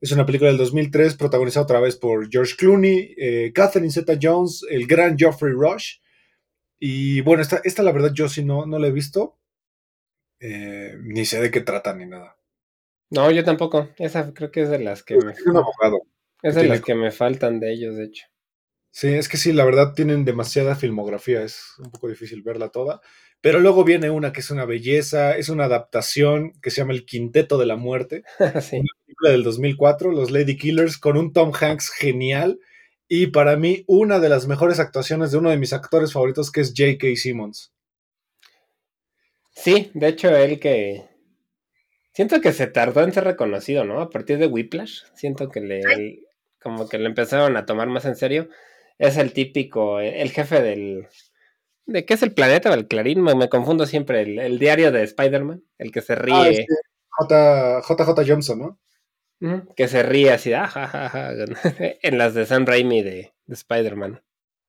Es 0.00 0.12
una 0.12 0.26
película 0.26 0.50
del 0.50 0.58
2003 0.58 1.16
protagonizada 1.16 1.64
otra 1.64 1.80
vez 1.80 1.96
por 1.96 2.28
George 2.28 2.54
Clooney, 2.56 3.14
Catherine 3.54 3.90
Zeta 3.90 4.18
Jones, 4.20 4.62
el 4.68 4.86
gran 4.86 5.16
Geoffrey 5.16 5.52
Rush. 5.52 6.00
Y 6.78 7.22
bueno, 7.22 7.40
esta, 7.40 7.62
esta 7.64 7.82
la 7.82 7.92
verdad 7.92 8.12
yo 8.12 8.28
sí 8.28 8.44
no, 8.44 8.66
no 8.66 8.78
la 8.78 8.88
he 8.88 8.92
visto. 8.92 9.38
Eh, 10.40 10.96
ni 11.00 11.24
sé 11.24 11.40
de 11.40 11.50
qué 11.50 11.60
trata 11.60 11.94
ni 11.94 12.06
nada. 12.06 12.36
No, 13.10 13.30
yo 13.30 13.44
tampoco. 13.44 13.88
Esa 13.98 14.32
creo 14.34 14.50
que 14.50 14.62
es 14.62 14.70
de 14.70 14.78
las 14.78 15.02
que 15.02 15.16
me. 15.16 15.32
Es 15.32 15.46
un 15.46 15.56
abogado. 15.56 16.00
Es 16.42 16.54
de 16.54 16.64
las 16.64 16.80
que 16.82 16.94
me 16.94 17.10
faltan 17.10 17.60
de 17.60 17.72
ellos, 17.72 17.96
de 17.96 18.04
hecho. 18.04 18.26
Sí, 18.90 19.08
es 19.08 19.28
que 19.28 19.36
sí, 19.36 19.52
la 19.52 19.64
verdad 19.64 19.92
tienen 19.94 20.24
demasiada 20.24 20.74
filmografía, 20.74 21.42
es 21.42 21.74
un 21.78 21.90
poco 21.90 22.08
difícil 22.08 22.42
verla 22.42 22.70
toda. 22.70 23.00
Pero 23.42 23.60
luego 23.60 23.84
viene 23.84 24.08
una 24.08 24.32
que 24.32 24.40
es 24.40 24.50
una 24.50 24.64
belleza, 24.64 25.36
es 25.36 25.50
una 25.50 25.64
adaptación 25.64 26.52
que 26.62 26.70
se 26.70 26.78
llama 26.78 26.94
El 26.94 27.04
Quinteto 27.04 27.58
de 27.58 27.66
la 27.66 27.76
Muerte. 27.76 28.22
sí. 28.62 28.76
Una 28.78 28.92
película 29.04 29.30
del 29.32 29.44
2004, 29.44 30.12
Los 30.12 30.30
Lady 30.30 30.56
Killers, 30.56 30.98
con 30.98 31.18
un 31.18 31.32
Tom 31.32 31.52
Hanks 31.52 31.90
genial. 31.90 32.58
Y 33.06 33.28
para 33.28 33.56
mí, 33.56 33.84
una 33.86 34.18
de 34.18 34.30
las 34.30 34.46
mejores 34.48 34.80
actuaciones 34.80 35.30
de 35.30 35.38
uno 35.38 35.50
de 35.50 35.58
mis 35.58 35.72
actores 35.72 36.12
favoritos, 36.12 36.50
que 36.50 36.62
es 36.62 36.72
J.K. 36.76 37.08
Simmons. 37.16 37.75
Sí, 39.56 39.90
de 39.94 40.08
hecho, 40.08 40.36
él 40.36 40.60
que. 40.60 41.08
Siento 42.12 42.40
que 42.40 42.52
se 42.52 42.66
tardó 42.66 43.02
en 43.02 43.12
ser 43.12 43.24
reconocido, 43.24 43.84
¿no? 43.84 44.00
A 44.00 44.10
partir 44.10 44.38
de 44.38 44.46
Whiplash. 44.46 45.02
Siento 45.14 45.48
que 45.48 45.60
le. 45.60 45.80
Como 46.62 46.88
que 46.88 46.98
le 46.98 47.06
empezaron 47.06 47.56
a 47.56 47.66
tomar 47.66 47.88
más 47.88 48.04
en 48.04 48.16
serio. 48.16 48.48
Es 48.98 49.16
el 49.16 49.32
típico. 49.32 49.98
El 50.00 50.30
jefe 50.30 50.62
del 50.62 51.08
¿De 51.86 52.04
qué 52.04 52.14
es 52.14 52.22
el 52.22 52.34
planeta 52.34 52.70
o 52.70 52.74
el 52.74 52.88
Clarín? 52.88 53.22
Me, 53.22 53.34
me 53.34 53.48
confundo 53.48 53.86
siempre. 53.86 54.22
El, 54.22 54.58
diario 54.58 54.90
de 54.92 55.04
Spider-Man, 55.04 55.62
el 55.78 55.92
que 55.92 56.02
se 56.02 56.14
Ah, 56.14 56.16
ríe. 56.16 56.50
este, 56.50 56.74
J, 57.08 57.80
JJ 57.82 58.28
Johnson, 58.28 58.58
¿no? 58.58 58.80
Que 59.76 59.86
se 59.86 60.02
ríe 60.02 60.32
así, 60.32 60.52
ah, 60.52 60.66
ja, 60.66 60.86
ja, 60.88 61.08
ja, 61.08 61.30
en 62.02 62.18
las 62.18 62.34
de 62.34 62.46
Sam 62.46 62.66
Raimi 62.66 63.02
de, 63.02 63.32
de 63.46 63.54
Spider-Man. 63.54 64.22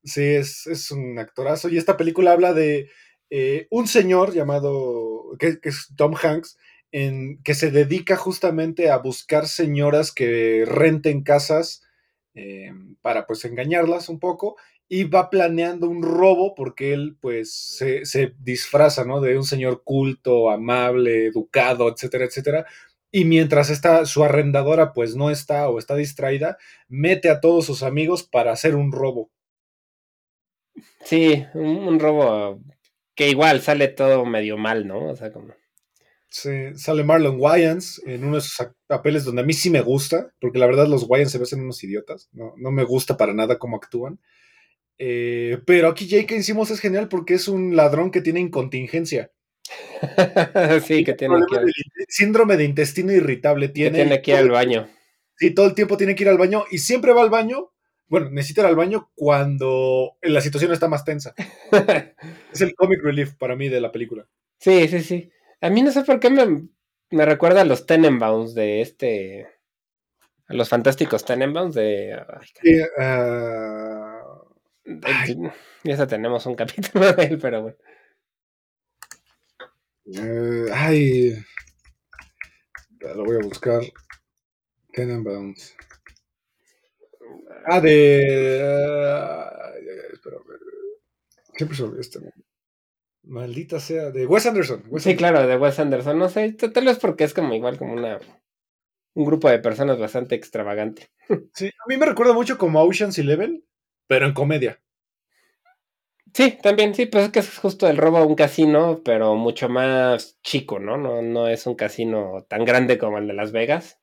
Sí, 0.04 0.24
es, 0.24 0.68
es 0.68 0.92
un 0.92 1.18
actorazo. 1.18 1.70
Y 1.70 1.78
esta 1.78 1.98
película 1.98 2.34
habla 2.34 2.54
de 2.54 2.90
eh, 3.30 3.68
un 3.70 3.88
señor 3.88 4.34
llamado, 4.34 5.36
que, 5.40 5.60
es 5.64 5.90
Tom 5.96 6.16
Hanks, 6.22 6.58
en, 6.92 7.42
que 7.44 7.54
se 7.54 7.72
dedica 7.72 8.16
justamente 8.16 8.90
a 8.90 8.98
buscar 8.98 9.48
señoras 9.48 10.12
que 10.12 10.64
renten 10.66 11.24
casas 11.24 11.84
eh, 12.34 12.72
para 13.02 13.28
pues 13.28 13.44
engañarlas 13.46 14.10
un 14.10 14.20
poco 14.20 14.56
y 14.90 15.04
va 15.04 15.30
planeando 15.30 15.90
un 15.90 16.02
robo 16.02 16.56
porque 16.56 16.94
él 16.94 17.18
pues 17.20 17.54
se, 17.54 18.06
se 18.06 18.34
disfraza, 18.40 19.04
¿no? 19.04 19.20
De 19.20 19.38
un 19.38 19.44
señor 19.44 19.84
culto, 19.84 20.50
amable, 20.50 21.26
educado, 21.26 21.90
etcétera, 21.90 22.26
etcétera. 22.26 22.66
Y 23.12 23.26
mientras 23.26 23.70
está 23.70 24.06
su 24.06 24.24
arrendadora 24.24 24.94
pues 24.94 25.16
no 25.16 25.30
está 25.30 25.70
o 25.70 25.80
está 25.80 25.96
distraída, 25.96 26.58
mete 26.88 27.30
a 27.30 27.42
todos 27.42 27.66
sus 27.66 27.84
amigos 27.84 28.24
para 28.24 28.54
hacer 28.54 28.76
un 28.76 28.92
robo. 28.94 29.30
Sí, 31.04 31.46
un, 31.54 31.78
un 31.88 32.00
robo 32.00 32.62
que 33.18 33.30
igual 33.30 33.62
sale 33.62 33.90
todo 33.90 34.26
medio 34.26 34.58
mal, 34.58 34.88
¿no? 34.88 35.10
O 35.10 35.16
sea, 35.18 35.34
como. 35.34 35.54
Sí, 36.30 36.76
sale 36.76 37.04
Marlon 37.04 37.38
Wayans 37.40 38.02
en 38.06 38.24
uno 38.26 38.36
de 38.36 38.42
sus 38.42 38.60
ac- 38.60 38.76
papeles 38.86 39.24
donde 39.26 39.42
a 39.42 39.46
mí 39.46 39.54
sí 39.54 39.70
me 39.70 39.82
gusta, 39.82 40.32
porque 40.40 40.60
la 40.60 40.66
verdad 40.68 40.88
los 40.88 41.04
Wayans 41.10 41.32
se 41.32 41.38
ven 41.40 41.64
unos 41.64 41.84
idiotas, 41.84 42.30
no, 42.34 42.54
no 42.58 42.72
me 42.72 42.84
gusta 42.84 43.16
para 43.18 43.34
nada 43.34 43.58
cómo 43.58 43.78
actúan. 43.78 44.20
Eh, 45.00 45.60
pero 45.66 45.88
aquí 45.90 46.10
J.K. 46.10 46.42
Simmons 46.42 46.72
es 46.72 46.80
genial 46.80 47.08
porque 47.08 47.34
es 47.36 47.48
un 47.48 47.76
ladrón 47.76 48.12
que 48.12 48.22
tiene 48.22 48.40
incontingencia. 48.40 49.32
sí, 50.86 51.04
que 51.04 51.14
tiene 51.14 51.36
que, 51.50 51.56
in- 51.56 52.06
síndrome 52.08 52.58
de 52.58 52.66
intestino 52.66 53.12
irritable 53.12 53.68
que 53.68 53.74
tiene. 53.74 53.98
tiene 54.00 54.22
que 54.22 54.32
ir 54.32 54.38
al 54.38 54.50
baño. 54.50 54.90
Sí, 55.38 55.52
todo 55.54 55.68
el 55.68 55.76
tiempo 55.76 55.98
tiene 55.98 56.16
que 56.16 56.24
ir 56.24 56.30
al 56.30 56.38
baño 56.38 56.66
y 56.72 56.80
siempre 56.80 57.14
va 57.14 57.22
al 57.22 57.30
baño. 57.30 57.72
Bueno, 58.10 58.30
necesita 58.30 58.62
ir 58.62 58.68
al 58.68 58.76
baño 58.76 59.10
cuando 59.16 60.18
la 60.22 60.42
situación 60.42 60.72
está 60.72 60.88
más 60.88 61.04
tensa. 61.06 61.34
Es 62.54 62.62
el 62.62 62.74
comic 62.76 63.02
relief 63.04 63.34
para 63.36 63.56
mí 63.56 63.70
de 63.70 63.82
la 63.82 63.92
película. 63.92 64.28
sí, 64.60 64.88
sí, 64.88 65.02
sí. 65.02 65.32
A 65.62 65.70
mí 65.70 65.82
no 65.82 65.92
sé 65.92 66.04
por 66.04 66.20
qué 66.20 66.30
me, 66.30 66.68
me 67.12 67.26
recuerda 67.26 67.62
a 67.62 67.66
los 67.66 67.86
Tenenbaums 67.86 68.54
de 68.56 68.82
este. 68.82 69.48
A 70.48 70.54
los 70.54 70.70
fantásticos 70.70 71.26
Tenenbaums 71.26 71.76
de. 71.76 72.14
ay, 72.14 72.48
Sí, 72.62 72.82
ah, 73.00 74.22
de- 74.86 75.52
ya 75.84 76.08
tenemos 76.08 76.46
un 76.46 76.56
capítulo 76.56 77.12
de 77.14 77.24
él, 77.26 77.40
pero 77.40 77.62
bueno. 77.64 77.78
Eh, 80.06 80.70
ay. 80.74 81.38
Lo 83.00 83.26
voy 83.26 83.38
a 83.38 83.46
buscar. 83.46 83.82
Tenenbaums. 84.94 85.76
Ah, 87.66 87.80
de. 87.82 88.62
ah, 88.64 89.72
espera. 90.14 90.38
Siempre 91.56 91.76
se 91.78 91.84
olvida 91.84 92.02
este 92.02 92.20
nombre. 92.20 92.44
Maldita 93.24 93.80
sea. 93.80 94.12
De 94.12 94.26
Wes 94.28 94.46
Anderson. 94.48 94.84
Wes 94.90 95.04
Sí, 95.04 95.12
Anderson. 95.12 95.18
claro, 95.18 95.48
de 95.48 95.58
Wes 95.58 95.80
Anderson. 95.80 96.20
No 96.20 96.30
sé, 96.30 96.54
tal 96.54 96.86
vez 96.86 97.00
porque 97.00 97.26
es 97.26 97.34
como 97.34 97.54
igual 97.54 97.78
como 97.78 97.94
una. 97.94 98.20
Un 99.16 99.26
grupo 99.26 99.50
de 99.50 99.60
personas 99.60 100.00
bastante 100.00 100.36
extravagante. 100.36 101.10
Sí, 101.54 101.68
a 101.68 101.88
mí 101.90 101.98
me 101.98 102.06
recuerda 102.08 102.34
mucho 102.34 102.58
como 102.58 102.80
a 102.80 102.84
Ocean's 102.86 103.18
Eleven, 103.20 103.66
pero 104.08 104.26
en 104.28 104.34
comedia. 104.34 104.82
Sí, 106.34 106.58
también, 106.62 106.94
sí, 106.94 107.06
pues 107.08 107.26
es 107.26 107.32
que 107.32 107.40
es 107.40 107.58
justo 107.58 107.88
el 107.88 107.98
robo 107.98 108.18
a 108.18 108.26
un 108.26 108.36
casino, 108.36 109.02
pero 109.04 109.36
mucho 109.36 109.70
más 109.70 110.38
chico, 110.44 110.78
¿no? 110.80 110.98
No, 110.98 111.22
no 111.22 111.48
es 111.48 111.66
un 111.66 111.76
casino 111.76 112.46
tan 112.48 112.64
grande 112.66 112.98
como 112.98 113.18
el 113.18 113.28
de 113.28 113.34
Las 113.34 113.52
Vegas. 113.52 114.00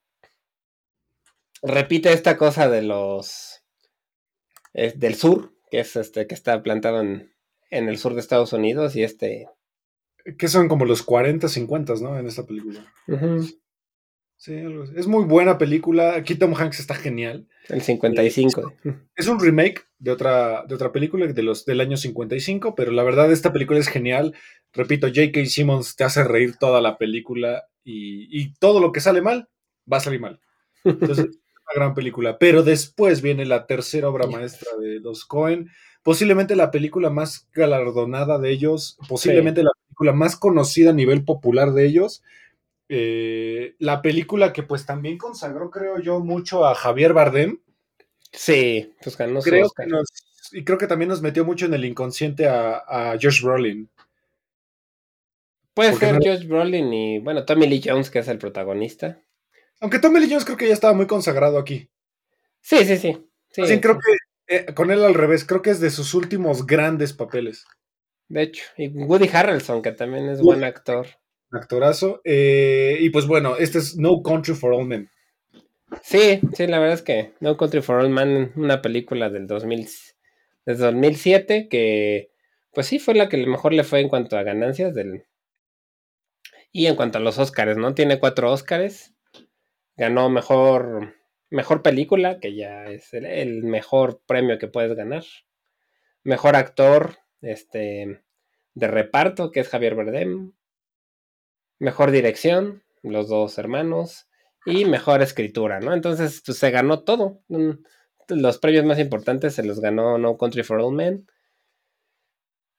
Repite 1.65 2.13
esta 2.13 2.37
cosa 2.37 2.69
de 2.69 2.81
los 2.81 3.63
es 4.73 4.99
del 4.99 5.15
sur, 5.15 5.53
que 5.71 5.79
es 5.79 5.95
este, 5.95 6.27
que 6.27 6.35
está 6.35 6.61
plantado 6.61 7.01
en, 7.01 7.33
en 7.71 7.87
el 7.87 7.97
sur 7.97 8.13
de 8.13 8.19
Estados 8.19 8.53
Unidos, 8.53 8.95
y 8.95 9.03
este. 9.03 9.47
Que 10.37 10.47
son 10.47 10.67
como 10.67 10.85
los 10.85 11.03
40, 11.03 11.47
50, 11.47 11.93
¿no? 12.01 12.17
En 12.17 12.27
esta 12.27 12.45
película. 12.45 12.83
Sí, 14.37 14.53
es 14.95 15.07
muy 15.07 15.23
buena 15.23 15.57
película. 15.57 16.15
Aquí 16.15 16.35
Tom 16.35 16.53
Hanks 16.55 16.79
está 16.79 16.95
genial. 16.95 17.47
el 17.69 17.81
55. 17.81 18.73
Es 19.15 19.27
un 19.27 19.39
remake 19.39 19.85
de 19.97 20.11
otra, 20.11 20.65
de 20.67 20.75
otra 20.75 20.91
película 20.91 21.27
de 21.27 21.43
los, 21.43 21.63
del 21.65 21.79
año 21.79 21.95
55, 21.95 22.75
pero 22.75 22.91
la 22.91 23.03
verdad 23.03 23.31
esta 23.31 23.53
película 23.53 23.79
es 23.79 23.87
genial. 23.87 24.33
Repito, 24.73 25.07
J.K. 25.07 25.45
Simmons 25.45 25.95
te 25.95 26.03
hace 26.03 26.23
reír 26.23 26.57
toda 26.57 26.81
la 26.81 26.97
película 26.97 27.63
y, 27.83 28.27
y 28.29 28.53
todo 28.55 28.81
lo 28.81 28.91
que 28.91 28.99
sale 28.99 29.21
mal, 29.21 29.47
va 29.91 29.97
a 29.97 30.01
salir 30.01 30.19
mal. 30.19 30.41
Entonces, 30.83 31.27
es 31.27 31.39
una 31.65 31.83
gran 31.85 31.93
película. 31.95 32.37
Pero 32.37 32.63
después 32.63 33.21
viene 33.21 33.45
la 33.45 33.65
tercera 33.67 34.09
obra 34.09 34.27
maestra 34.27 34.71
de 34.79 34.99
los 34.99 35.25
Cohen, 35.25 35.69
posiblemente 36.03 36.55
la 36.55 36.71
película 36.71 37.09
más 37.09 37.47
galardonada 37.53 38.37
de 38.39 38.51
ellos, 38.51 38.97
posiblemente 39.09 39.63
la 39.63 39.71
película 39.87 40.13
más 40.13 40.35
conocida 40.35 40.91
a 40.91 40.93
nivel 40.93 41.23
popular 41.25 41.71
de 41.73 41.85
ellos. 41.87 42.23
Eh, 42.89 43.75
la 43.79 44.01
película 44.03 44.53
que 44.53 44.61
pues 44.63 44.85
también 44.85 45.17
consagró, 45.17 45.71
creo 45.71 45.99
yo, 45.99 46.19
mucho 46.19 46.65
a 46.65 46.75
Javier 46.75 47.13
Bardem. 47.13 47.59
Sí, 48.31 48.93
pues 49.01 49.17
ganó 49.17 49.39
Creo 49.41 49.65
Oscar. 49.65 49.85
que 49.87 49.91
nos, 49.91 50.05
y 50.51 50.63
creo 50.63 50.77
que 50.77 50.87
también 50.87 51.09
nos 51.09 51.21
metió 51.21 51.45
mucho 51.45 51.65
en 51.65 51.73
el 51.73 51.85
inconsciente 51.85 52.47
a, 52.47 52.77
a 52.87 53.17
Josh 53.19 53.41
Brolin. 53.41 53.89
Puede 55.73 55.91
porque 55.91 56.05
ser 56.05 56.15
no- 56.15 56.19
Josh 56.23 56.47
Brolin 56.47 56.93
y, 56.93 57.19
bueno, 57.19 57.43
Tommy 57.45 57.67
Lee 57.67 57.81
Jones, 57.83 58.09
que 58.09 58.19
es 58.19 58.27
el 58.27 58.37
protagonista. 58.37 59.19
Aunque 59.81 59.99
Tommy 59.99 60.19
Lee 60.19 60.29
Jones 60.29 60.45
creo 60.45 60.57
que 60.57 60.67
ya 60.67 60.73
estaba 60.73 60.93
muy 60.93 61.07
consagrado 61.07 61.57
aquí. 61.57 61.89
Sí, 62.61 62.85
sí, 62.85 62.97
sí. 62.97 63.17
sí, 63.51 63.61
Así, 63.61 63.79
creo 63.79 63.99
que 63.99 64.55
eh, 64.55 64.73
con 64.73 64.91
él 64.91 65.03
al 65.03 65.13
revés, 65.13 65.45
creo 65.45 65.61
que 65.61 65.69
es 65.69 65.79
de 65.79 65.89
sus 65.89 66.13
últimos 66.13 66.65
grandes 66.65 67.13
papeles. 67.13 67.65
De 68.27 68.43
hecho, 68.43 68.63
y 68.77 68.87
Woody 68.89 69.29
Harrelson, 69.31 69.81
que 69.81 69.91
también 69.91 70.29
es 70.29 70.39
Woody 70.39 70.45
buen 70.45 70.63
actor. 70.63 71.07
Actorazo. 71.51 72.21
Eh, 72.23 72.97
y 72.99 73.09
pues 73.09 73.27
bueno, 73.27 73.55
este 73.57 73.77
es 73.77 73.97
No 73.97 74.21
Country 74.23 74.55
for 74.55 74.73
All 74.73 74.85
Men. 74.85 75.09
Sí, 76.03 76.39
sí, 76.53 76.67
la 76.67 76.79
verdad 76.79 76.95
es 76.95 77.01
que 77.01 77.33
No 77.39 77.57
Country 77.57 77.81
for 77.81 77.97
Old 77.97 78.09
Man, 78.09 78.51
una 78.55 78.81
película 78.81 79.29
del 79.29 79.47
2000, 79.47 79.87
desde 80.65 80.83
2007, 80.83 81.67
que 81.69 82.31
pues 82.73 82.87
sí 82.87 82.99
fue 82.99 83.13
la 83.13 83.29
que 83.29 83.37
mejor 83.37 83.73
le 83.73 83.83
fue 83.83 84.01
en 84.01 84.09
cuanto 84.09 84.37
a 84.37 84.43
ganancias 84.43 84.93
del... 84.93 85.25
Y 86.71 86.87
en 86.87 86.95
cuanto 86.95 87.19
a 87.19 87.21
los 87.21 87.39
Oscars, 87.39 87.77
¿no? 87.77 87.93
Tiene 87.93 88.19
cuatro 88.19 88.51
Oscars. 88.51 89.13
Ganó 89.97 90.29
mejor, 90.29 91.15
mejor 91.49 91.81
película, 91.81 92.39
que 92.39 92.55
ya 92.55 92.85
es 92.85 93.13
el, 93.13 93.63
mejor 93.63 94.21
premio 94.25 94.57
que 94.57 94.67
puedes 94.67 94.93
ganar. 94.95 95.23
Mejor 96.23 96.55
actor 96.55 97.17
este, 97.41 98.21
de 98.73 98.87
reparto, 98.87 99.51
que 99.51 99.61
es 99.61 99.69
Javier 99.69 99.95
Bardem. 99.95 100.53
Mejor 101.79 102.11
dirección, 102.11 102.83
los 103.03 103.29
dos 103.29 103.57
hermanos 103.57 104.27
y 104.65 104.85
mejor 104.85 105.21
escritura, 105.21 105.79
¿no? 105.79 105.93
Entonces, 105.93 106.41
pues 106.45 106.57
se 106.57 106.71
ganó 106.71 107.03
todo. 107.03 107.41
Los 108.27 108.57
premios 108.57 108.85
más 108.85 108.99
importantes 108.99 109.53
se 109.53 109.63
los 109.63 109.79
ganó 109.79 110.17
No 110.17 110.37
Country 110.37 110.63
for 110.63 110.79
Old 110.79 110.95
Men. 110.95 111.27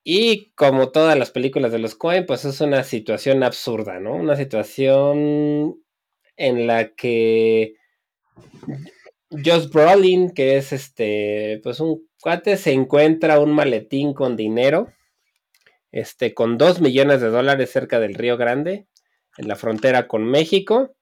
Y 0.03 0.53
como 0.53 0.91
todas 0.91 1.19
las 1.19 1.31
películas 1.31 1.73
de 1.73 1.79
los 1.79 1.95
Coen, 1.95 2.27
pues 2.27 2.45
es 2.45 2.61
una 2.61 2.85
situación 2.85 3.43
absurda, 3.43 3.99
¿no? 3.99 4.15
Una 4.15 4.37
situación 4.37 5.83
en 6.37 6.67
la 6.67 6.95
que 6.95 7.75
Josh 9.31 9.69
Brolin, 9.71 10.31
que 10.31 10.57
es 10.57 10.73
este, 10.73 11.61
pues 11.63 11.81
un 11.81 12.07
cuate, 12.21 12.57
se 12.57 12.73
encuentra 12.73 13.41
un 13.41 13.53
maletín 13.53 14.15
con 14.15 14.37
dinero, 14.37 14.93
este, 15.93 16.35
con 16.35 16.59
dos 16.59 16.81
millones 16.81 17.21
de 17.21 17.29
dólares 17.29 17.71
cerca 17.71 17.99
del 18.01 18.15
Río 18.15 18.37
Grande, 18.37 18.87
en 19.37 19.49
la 19.49 19.57
frontera 19.57 20.07
con 20.09 20.25
México. 20.25 20.95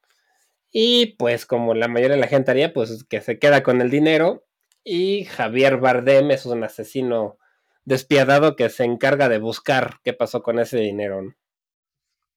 Y 0.70 1.14
pues 1.18 1.46
como 1.46 1.74
la 1.74 1.88
mayoría 1.88 2.16
de 2.16 2.20
la 2.20 2.26
gente 2.26 2.50
haría, 2.50 2.72
pues 2.72 3.04
que 3.04 3.20
se 3.20 3.38
queda 3.38 3.62
con 3.62 3.80
el 3.80 3.90
dinero. 3.90 4.44
Y 4.82 5.24
Javier 5.24 5.78
Bardem 5.78 6.30
es 6.30 6.46
un 6.46 6.64
asesino 6.64 7.38
despiadado 7.84 8.56
que 8.56 8.68
se 8.70 8.84
encarga 8.84 9.28
de 9.28 9.38
buscar 9.38 9.98
qué 10.02 10.12
pasó 10.12 10.42
con 10.42 10.58
ese 10.58 10.78
dinero. 10.78 11.34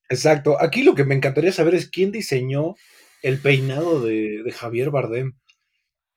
Exacto. 0.09 0.61
Aquí 0.61 0.83
lo 0.83 0.95
que 0.95 1.03
me 1.03 1.15
encantaría 1.15 1.51
saber 1.51 1.75
es 1.75 1.89
quién 1.89 2.11
diseñó 2.11 2.75
el 3.21 3.39
peinado 3.39 4.01
de, 4.01 4.41
de 4.43 4.51
Javier 4.51 4.89
Bardem. 4.89 5.33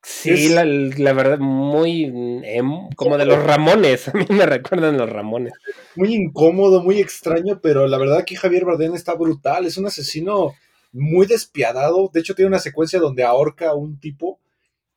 Sí, 0.03 0.31
Es- 0.31 0.51
la, 0.53 0.65
la 0.65 1.13
verdad, 1.13 1.39
muy 1.39 2.05
em, 2.45 2.89
como 2.97 3.19
de 3.19 3.27
los 3.27 3.43
Ramones. 3.43 4.09
A 4.09 4.13
mí 4.17 4.25
me 4.31 4.47
recuerdan 4.47 4.97
los 4.97 5.11
Ramones. 5.11 5.53
Muy 5.97 6.15
incómodo, 6.15 6.83
muy 6.83 7.01
extraño, 7.01 7.61
pero 7.61 7.87
la 7.87 7.99
verdad 7.99 8.25
que 8.25 8.37
Javier 8.37 8.65
Bardem 8.65 8.95
está 8.95 9.15
brutal. 9.15 9.67
Es 9.67 9.77
un 9.77 9.87
asesino 9.87 10.55
muy 10.93 11.27
despiadado. 11.27 12.11
De 12.13 12.21
hecho, 12.21 12.35
tiene 12.35 12.49
una 12.49 12.59
secuencia 12.61 12.99
donde 12.99 13.25
ahorca 13.25 13.69
a 13.71 13.75
un 13.75 13.99
tipo, 14.01 14.41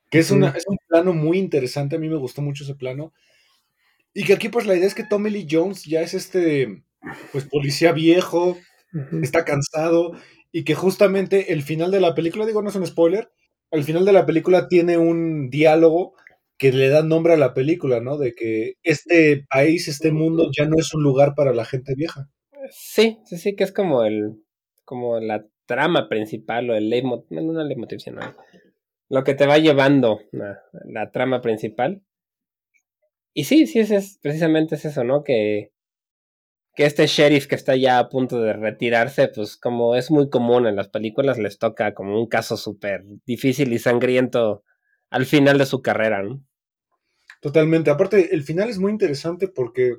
que 0.09 0.19
es, 0.19 0.31
una, 0.31 0.49
es 0.49 0.65
un 0.67 0.77
plano 0.87 1.13
muy 1.13 1.39
interesante. 1.39 1.95
A 1.97 1.99
mí 1.99 2.09
me 2.09 2.17
gustó 2.17 2.41
mucho 2.41 2.63
ese 2.63 2.75
plano. 2.75 3.13
Y 4.13 4.23
que 4.25 4.33
aquí 4.33 4.49
pues 4.49 4.65
la 4.65 4.75
idea 4.75 4.87
es 4.87 4.95
que 4.95 5.03
Tommy 5.03 5.29
Lee 5.29 5.47
Jones 5.49 5.83
ya 5.85 6.01
es 6.01 6.13
este, 6.13 6.83
pues 7.31 7.45
policía 7.45 7.91
viejo, 7.91 8.57
está 9.21 9.43
cansado 9.45 10.13
y 10.51 10.63
que 10.63 10.75
justamente 10.75 11.51
el 11.51 11.63
final 11.63 11.91
de 11.91 11.99
la 11.99 12.13
película, 12.13 12.45
digo, 12.45 12.61
no 12.61 12.69
es 12.69 12.75
un 12.75 12.85
spoiler, 12.85 13.31
al 13.71 13.83
final 13.83 14.05
de 14.05 14.13
la 14.13 14.25
película 14.25 14.67
tiene 14.67 14.97
un 14.97 15.49
diálogo 15.49 16.13
que 16.57 16.71
le 16.71 16.89
da 16.89 17.03
nombre 17.03 17.33
a 17.33 17.37
la 17.37 17.53
película, 17.53 17.99
¿no? 17.99 18.17
De 18.17 18.33
que 18.33 18.75
este 18.83 19.45
país, 19.49 19.87
este 19.87 20.11
mundo 20.11 20.49
ya 20.55 20.65
no 20.65 20.75
es 20.77 20.93
un 20.93 21.03
lugar 21.03 21.33
para 21.35 21.53
la 21.53 21.65
gente 21.65 21.95
vieja. 21.95 22.29
Sí, 22.69 23.19
sí, 23.25 23.37
sí, 23.37 23.55
que 23.55 23.63
es 23.63 23.71
como 23.71 24.03
el, 24.03 24.35
como 24.85 25.19
la 25.19 25.45
trama 25.65 26.07
principal 26.07 26.69
o 26.69 26.75
el 26.75 26.89
leitmotiv, 26.89 27.27
no, 27.31 27.51
no 27.51 27.63
leitmotiv, 27.63 27.99
sino 27.99 28.21
lo 29.09 29.23
que 29.23 29.33
te 29.33 29.47
va 29.47 29.57
llevando 29.57 30.21
la, 30.31 30.61
la 30.85 31.11
trama 31.11 31.41
principal. 31.41 32.03
Y 33.33 33.45
sí, 33.45 33.65
sí, 33.65 33.79
es, 33.79 33.91
es, 33.91 34.19
precisamente 34.21 34.75
es 34.75 34.85
eso, 34.85 35.03
¿no? 35.03 35.23
Que, 35.23 35.72
que 36.75 36.85
este 36.85 37.05
sheriff 37.05 37.47
que 37.47 37.55
está 37.55 37.75
ya 37.75 37.99
a 37.99 38.09
punto 38.09 38.41
de 38.41 38.53
retirarse, 38.53 39.27
pues 39.27 39.57
como 39.57 39.95
es 39.95 40.09
muy 40.09 40.29
común 40.29 40.65
en 40.65 40.75
las 40.75 40.89
películas, 40.89 41.37
les 41.37 41.59
toca 41.59 41.93
como 41.93 42.19
un 42.19 42.27
caso 42.27 42.57
súper 42.57 43.03
difícil 43.25 43.71
y 43.73 43.79
sangriento 43.79 44.63
al 45.09 45.25
final 45.25 45.57
de 45.57 45.67
su 45.67 45.81
carrera, 45.81 46.23
¿no? 46.23 46.43
Totalmente. 47.41 47.91
Aparte, 47.91 48.33
el 48.33 48.43
final 48.43 48.69
es 48.69 48.79
muy 48.79 48.91
interesante 48.91 49.47
porque 49.47 49.97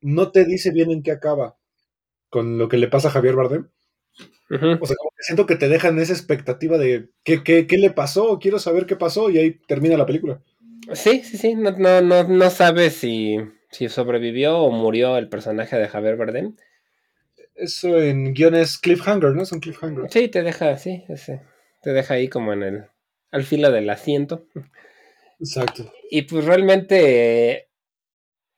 no 0.00 0.30
te 0.32 0.44
dice 0.44 0.70
bien 0.72 0.90
en 0.90 1.02
qué 1.02 1.12
acaba 1.12 1.56
con 2.28 2.58
lo 2.58 2.68
que 2.68 2.76
le 2.76 2.88
pasa 2.88 3.08
a 3.08 3.10
Javier 3.12 3.36
Bardem. 3.36 3.68
Uh 4.50 4.54
-huh. 4.54 4.78
O 4.80 4.86
sea, 4.86 4.96
como 4.96 5.10
que 5.16 5.22
siento 5.22 5.46
que 5.46 5.56
te 5.56 5.68
dejan 5.68 5.98
esa 5.98 6.12
expectativa 6.12 6.76
de 6.78 7.10
¿qué, 7.24 7.42
qué, 7.42 7.66
qué 7.66 7.78
le 7.78 7.90
pasó, 7.90 8.38
quiero 8.38 8.58
saber 8.58 8.86
qué 8.86 8.96
pasó, 8.96 9.30
y 9.30 9.38
ahí 9.38 9.60
termina 9.66 9.96
la 9.96 10.06
película. 10.06 10.42
Sí, 10.92 11.22
sí, 11.22 11.38
sí, 11.38 11.54
no, 11.54 11.70
no, 11.72 12.00
no, 12.00 12.24
no 12.24 12.50
sabes 12.50 12.94
si, 12.94 13.36
si 13.70 13.88
sobrevivió 13.88 14.58
o 14.58 14.70
murió 14.70 15.16
el 15.16 15.28
personaje 15.28 15.76
de 15.76 15.88
Javier 15.88 16.16
Bardem. 16.16 16.56
Eso 17.54 18.00
en 18.00 18.34
guiones 18.34 18.78
cliffhanger, 18.78 19.34
¿no? 19.34 19.42
Es 19.42 19.52
un 19.52 19.60
cliffhanger. 19.60 20.10
Sí, 20.10 20.28
te 20.28 20.42
deja, 20.42 20.76
sí, 20.78 21.04
ese, 21.08 21.42
te 21.82 21.92
deja 21.92 22.14
ahí 22.14 22.28
como 22.28 22.52
en 22.52 22.62
el, 22.62 22.84
al 23.30 23.44
filo 23.44 23.70
del 23.70 23.90
asiento. 23.90 24.46
Exacto. 25.38 25.92
Y 26.10 26.22
pues 26.22 26.44
realmente 26.44 27.70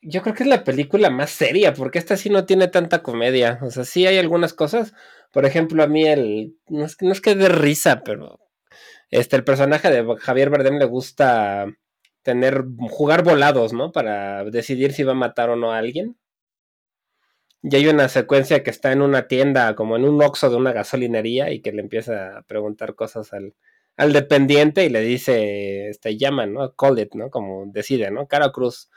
yo 0.03 0.21
creo 0.23 0.35
que 0.35 0.43
es 0.43 0.49
la 0.49 0.65
película 0.65 1.11
más 1.11 1.31
seria, 1.31 1.75
porque 1.75 1.99
esta 1.99 2.17
sí 2.17 2.29
no 2.29 2.45
tiene 2.45 2.69
tanta 2.69 3.03
comedia. 3.03 3.59
O 3.63 3.71
sea, 3.71 3.85
sí 3.85 4.07
hay 4.07 4.19
algunas 4.19 4.53
cosas. 4.53 4.93
Por 5.33 5.47
ejemplo, 5.47 5.83
a 5.83 5.87
mí 5.87 6.07
el. 6.07 6.57
No 6.69 6.85
es, 6.85 6.97
no 7.01 7.13
es 7.13 7.21
que 7.21 7.35
de 7.35 7.49
risa, 7.49 8.03
pero. 8.05 8.41
Este, 9.11 9.37
el 9.37 9.45
personaje 9.45 9.91
de 9.91 10.05
Javier 10.19 10.51
Bardem 10.51 10.79
le 10.79 10.87
gusta 10.87 11.67
tener. 12.23 12.65
jugar 12.91 13.25
volados, 13.25 13.73
¿no? 13.73 13.93
Para 13.93 14.45
decidir 14.45 14.93
si 14.93 15.03
va 15.03 15.13
a 15.13 15.17
matar 15.17 15.51
o 15.51 15.57
no 15.57 15.73
a 15.73 15.79
alguien. 15.79 16.17
Y 17.63 17.77
hay 17.77 17.87
una 17.87 18.09
secuencia 18.09 18.63
que 18.63 18.71
está 18.71 18.93
en 18.93 19.03
una 19.03 19.29
tienda, 19.29 19.75
como 19.77 19.97
en 19.97 20.05
un 20.05 20.21
oxo 20.23 20.51
de 20.51 20.57
una 20.57 20.73
gasolinería, 20.73 21.51
y 21.53 21.61
que 21.61 21.73
le 21.73 21.81
empieza 21.83 22.39
a 22.39 22.43
preguntar 22.43 22.95
cosas 22.97 23.33
al, 23.33 23.55
al 23.97 24.13
dependiente 24.13 24.85
y 24.85 24.89
le 24.89 25.01
dice, 25.01 25.89
este, 25.89 26.17
llaman, 26.17 26.55
¿no? 26.55 26.75
Call 26.75 26.99
it, 26.99 27.15
¿no? 27.15 27.31
Como 27.31 27.65
decide, 27.67 28.11
¿no? 28.11 28.27
Cara 28.27 28.51
cruz. 28.51 28.91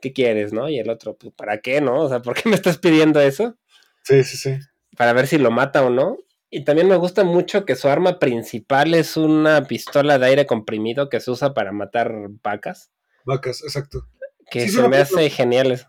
¿qué 0.00 0.12
quieres, 0.12 0.52
no? 0.52 0.68
Y 0.68 0.78
el 0.78 0.90
otro, 0.90 1.16
pues, 1.16 1.32
¿para 1.34 1.60
qué, 1.60 1.80
no? 1.80 2.02
O 2.02 2.08
sea, 2.08 2.20
¿por 2.22 2.34
qué 2.34 2.48
me 2.48 2.54
estás 2.54 2.78
pidiendo 2.78 3.20
eso? 3.20 3.56
Sí, 4.02 4.22
sí, 4.24 4.36
sí. 4.36 4.58
Para 4.96 5.12
ver 5.12 5.26
si 5.26 5.38
lo 5.38 5.50
mata 5.50 5.84
o 5.84 5.90
no. 5.90 6.18
Y 6.56 6.64
también 6.64 6.88
me 6.88 6.96
gusta 6.96 7.22
mucho 7.22 7.66
que 7.66 7.76
su 7.76 7.86
arma 7.86 8.18
principal 8.18 8.94
es 8.94 9.18
una 9.18 9.66
pistola 9.66 10.18
de 10.18 10.24
aire 10.24 10.46
comprimido 10.46 11.10
que 11.10 11.20
se 11.20 11.30
usa 11.30 11.52
para 11.52 11.70
matar 11.70 12.14
vacas. 12.42 12.90
Vacas, 13.26 13.62
exacto. 13.62 14.08
Que 14.50 14.62
sí, 14.62 14.70
se 14.70 14.76
me 14.80 14.88
película, 14.88 15.20
hace 15.20 15.28
genial. 15.28 15.86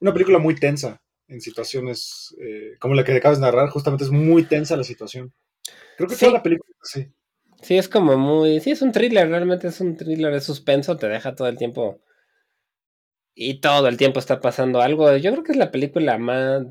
Una 0.00 0.12
película 0.12 0.40
muy 0.40 0.56
tensa 0.56 1.00
en 1.28 1.40
situaciones 1.40 2.34
eh, 2.40 2.72
como 2.80 2.94
la 2.94 3.04
que 3.04 3.12
acabas 3.12 3.38
de 3.38 3.46
narrar, 3.46 3.68
justamente 3.68 4.02
es 4.02 4.10
muy 4.10 4.42
tensa 4.42 4.76
la 4.76 4.82
situación. 4.82 5.32
Creo 5.96 6.08
que 6.08 6.16
sí. 6.16 6.24
toda 6.24 6.38
la 6.38 6.42
película, 6.42 6.74
sí. 6.82 7.06
Sí, 7.62 7.78
es 7.78 7.88
como 7.88 8.16
muy. 8.16 8.58
Sí, 8.58 8.72
es 8.72 8.82
un 8.82 8.90
thriller, 8.90 9.28
realmente 9.28 9.68
es 9.68 9.80
un 9.80 9.96
thriller 9.96 10.32
de 10.32 10.40
suspenso, 10.40 10.96
te 10.96 11.06
deja 11.06 11.36
todo 11.36 11.46
el 11.46 11.56
tiempo 11.56 12.00
y 13.36 13.60
todo 13.60 13.86
el 13.86 13.98
tiempo 13.98 14.18
está 14.18 14.40
pasando 14.40 14.80
algo. 14.80 15.16
Yo 15.16 15.30
creo 15.30 15.44
que 15.44 15.52
es 15.52 15.58
la 15.58 15.70
película 15.70 16.18
más 16.18 16.64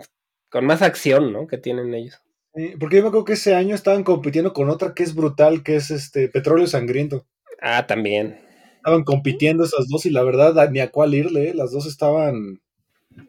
con 0.50 0.66
más 0.66 0.82
acción, 0.82 1.32
¿no? 1.32 1.48
Que 1.48 1.58
tienen 1.58 1.94
ellos. 1.94 2.22
Sí, 2.54 2.74
porque 2.80 2.98
yo 2.98 3.04
me 3.04 3.08
acuerdo 3.10 3.26
que 3.26 3.34
ese 3.34 3.56
año 3.56 3.76
estaban 3.76 4.04
compitiendo 4.04 4.54
con 4.54 4.70
otra 4.70 4.94
que 4.94 5.04
es 5.04 5.16
brutal, 5.16 5.64
que 5.64 5.76
es 5.78 5.90
este 5.92 6.28
Petróleo 6.28 6.68
Sangriento. 6.68 7.26
Ah, 7.62 7.88
también. 7.88 8.40
Estaban 8.78 9.04
compitiendo 9.04 9.64
esas 9.64 9.88
dos 9.88 10.06
y 10.06 10.10
la 10.10 10.24
verdad 10.24 10.70
ni 10.70 10.80
a 10.80 10.92
cuál 10.92 11.14
irle, 11.14 11.50
¿eh? 11.50 11.54
las 11.54 11.72
dos 11.72 11.86
estaban 11.86 12.60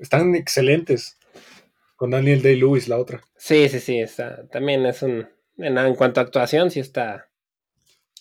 están 0.00 0.34
excelentes. 0.34 1.18
Con 1.96 2.10
Daniel 2.10 2.42
Day 2.42 2.56
Lewis, 2.56 2.88
la 2.88 2.98
otra. 2.98 3.22
Sí, 3.36 3.68
sí, 3.68 3.78
sí, 3.78 4.00
está. 4.00 4.48
También 4.48 4.84
es 4.86 5.02
un. 5.02 5.28
En, 5.56 5.78
en 5.78 5.94
cuanto 5.94 6.18
a 6.18 6.24
actuación, 6.24 6.70
sí 6.72 6.80
está. 6.80 7.28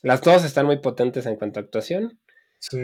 Las 0.03 0.21
dos 0.21 0.43
están 0.43 0.67
muy 0.67 0.77
potentes 0.79 1.25
en 1.25 1.35
cuanto 1.35 1.59
a 1.59 1.63
actuación. 1.63 2.19
Sí. 2.59 2.77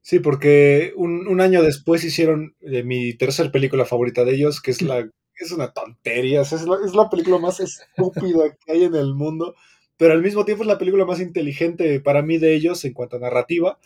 Sí, 0.00 0.20
porque 0.20 0.92
un, 0.96 1.26
un 1.26 1.40
año 1.40 1.62
después 1.62 2.04
hicieron 2.04 2.54
eh, 2.60 2.84
mi 2.84 3.14
tercer 3.14 3.50
película 3.50 3.84
favorita 3.84 4.24
de 4.24 4.34
ellos, 4.34 4.60
que 4.62 4.70
es 4.70 4.80
la 4.80 5.10
es 5.44 5.52
una 5.52 5.72
tontería, 5.72 6.42
es 6.42 6.66
la, 6.66 6.76
es 6.84 6.94
la 6.94 7.08
película 7.08 7.38
más 7.38 7.60
estúpida 7.60 8.56
que 8.64 8.72
hay 8.72 8.84
en 8.84 8.94
el 8.94 9.14
mundo, 9.14 9.54
pero 9.96 10.12
al 10.12 10.22
mismo 10.22 10.44
tiempo 10.44 10.64
es 10.64 10.68
la 10.68 10.78
película 10.78 11.04
más 11.04 11.20
inteligente 11.20 12.00
para 12.00 12.22
mí 12.22 12.38
de 12.38 12.54
ellos 12.54 12.84
en 12.84 12.92
cuanto 12.92 13.16
a 13.16 13.20
narrativa. 13.20 13.78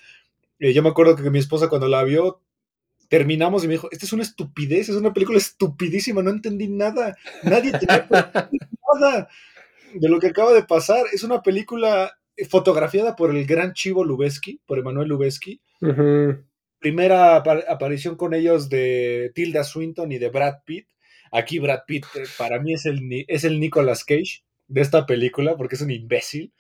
Eh, 0.59 0.73
yo 0.73 0.83
me 0.83 0.91
acuerdo 0.91 1.17
que 1.17 1.31
mi 1.31 1.39
esposa 1.39 1.69
cuando 1.69 1.89
la 1.89 2.05
vio, 2.05 2.41
terminamos 3.09 3.63
y 3.63 3.67
me 3.67 3.75
dijo, 3.75 3.89
esta 3.91 4.07
es 4.07 4.13
una 4.13 4.23
estupidez, 4.23 4.89
es 4.89 4.97
una 4.97 5.13
película 5.13 5.39
estupidísima, 5.39 6.23
no 6.23 6.31
entendí 6.31 6.69
nada, 6.69 7.17
nadie 7.43 7.73
tenía 7.73 8.09
nada 8.11 9.29
de 9.95 10.09
lo 10.09 10.19
que 10.19 10.29
acaba 10.29 10.53
de 10.53 10.63
pasar. 10.63 11.05
Es 11.13 11.23
una 11.23 11.43
película 11.43 12.17
fotografiada 12.49 13.15
por 13.17 13.35
el 13.35 13.45
gran 13.47 13.73
Chivo 13.73 14.05
Lubeski, 14.05 14.61
por 14.67 14.79
Emanuel 14.79 15.09
Lubeski. 15.09 15.61
Uh 15.81 15.89
-huh. 15.89 16.45
Primera 16.79 17.37
ap 17.37 17.47
aparición 17.69 18.17
con 18.17 18.35
ellos 18.35 18.69
de 18.69 19.31
Tilda 19.35 19.63
Swinton 19.65 20.11
y 20.11 20.19
de 20.19 20.31
Brad 20.31 20.63
Pitt. 20.65 20.89
Aquí 21.33 21.59
Brad 21.59 21.81
Pitt 21.87 22.05
eh, 22.15 22.25
para 22.39 22.61
mí 22.61 22.75
es 22.75 22.87
el, 22.87 23.01
es 23.27 23.45
el 23.45 23.59
Nicolas 23.59 24.05
Cage 24.05 24.45
de 24.69 24.81
esta 24.81 25.07
película 25.07 25.57
porque 25.57 25.75
es 25.75 25.81
un 25.81 25.91
imbécil. 25.91 26.53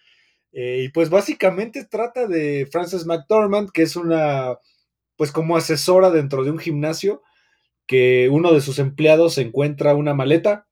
Eh, 0.52 0.84
y 0.84 0.88
pues 0.88 1.08
básicamente 1.08 1.84
trata 1.84 2.26
de 2.26 2.66
Frances 2.70 3.06
McDormand, 3.06 3.70
que 3.70 3.82
es 3.82 3.96
una, 3.96 4.58
pues 5.16 5.30
como 5.32 5.56
asesora 5.56 6.10
dentro 6.10 6.44
de 6.44 6.50
un 6.50 6.58
gimnasio, 6.58 7.22
que 7.86 8.28
uno 8.30 8.52
de 8.52 8.60
sus 8.60 8.78
empleados 8.78 9.38
encuentra 9.38 9.94
una 9.94 10.14
maleta 10.14 10.66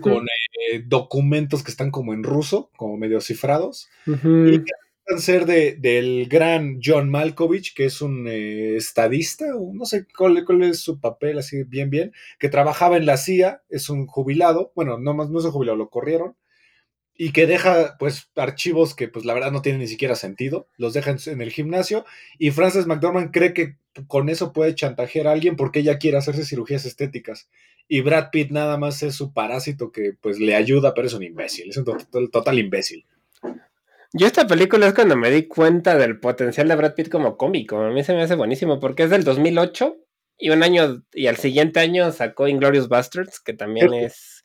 con 0.00 0.26
eh, 0.72 0.82
documentos 0.86 1.62
que 1.62 1.70
están 1.70 1.90
como 1.90 2.14
en 2.14 2.22
ruso, 2.22 2.70
como 2.76 2.96
medio 2.96 3.20
cifrados, 3.20 3.88
uh 4.06 4.12
-huh. 4.12 4.54
y 4.54 4.64
que 4.64 4.72
van 5.08 5.20
ser 5.20 5.46
de, 5.46 5.76
del 5.76 6.28
gran 6.28 6.80
John 6.82 7.10
Malkovich, 7.10 7.74
que 7.74 7.86
es 7.86 8.02
un 8.02 8.26
eh, 8.28 8.76
estadista, 8.76 9.46
no 9.72 9.84
sé 9.84 10.06
cuál, 10.16 10.44
es 10.62 10.80
su 10.80 11.00
papel, 11.00 11.38
así 11.38 11.64
bien, 11.64 11.90
bien, 11.90 12.12
que 12.38 12.48
trabajaba 12.48 12.96
en 12.96 13.06
la 13.06 13.16
CIA, 13.16 13.62
es 13.68 13.88
un 13.88 14.06
jubilado, 14.06 14.72
bueno, 14.74 14.98
no, 14.98 15.14
no 15.14 15.38
es 15.38 15.44
un 15.44 15.50
jubilado, 15.50 15.76
lo 15.76 15.90
corrieron, 15.90 16.36
y 17.14 17.32
que 17.32 17.46
deja 17.46 17.96
pues 17.98 18.30
archivos 18.36 18.94
que 18.94 19.08
pues 19.08 19.24
la 19.24 19.34
verdad 19.34 19.50
no 19.50 19.62
tienen 19.62 19.80
ni 19.80 19.88
siquiera 19.88 20.14
sentido, 20.14 20.68
los 20.76 20.92
deja 20.92 21.16
en, 21.26 21.40
el 21.40 21.50
gimnasio, 21.50 22.04
y 22.38 22.50
Frances 22.50 22.86
McDormand 22.86 23.32
cree 23.32 23.52
que 23.54 23.76
con 24.06 24.28
eso 24.28 24.52
puede 24.52 24.74
chantajear 24.74 25.26
a 25.26 25.32
alguien 25.32 25.56
porque 25.56 25.80
ella 25.80 25.98
quiere 25.98 26.18
hacerse 26.18 26.44
cirugías 26.44 26.84
estéticas 26.84 27.48
y 27.88 28.02
Brad 28.02 28.30
Pitt 28.30 28.50
nada 28.50 28.76
más 28.76 29.02
es 29.02 29.14
su 29.14 29.32
parásito 29.32 29.90
que 29.90 30.12
pues 30.20 30.38
le 30.38 30.54
ayuda, 30.54 30.92
pero 30.94 31.06
es 31.06 31.14
un 31.14 31.22
imbécil, 31.22 31.70
es 31.70 31.76
un 31.78 32.30
total, 32.30 32.58
imbécil. 32.58 33.06
Yo 34.12 34.26
esta 34.26 34.46
película 34.46 34.86
es 34.86 34.94
cuando 34.94 35.16
me 35.16 35.30
di 35.30 35.46
cuenta 35.46 35.96
del 35.96 36.18
potencial 36.18 36.68
de 36.68 36.76
Brad 36.76 36.94
Pitt 36.94 37.10
como 37.10 37.36
cómico, 37.36 37.78
a 37.78 37.90
mí 37.90 38.02
se 38.02 38.14
me 38.14 38.22
hace 38.22 38.36
buenísimo 38.36 38.80
porque 38.80 39.02
es 39.04 39.10
del 39.10 39.24
2008 39.24 39.96
y 40.38 40.50
un 40.50 40.62
año 40.62 41.04
y 41.12 41.26
al 41.26 41.36
siguiente 41.36 41.80
año 41.80 42.10
sacó 42.12 42.48
Inglorious 42.48 42.88
Bastards, 42.88 43.40
que 43.40 43.52
también 43.52 43.92
es... 43.92 44.42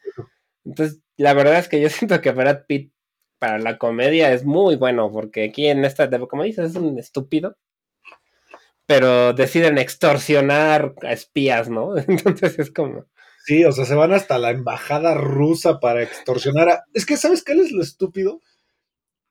Entonces, 0.65 0.99
la 1.17 1.33
verdad 1.33 1.59
es 1.59 1.69
que 1.69 1.81
yo 1.81 1.89
siento 1.89 2.19
que 2.21 2.31
Brad 2.31 2.65
Pitt 2.67 2.93
para 3.39 3.59
la 3.59 3.77
comedia 3.77 4.33
es 4.33 4.45
muy 4.45 4.75
bueno 4.75 5.11
porque 5.11 5.45
aquí 5.45 5.67
en 5.67 5.85
esta, 5.85 6.09
como 6.27 6.43
dices, 6.43 6.71
es 6.71 6.75
un 6.75 6.97
estúpido 6.99 7.57
pero 8.85 9.33
deciden 9.33 9.77
extorsionar 9.77 10.93
a 11.03 11.13
espías, 11.13 11.69
¿no? 11.69 11.97
Entonces 12.07 12.59
es 12.59 12.71
como... 12.71 13.05
Sí, 13.45 13.65
o 13.65 13.73
sea, 13.73 13.85
se 13.85 13.95
van 13.95 14.13
hasta 14.13 14.37
la 14.37 14.51
embajada 14.51 15.15
rusa 15.15 15.79
para 15.79 16.01
extorsionar 16.01 16.69
a... 16.69 16.83
Es 16.93 17.05
que, 17.05 17.17
¿sabes 17.17 17.43
qué 17.43 17.53
es 17.53 17.71
lo 17.71 17.81
estúpido? 17.81 18.39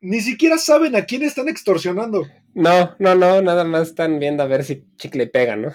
Ni 0.03 0.21
siquiera 0.21 0.59
saben 0.59 0.97
a 0.97 1.05
quién 1.05 1.23
están 1.23 1.49
extorsionando. 1.49 2.27
No, 2.55 2.97
no, 2.99 3.15
no, 3.15 3.41
nada 3.41 3.63
más 3.63 3.89
están 3.89 4.19
viendo 4.19 4.43
a 4.43 4.47
ver 4.47 4.65
si 4.65 4.85
chicle 4.97 5.29
pega, 5.29 5.55
¿no? 5.55 5.73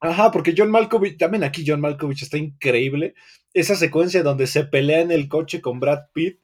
Ajá, 0.00 0.30
porque 0.30 0.54
John 0.56 0.70
Malkovich, 0.70 1.18
también 1.18 1.42
aquí 1.42 1.64
John 1.66 1.80
Malkovich 1.80 2.22
está 2.22 2.38
increíble. 2.38 3.14
Esa 3.52 3.74
secuencia 3.74 4.22
donde 4.22 4.46
se 4.46 4.64
pelea 4.64 5.00
en 5.00 5.10
el 5.10 5.28
coche 5.28 5.60
con 5.60 5.80
Brad 5.80 5.98
Pitt 6.12 6.40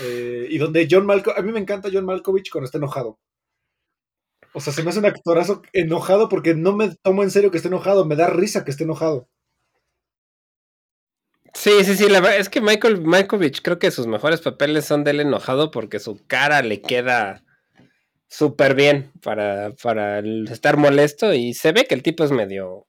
eh, 0.00 0.48
y 0.50 0.58
donde 0.58 0.88
John 0.90 1.06
Malkovich, 1.06 1.38
a 1.38 1.42
mí 1.42 1.52
me 1.52 1.60
encanta 1.60 1.90
John 1.92 2.04
Malkovich 2.04 2.50
cuando 2.50 2.64
está 2.64 2.78
enojado. 2.78 3.20
O 4.52 4.60
sea, 4.60 4.72
se 4.72 4.82
me 4.82 4.90
hace 4.90 4.98
un 4.98 5.06
actorazo 5.06 5.62
enojado 5.72 6.28
porque 6.28 6.56
no 6.56 6.74
me 6.74 6.92
tomo 7.02 7.22
en 7.22 7.30
serio 7.30 7.52
que 7.52 7.58
esté 7.58 7.68
enojado, 7.68 8.04
me 8.04 8.16
da 8.16 8.26
risa 8.26 8.64
que 8.64 8.72
esté 8.72 8.82
enojado. 8.82 9.28
Sí, 11.54 11.84
sí, 11.84 11.96
sí, 11.96 12.08
la 12.08 12.20
verdad 12.20 12.38
es 12.38 12.48
que 12.48 12.60
Michael 12.60 13.00
Malkovich 13.02 13.62
creo 13.62 13.78
que 13.78 13.90
sus 13.90 14.06
mejores 14.06 14.40
papeles 14.40 14.84
son 14.84 15.04
del 15.04 15.20
enojado 15.20 15.70
porque 15.70 15.98
su 15.98 16.20
cara 16.26 16.62
le 16.62 16.80
queda 16.80 17.42
súper 18.28 18.74
bien 18.74 19.10
para, 19.22 19.72
para 19.82 20.20
estar 20.20 20.76
molesto 20.76 21.32
y 21.32 21.54
se 21.54 21.72
ve 21.72 21.86
que 21.86 21.94
el 21.94 22.02
tipo 22.02 22.24
es 22.24 22.30
medio, 22.30 22.86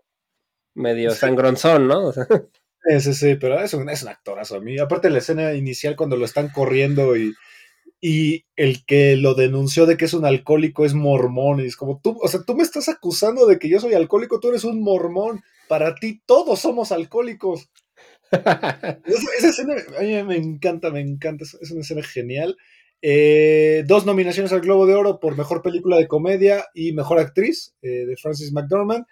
medio 0.76 1.12
sangronzón, 1.12 1.88
¿no? 1.88 2.12
Sí, 2.82 3.02
sí, 3.02 3.14
sí, 3.14 3.36
pero 3.36 3.60
es 3.60 3.74
un, 3.74 3.90
es 3.90 4.04
un 4.04 4.08
actorazo 4.10 4.56
a 4.56 4.62
mí. 4.62 4.80
Aparte 4.80 5.10
la 5.10 5.18
escena 5.18 5.54
inicial 5.54 5.98
cuando 5.98 6.16
lo 6.16 6.24
están 6.24 6.48
corriendo 6.50 7.18
y, 7.18 7.34
y 8.02 8.46
el 8.56 8.86
que 8.86 9.18
lo 9.18 9.34
denunció 9.36 9.86
de 9.86 9.98
que 9.98 10.06
es 10.06 10.14
un 10.14 10.26
alcohólico 10.26 10.86
es 10.86 10.94
mormón. 10.94 11.60
Y 11.60 11.66
es 11.66 11.76
como 11.76 12.00
tú, 12.02 12.18
o 12.22 12.28
sea, 12.28 12.42
tú 12.44 12.56
me 12.56 12.64
estás 12.64 12.88
acusando 12.88 13.46
de 13.48 13.60
que 13.60 13.70
yo 13.70 13.80
soy 13.80 13.94
alcohólico, 13.94 14.40
tú 14.40 14.50
eres 14.50 14.64
un 14.64 14.82
mormón. 14.82 15.42
Para 15.68 15.96
ti 15.96 16.22
todos 16.26 16.60
somos 16.60 16.92
alcohólicos. 16.92 17.70
Esa, 18.32 19.48
escena 19.50 19.76
a 19.98 20.02
mí 20.02 20.24
me 20.24 20.36
encanta, 20.36 20.90
me 20.92 21.02
encanta. 21.02 21.44
Es 21.44 21.72
una 21.72 21.82
escena 21.82 22.04
genial. 22.04 22.58
Eh, 23.02 23.84
dos 23.88 24.06
nominaciones 24.06 24.52
al 24.52 24.62
Globo 24.62 24.86
de 24.86 24.94
Oro 24.94 25.20
por 25.20 25.38
Mejor 25.38 25.62
Película 25.62 25.98
de 25.98 26.08
Comedia 26.08 26.66
y 26.74 26.92
Mejor 26.92 27.20
Actriz 27.20 27.74
eh, 27.82 28.06
de 28.06 28.18
Francis 28.18 28.52
McDormand. 28.52 29.06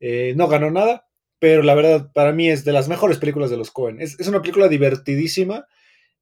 Eh, 0.00 0.34
no 0.36 0.48
ganó 0.48 0.70
nada, 0.70 1.06
pero 1.38 1.62
la 1.62 1.74
verdad 1.74 2.10
para 2.12 2.32
mí 2.32 2.48
es 2.48 2.64
de 2.64 2.72
las 2.72 2.88
mejores 2.88 3.18
películas 3.18 3.50
de 3.50 3.56
los 3.56 3.70
Cohen. 3.70 4.00
Es, 4.00 4.18
es 4.18 4.28
una 4.28 4.40
película 4.40 4.68
divertidísima. 4.68 5.66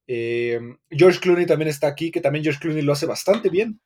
George 0.07 1.19
Clooney 1.21 1.45
también 1.45 1.69
está 1.69 1.87
aquí, 1.87 2.11
que 2.11 2.19
también 2.19 2.43
George 2.43 2.59
Clooney 2.59 2.81
lo 2.81 2.91
hace 2.91 3.05
bastante 3.05 3.49
bien. 3.49 3.79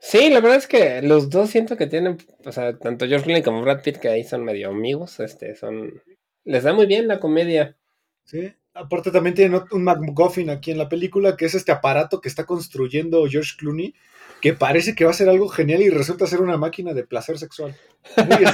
Sí, 0.00 0.28
la 0.30 0.40
verdad 0.40 0.58
es 0.58 0.66
que 0.66 1.02
los 1.02 1.30
dos 1.30 1.50
siento 1.50 1.76
que 1.76 1.86
tienen, 1.86 2.18
o 2.44 2.52
sea, 2.52 2.76
tanto 2.78 3.06
George 3.06 3.24
Clooney 3.24 3.42
como 3.42 3.62
Brad 3.62 3.82
Pitt, 3.82 3.98
que 3.98 4.08
ahí 4.08 4.24
son 4.24 4.44
medio 4.44 4.70
amigos, 4.70 5.20
este, 5.20 5.54
son, 5.54 6.02
les 6.46 6.62
da 6.62 6.72
muy 6.72 6.86
bien 6.86 7.08
la 7.08 7.20
comedia. 7.20 7.76
Sí, 8.24 8.52
aparte 8.72 9.10
también 9.10 9.34
tienen 9.34 9.60
un 9.70 9.84
MacGuffin 9.84 10.48
aquí 10.48 10.70
en 10.70 10.78
la 10.78 10.88
película, 10.88 11.36
que 11.36 11.44
es 11.44 11.54
este 11.54 11.72
aparato 11.72 12.20
que 12.20 12.28
está 12.28 12.44
construyendo 12.44 13.26
George 13.28 13.52
Clooney, 13.58 13.94
que 14.40 14.54
parece 14.54 14.94
que 14.94 15.04
va 15.04 15.10
a 15.10 15.14
ser 15.14 15.28
algo 15.28 15.48
genial 15.48 15.82
y 15.82 15.90
resulta 15.90 16.26
ser 16.26 16.40
una 16.40 16.56
máquina 16.56 16.94
de 16.94 17.04
placer 17.04 17.38
sexual. 17.38 17.76
Muy 18.16 18.44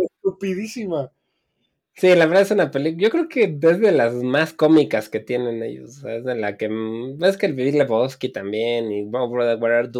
estupidísima. 0.14 1.12
Sí, 1.94 2.14
la 2.14 2.26
verdad 2.26 2.42
es 2.42 2.50
una 2.50 2.70
película. 2.70 3.02
Yo 3.02 3.10
creo 3.10 3.28
que 3.28 3.58
es 3.60 3.80
de 3.80 3.92
las 3.92 4.14
más 4.14 4.54
cómicas 4.54 5.08
que 5.08 5.20
tienen 5.20 5.62
ellos. 5.62 6.02
Es 6.04 6.24
de 6.24 6.34
la 6.34 6.56
que. 6.56 6.68
Ves 7.18 7.36
que 7.36 7.46
el 7.46 7.54
Big 7.54 7.74
Lebowski 7.74 8.30
también 8.30 8.90
y 8.90 9.04
Bob 9.04 9.30
Brother 9.32 9.58
What 9.58 9.72
Are. 9.72 9.90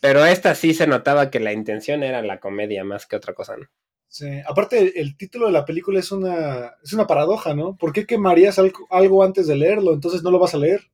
Pero 0.00 0.24
esta 0.24 0.54
sí 0.54 0.74
se 0.74 0.86
notaba 0.86 1.30
que 1.30 1.40
la 1.40 1.52
intención 1.52 2.02
era 2.02 2.22
la 2.22 2.38
comedia 2.38 2.84
más 2.84 3.06
que 3.06 3.16
otra 3.16 3.34
cosa, 3.34 3.56
¿no? 3.56 3.66
Sí. 4.14 4.28
Aparte, 4.46 5.00
el 5.00 5.16
título 5.16 5.46
de 5.46 5.52
la 5.52 5.64
película 5.64 5.98
es 5.98 6.12
una, 6.12 6.76
es 6.84 6.92
una 6.92 7.04
paradoja, 7.04 7.52
¿no? 7.52 7.76
¿Por 7.76 7.92
qué 7.92 8.06
quemarías 8.06 8.60
algo, 8.60 8.86
algo 8.88 9.24
antes 9.24 9.48
de 9.48 9.56
leerlo? 9.56 9.92
Entonces 9.92 10.22
no 10.22 10.30
lo 10.30 10.38
vas 10.38 10.54
a 10.54 10.58
leer. 10.58 10.88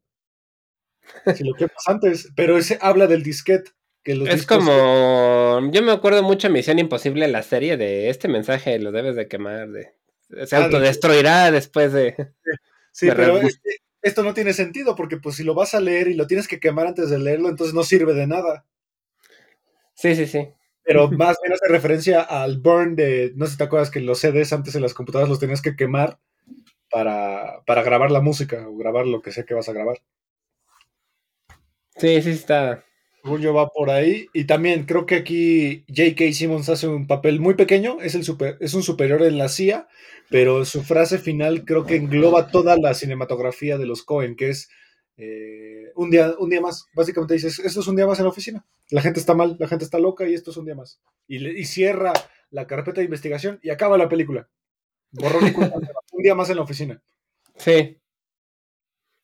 Si 1.36 1.44
lo 1.44 1.52
quemas 1.52 1.86
antes. 1.86 2.32
Pero 2.34 2.56
ese 2.56 2.78
habla 2.80 3.06
del 3.06 3.22
disquete. 3.22 3.72
Que 4.02 4.14
los 4.14 4.26
es 4.26 4.46
como. 4.46 5.60
Yo 5.70 5.82
me 5.82 5.92
acuerdo 5.92 6.22
mucho 6.22 6.48
de 6.48 6.54
Misión 6.54 6.78
Imposible, 6.78 7.28
la 7.28 7.42
serie 7.42 7.76
de 7.76 8.08
este 8.08 8.26
mensaje 8.26 8.78
lo 8.78 8.90
debes 8.90 9.16
de 9.16 9.28
quemar. 9.28 9.68
De, 9.68 9.92
se 10.46 10.56
ah, 10.56 10.64
autodestruirá 10.64 11.50
después 11.50 11.92
de. 11.92 12.16
Sí, 12.92 13.08
pero 13.14 13.36
este, 13.36 13.82
esto 14.00 14.22
no 14.22 14.32
tiene 14.32 14.54
sentido 14.54 14.96
porque, 14.96 15.18
pues, 15.18 15.36
si 15.36 15.44
lo 15.44 15.54
vas 15.54 15.74
a 15.74 15.80
leer 15.80 16.08
y 16.08 16.14
lo 16.14 16.26
tienes 16.26 16.48
que 16.48 16.58
quemar 16.58 16.86
antes 16.86 17.10
de 17.10 17.18
leerlo, 17.18 17.50
entonces 17.50 17.74
no 17.74 17.84
sirve 17.84 18.14
de 18.14 18.26
nada. 18.26 18.64
Sí, 19.94 20.16
sí, 20.16 20.26
sí 20.26 20.48
pero 20.84 21.10
más 21.10 21.36
bien 21.42 21.52
hace 21.52 21.68
referencia 21.68 22.20
al 22.22 22.58
burn 22.58 22.96
de, 22.96 23.32
no 23.36 23.46
sé 23.46 23.52
si 23.52 23.58
te 23.58 23.64
acuerdas 23.64 23.90
que 23.90 24.00
los 24.00 24.18
CDs 24.18 24.52
antes 24.52 24.74
en 24.74 24.82
las 24.82 24.94
computadoras 24.94 25.28
los 25.28 25.40
tenías 25.40 25.62
que 25.62 25.76
quemar 25.76 26.18
para, 26.90 27.62
para 27.66 27.82
grabar 27.82 28.10
la 28.10 28.20
música 28.20 28.68
o 28.68 28.76
grabar 28.76 29.06
lo 29.06 29.22
que 29.22 29.32
sea 29.32 29.44
que 29.44 29.54
vas 29.54 29.68
a 29.68 29.72
grabar. 29.72 29.98
Sí, 31.96 32.22
sí 32.22 32.30
está. 32.30 32.84
Va 33.24 33.68
por 33.68 33.90
ahí. 33.90 34.28
Y 34.32 34.44
también 34.44 34.84
creo 34.84 35.06
que 35.06 35.16
aquí 35.16 35.84
J.K. 35.88 36.32
Simmons 36.32 36.68
hace 36.68 36.88
un 36.88 37.06
papel 37.06 37.38
muy 37.40 37.54
pequeño. 37.54 38.00
Es, 38.00 38.14
el 38.14 38.24
super, 38.24 38.56
es 38.60 38.74
un 38.74 38.82
superior 38.82 39.22
en 39.22 39.36
la 39.36 39.48
CIA, 39.48 39.88
pero 40.30 40.64
su 40.64 40.82
frase 40.82 41.18
final 41.18 41.64
creo 41.64 41.84
que 41.84 41.96
engloba 41.96 42.48
toda 42.48 42.78
la 42.78 42.94
cinematografía 42.94 43.76
de 43.76 43.86
los 43.86 44.02
Cohen, 44.02 44.36
que 44.36 44.48
es 44.48 44.70
eh, 45.20 45.92
un, 45.96 46.10
día, 46.10 46.34
un 46.38 46.48
día 46.48 46.60
más. 46.60 46.86
Básicamente 46.94 47.34
dices, 47.34 47.58
esto 47.58 47.80
es 47.80 47.86
un 47.86 47.96
día 47.96 48.06
más 48.06 48.18
en 48.18 48.24
la 48.24 48.30
oficina. 48.30 48.64
La 48.90 49.02
gente 49.02 49.20
está 49.20 49.34
mal, 49.34 49.56
la 49.58 49.68
gente 49.68 49.84
está 49.84 49.98
loca 49.98 50.26
y 50.26 50.34
esto 50.34 50.50
es 50.50 50.56
un 50.56 50.64
día 50.64 50.74
más. 50.74 51.00
Y, 51.26 51.64
cierra 51.64 52.12
la 52.50 52.66
carpeta 52.66 53.00
de 53.00 53.04
investigación 53.04 53.60
y 53.62 53.70
acaba 53.70 53.98
la 53.98 54.08
película. 54.08 54.48
Borrón 55.12 55.46
y 55.46 55.54
un 56.12 56.22
día 56.22 56.34
más 56.34 56.48
en 56.50 56.56
la 56.56 56.62
oficina. 56.62 57.02
Sí. 57.56 58.00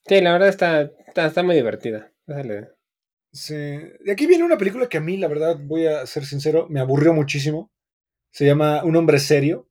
Sí, 0.05 0.21
la 0.21 0.33
verdad 0.33 0.49
está, 0.49 0.93
está, 1.17 1.43
muy 1.43 1.57
divertida. 1.57 2.13
Sí. 3.33 3.55
De 3.55 4.13
aquí 4.13 4.27
viene 4.27 4.45
una 4.45 4.59
película 4.59 4.89
que 4.89 4.99
a 4.99 5.01
mí, 5.01 5.17
la 5.17 5.29
verdad, 5.29 5.59
voy 5.61 5.87
a 5.87 6.07
ser 6.07 6.25
sincero, 6.27 6.67
me 6.69 6.81
aburrió 6.81 7.13
muchísimo. 7.13 7.73
Se 8.31 8.45
llama 8.45 8.85
Un 8.85 8.97
hombre 8.97 9.19
serio. 9.19 9.69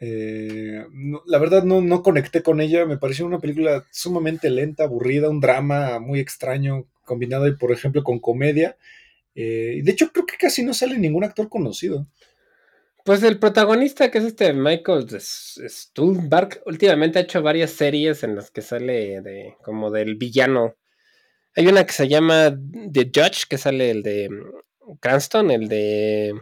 Eh, 0.00 0.84
la 1.26 1.38
verdad 1.38 1.64
no, 1.64 1.80
no 1.80 2.02
conecté 2.02 2.42
con 2.42 2.60
ella, 2.60 2.86
me 2.86 2.98
pareció 2.98 3.26
una 3.26 3.40
película 3.40 3.84
sumamente 3.90 4.48
lenta, 4.50 4.84
aburrida, 4.84 5.28
un 5.28 5.40
drama 5.40 5.98
muy 5.98 6.20
extraño, 6.20 6.86
combinado, 7.04 7.44
por 7.58 7.72
ejemplo, 7.72 8.04
con 8.04 8.20
comedia. 8.20 8.76
Eh, 9.34 9.80
de 9.82 9.90
hecho, 9.90 10.10
creo 10.12 10.26
que 10.26 10.36
casi 10.36 10.64
no 10.64 10.74
sale 10.74 10.98
ningún 10.98 11.24
actor 11.24 11.48
conocido. 11.48 12.06
Pues 13.04 13.22
el 13.22 13.38
protagonista, 13.38 14.10
que 14.10 14.18
es 14.18 14.24
este 14.24 14.52
Michael 14.52 15.06
Stuhlbarg, 15.08 16.60
últimamente 16.66 17.18
ha 17.18 17.22
hecho 17.22 17.42
varias 17.42 17.70
series 17.70 18.22
en 18.22 18.36
las 18.36 18.50
que 18.50 18.60
sale 18.60 19.22
de 19.22 19.56
como 19.62 19.90
del 19.90 20.16
villano. 20.16 20.76
Hay 21.56 21.66
una 21.66 21.86
que 21.86 21.92
se 21.92 22.06
llama 22.06 22.56
The 22.92 23.10
Judge, 23.14 23.46
que 23.48 23.58
sale 23.58 23.90
el 23.90 24.02
de 24.02 24.28
Cranston, 25.00 25.50
el 25.50 25.68
de... 25.68 26.34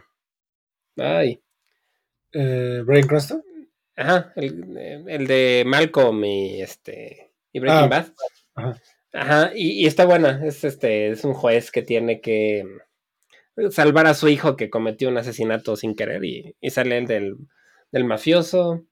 Ay, 0.96 1.40
eh, 2.33 2.83
¿Brian 2.85 3.07
Cranston? 3.07 3.43
Ajá, 3.97 4.33
el, 4.37 5.27
de 5.27 5.64
Malcolm 5.66 6.24
y 6.24 6.61
este 6.61 7.33
y 7.53 7.61
Breaking 7.61 7.85
ah, 7.85 7.89
Bad. 7.89 8.07
Ajá. 8.55 8.83
Ajá, 9.16 9.53
y, 9.55 9.87
está 9.87 10.05
buena. 10.05 10.47
Es 10.47 10.62
este, 10.64 11.09
es 11.09 11.24
un 11.24 11.33
juez 11.33 11.70
que 11.70 11.83
tiene 11.83 12.20
que 12.20 12.64
salvar 13.70 14.07
a 14.07 14.14
su 14.14 14.29
hijo 14.29 14.57
que 14.57 14.68
cometió 14.68 15.09
un 15.09 15.16
asesinato 15.16 15.77
sin 15.77 15.95
querer 15.95 16.22
y, 16.24 16.55
sale 16.68 16.99
el 16.99 17.07
del, 17.07 17.37
del 17.93 18.05
mafioso. 18.05 18.85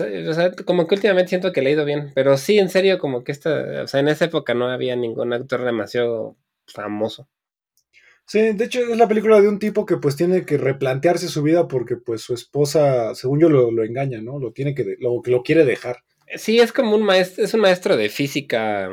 O 0.00 0.32
sea, 0.32 0.52
como 0.66 0.86
que 0.86 0.94
últimamente 0.96 1.28
siento 1.28 1.52
que 1.52 1.62
le 1.62 1.70
he 1.70 1.72
ido 1.74 1.84
bien, 1.84 2.12
pero 2.14 2.36
sí, 2.36 2.58
en 2.58 2.70
serio, 2.70 2.98
como 2.98 3.24
que 3.24 3.30
esta, 3.30 3.82
o 3.84 3.86
sea, 3.86 4.00
en 4.00 4.08
esa 4.08 4.24
época 4.24 4.54
no 4.54 4.68
había 4.68 4.96
ningún 4.96 5.32
actor 5.32 5.64
demasiado 5.64 6.36
famoso. 6.66 7.28
Sí, 8.26 8.52
de 8.52 8.64
hecho 8.64 8.80
es 8.80 8.96
la 8.96 9.08
película 9.08 9.40
de 9.40 9.48
un 9.48 9.58
tipo 9.58 9.84
que 9.84 9.96
pues 9.96 10.16
tiene 10.16 10.44
que 10.46 10.56
replantearse 10.56 11.28
su 11.28 11.42
vida 11.42 11.68
porque 11.68 11.96
pues 11.96 12.22
su 12.22 12.34
esposa, 12.34 13.14
según 13.14 13.40
yo, 13.40 13.48
lo, 13.48 13.84
engaña, 13.84 14.20
¿no? 14.22 14.38
Lo 14.38 14.52
tiene 14.52 14.74
que, 14.74 14.96
lo, 15.00 15.20
lo 15.24 15.42
quiere 15.42 15.64
dejar. 15.64 16.04
Sí, 16.34 16.60
es 16.60 16.72
como 16.72 16.96
un 16.96 17.02
maestro, 17.02 17.44
es 17.44 17.52
un 17.52 17.60
maestro 17.60 17.96
de 17.96 18.08
física 18.08 18.88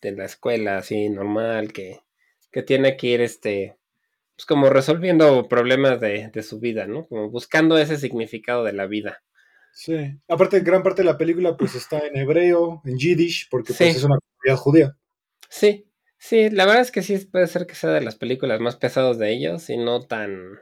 de 0.00 0.12
la 0.12 0.24
escuela, 0.24 0.78
así, 0.78 1.08
normal, 1.08 1.72
que, 1.72 2.00
que 2.52 2.62
tiene 2.62 2.96
que 2.96 3.06
ir, 3.08 3.20
este, 3.20 3.76
pues 4.36 4.46
como 4.46 4.70
resolviendo 4.70 5.48
problemas 5.48 6.00
de, 6.00 6.30
de 6.32 6.42
su 6.44 6.60
vida, 6.60 6.86
¿no? 6.86 7.08
Como 7.08 7.30
buscando 7.30 7.76
ese 7.78 7.96
significado 7.96 8.62
de 8.62 8.74
la 8.74 8.86
vida. 8.86 9.22
Sí, 9.72 9.96
aparte 10.28 10.60
gran 10.60 10.82
parte 10.82 11.02
de 11.02 11.06
la 11.06 11.18
película 11.18 11.56
pues 11.56 11.74
está 11.74 11.98
en 11.98 12.16
hebreo, 12.16 12.82
en 12.84 12.98
yiddish, 12.98 13.48
porque 13.50 13.72
pues 13.72 13.96
es 13.96 14.04
una 14.04 14.18
comunidad 14.18 14.62
judía. 14.62 14.96
Sí, 15.48 15.87
Sí, 16.18 16.50
la 16.50 16.66
verdad 16.66 16.82
es 16.82 16.90
que 16.90 17.02
sí 17.02 17.16
puede 17.26 17.46
ser 17.46 17.66
que 17.66 17.74
sea 17.74 17.90
de 17.90 18.00
las 18.00 18.16
películas 18.16 18.60
más 18.60 18.76
pesadas 18.76 19.18
de 19.18 19.32
ellos 19.32 19.70
y 19.70 19.76
no 19.76 20.02
tan 20.02 20.58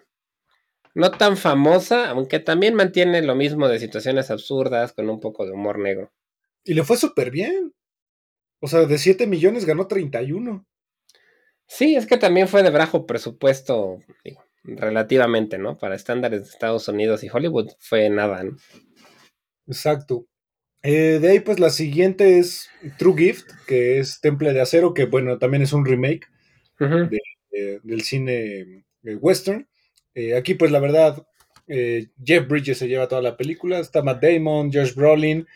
no 0.95 1.11
tan 1.11 1.37
famosa, 1.37 2.09
aunque 2.11 2.41
también 2.41 2.75
mantiene 2.75 3.21
lo 3.23 3.35
mismo 3.35 3.69
de 3.69 3.79
situaciones 3.79 4.31
absurdas 4.31 4.93
con 4.95 5.11
un 5.11 5.21
poco 5.21 5.45
de 5.45 5.53
humor 5.53 5.79
negro. 5.79 6.11
Y 6.65 6.75
le 6.75 6.85
fue 6.85 6.97
súper 6.97 7.31
bien. 7.31 7.75
O 8.61 8.69
sea, 8.69 8.87
de 8.87 8.99
7 8.99 9.27
millones 9.27 9.67
ganó 9.67 9.89
31. 9.89 10.67
Sí, 11.67 11.97
es 11.97 12.07
que 12.07 12.17
también 12.17 12.49
fue 12.49 12.63
de 12.63 12.71
bajo 12.71 13.07
presupuesto, 13.07 14.01
relativamente, 14.65 15.59
¿no? 15.59 15.79
Para 15.79 15.97
estándares 15.97 16.43
de 16.45 16.49
Estados 16.51 16.89
Unidos 16.89 17.25
y 17.25 17.29
Hollywood 17.33 17.71
fue 17.81 18.11
nada, 18.11 18.45
¿no? 18.45 18.57
Exacto. 19.69 20.27
Eh, 20.87 21.19
de 21.21 21.31
ahí, 21.31 21.41
pues 21.41 21.59
la 21.59 21.71
siguiente 21.71 22.39
es 22.39 22.71
True 22.97 23.17
Gift, 23.17 23.51
que 23.67 23.99
es 23.99 24.21
Temple 24.21 24.53
de 24.53 24.61
Acero, 24.61 24.95
que 24.95 25.07
bueno, 25.07 25.37
también 25.39 25.63
es 25.63 25.73
un 25.73 25.85
remake 25.85 26.29
del 27.83 28.03
cine 28.03 28.85
eh, 29.03 29.17
western. 29.17 29.67
Eh, 30.15 30.37
aquí, 30.37 30.55
pues 30.55 30.71
la 30.71 30.79
verdad, 30.79 31.27
Jeff 31.67 32.47
Bridges 32.47 32.79
se 32.79 32.87
lleva 32.87 33.09
toda 33.09 33.21
la 33.21 33.37
película. 33.37 33.81
Está 33.81 34.03
Matt 34.03 34.23
Damon, 34.23 34.71
Josh 34.73 34.95
Brolin. 34.95 35.47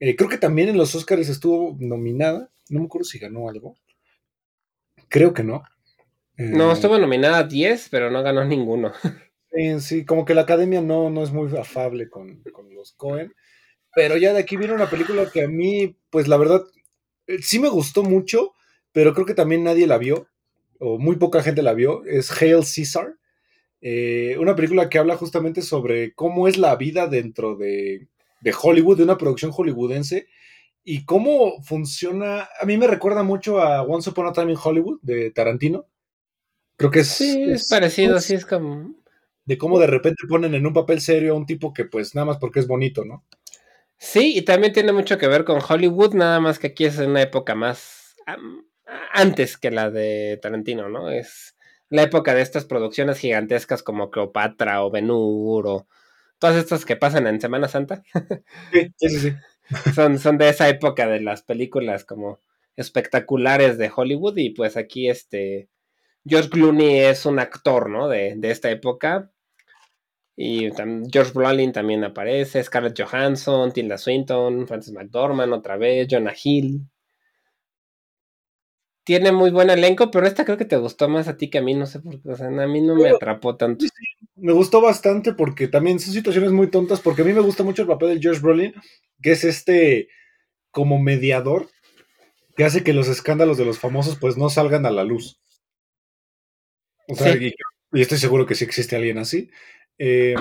creo 0.00 0.28
que 0.28 0.38
también 0.38 0.68
en 0.68 0.76
los 0.76 0.94
Oscars 0.94 1.28
estuvo 1.28 1.76
nominada. 1.78 2.50
No 2.68 2.80
me 2.80 2.86
acuerdo 2.86 3.04
si 3.04 3.20
ganó 3.20 3.48
algo. 3.48 3.76
Creo 5.08 5.32
que 5.32 5.44
no. 5.44 5.62
No, 6.36 6.70
Eh, 6.70 6.72
estuvo 6.72 6.98
nominada 6.98 7.38
a 7.38 7.44
10, 7.44 7.88
pero 7.90 8.10
no 8.10 8.22
ganó 8.24 8.44
ninguno. 8.44 8.92
Sí, 9.52 9.78
sí, 9.78 10.04
como 10.04 10.24
que 10.24 10.34
la 10.34 10.40
academia 10.40 10.80
no, 10.80 11.10
no 11.10 11.22
es 11.22 11.30
muy 11.30 11.56
afable 11.56 12.08
con, 12.08 12.42
con 12.52 12.74
los 12.74 12.92
Cohen. 12.94 13.32
Pero 13.94 14.16
ya 14.16 14.32
de 14.32 14.40
aquí 14.40 14.56
viene 14.56 14.74
una 14.74 14.90
película 14.90 15.30
que 15.30 15.42
a 15.42 15.48
mí, 15.48 15.96
pues 16.10 16.28
la 16.28 16.36
verdad, 16.36 16.62
eh, 17.26 17.38
sí 17.40 17.58
me 17.58 17.68
gustó 17.68 18.02
mucho, 18.02 18.52
pero 18.92 19.14
creo 19.14 19.26
que 19.26 19.34
también 19.34 19.64
nadie 19.64 19.86
la 19.86 19.98
vio, 19.98 20.28
o 20.78 20.98
muy 20.98 21.16
poca 21.16 21.42
gente 21.42 21.62
la 21.62 21.74
vio. 21.74 22.04
Es 22.04 22.30
Hail 22.30 22.64
Caesar. 22.64 23.14
Eh, 23.80 24.36
una 24.38 24.56
película 24.56 24.88
que 24.88 24.98
habla 24.98 25.16
justamente 25.16 25.62
sobre 25.62 26.14
cómo 26.14 26.48
es 26.48 26.56
la 26.56 26.74
vida 26.76 27.06
dentro 27.06 27.56
de, 27.56 28.08
de 28.40 28.54
Hollywood, 28.60 28.96
de 28.96 29.04
una 29.04 29.18
producción 29.18 29.52
hollywoodense, 29.52 30.26
y 30.82 31.04
cómo 31.04 31.62
funciona. 31.62 32.48
A 32.60 32.64
mí 32.66 32.76
me 32.76 32.86
recuerda 32.86 33.22
mucho 33.22 33.60
a 33.60 33.82
Once 33.82 34.10
Upon 34.10 34.26
a 34.26 34.32
Time 34.32 34.52
in 34.52 34.58
Hollywood 34.62 34.98
de 35.02 35.30
Tarantino. 35.30 35.86
Creo 36.76 36.90
que 36.90 37.00
es, 37.00 37.08
Sí, 37.08 37.42
es 37.44 37.68
parecido, 37.68 38.20
sí, 38.20 38.34
es 38.34 38.44
como... 38.44 38.94
de 39.44 39.58
cómo 39.58 39.78
de 39.78 39.86
repente 39.86 40.26
ponen 40.28 40.54
en 40.54 40.66
un 40.66 40.72
papel 40.72 41.00
serio 41.00 41.32
a 41.32 41.36
un 41.36 41.46
tipo 41.46 41.72
que 41.72 41.84
pues 41.84 42.14
nada 42.14 42.24
más 42.26 42.38
porque 42.38 42.60
es 42.60 42.66
bonito, 42.66 43.04
¿no? 43.04 43.24
Sí, 44.06 44.36
y 44.36 44.42
también 44.42 44.74
tiene 44.74 44.92
mucho 44.92 45.16
que 45.16 45.28
ver 45.28 45.44
con 45.44 45.60
Hollywood, 45.66 46.12
nada 46.14 46.38
más 46.38 46.58
que 46.58 46.66
aquí 46.68 46.84
es 46.84 46.98
una 46.98 47.22
época 47.22 47.54
más 47.54 48.14
antes 49.12 49.56
que 49.56 49.70
la 49.70 49.90
de 49.90 50.38
Tarantino, 50.42 50.88
¿no? 50.90 51.10
Es 51.10 51.56
la 51.88 52.02
época 52.02 52.34
de 52.34 52.42
estas 52.42 52.66
producciones 52.66 53.18
gigantescas 53.18 53.82
como 53.82 54.10
Cleopatra 54.10 54.84
o 54.84 54.90
Ben 54.90 55.10
Hur 55.10 55.66
o 55.66 55.88
todas 56.38 56.56
estas 56.56 56.84
que 56.84 56.96
pasan 56.96 57.26
en 57.26 57.40
Semana 57.40 57.66
Santa. 57.68 58.02
Sí, 58.72 58.92
sí. 58.98 59.08
sí. 59.20 59.32
son, 59.94 60.18
son 60.18 60.36
de 60.38 60.50
esa 60.50 60.68
época 60.68 61.06
de 61.08 61.20
las 61.20 61.42
películas 61.42 62.04
como 62.04 62.40
espectaculares 62.76 63.78
de 63.78 63.90
Hollywood 63.94 64.36
y 64.36 64.50
pues 64.50 64.76
aquí 64.76 65.08
este 65.08 65.70
George 66.26 66.50
Clooney 66.50 67.00
es 67.00 67.26
un 67.26 67.38
actor, 67.40 67.90
¿no? 67.90 68.08
De, 68.08 68.34
de 68.36 68.50
esta 68.52 68.70
época. 68.70 69.32
Y 70.36 70.70
George 71.12 71.32
Brolin 71.32 71.72
también 71.72 72.02
aparece, 72.02 72.62
Scarlett 72.62 73.00
Johansson, 73.00 73.72
Tilda 73.72 73.96
Swinton, 73.96 74.66
Francis 74.66 74.92
McDormand 74.92 75.52
otra 75.52 75.76
vez, 75.76 76.08
Jonah 76.10 76.34
Hill. 76.42 76.80
Tiene 79.04 79.32
muy 79.32 79.50
buen 79.50 79.68
elenco, 79.68 80.10
pero 80.10 80.26
esta 80.26 80.44
creo 80.46 80.56
que 80.56 80.64
te 80.64 80.78
gustó 80.78 81.08
más 81.08 81.28
a 81.28 81.36
ti 81.36 81.50
que 81.50 81.58
a 81.58 81.62
mí, 81.62 81.74
no 81.74 81.86
sé 81.86 82.00
por 82.00 82.20
qué, 82.22 82.30
o 82.30 82.36
sea, 82.36 82.46
a 82.46 82.66
mí 82.66 82.80
no 82.80 82.94
me 82.96 83.10
atrapó 83.10 83.56
tanto. 83.56 83.84
Me 84.34 84.52
gustó 84.52 84.80
bastante 84.80 85.34
porque 85.34 85.68
también 85.68 86.00
son 86.00 86.14
situaciones 86.14 86.52
muy 86.52 86.70
tontas, 86.70 87.00
porque 87.00 87.20
a 87.22 87.24
mí 87.24 87.32
me 87.34 87.40
gusta 87.42 87.62
mucho 87.62 87.82
el 87.82 87.88
papel 87.88 88.14
de 88.14 88.20
George 88.20 88.40
Brolin, 88.40 88.74
que 89.22 89.32
es 89.32 89.44
este 89.44 90.08
como 90.70 90.98
mediador 90.98 91.68
que 92.56 92.64
hace 92.64 92.82
que 92.82 92.92
los 92.94 93.08
escándalos 93.08 93.58
de 93.58 93.64
los 93.64 93.78
famosos 93.78 94.16
pues 94.18 94.36
no 94.36 94.48
salgan 94.48 94.86
a 94.86 94.90
la 94.90 95.04
luz. 95.04 95.38
O 97.08 97.14
sea, 97.14 97.34
Sí. 97.34 97.48
y, 97.92 97.98
y 97.98 98.02
estoy 98.02 98.18
seguro 98.18 98.46
que 98.46 98.54
sí 98.54 98.64
existe 98.64 98.96
alguien 98.96 99.18
así. 99.18 99.50
Eh, 99.98 100.34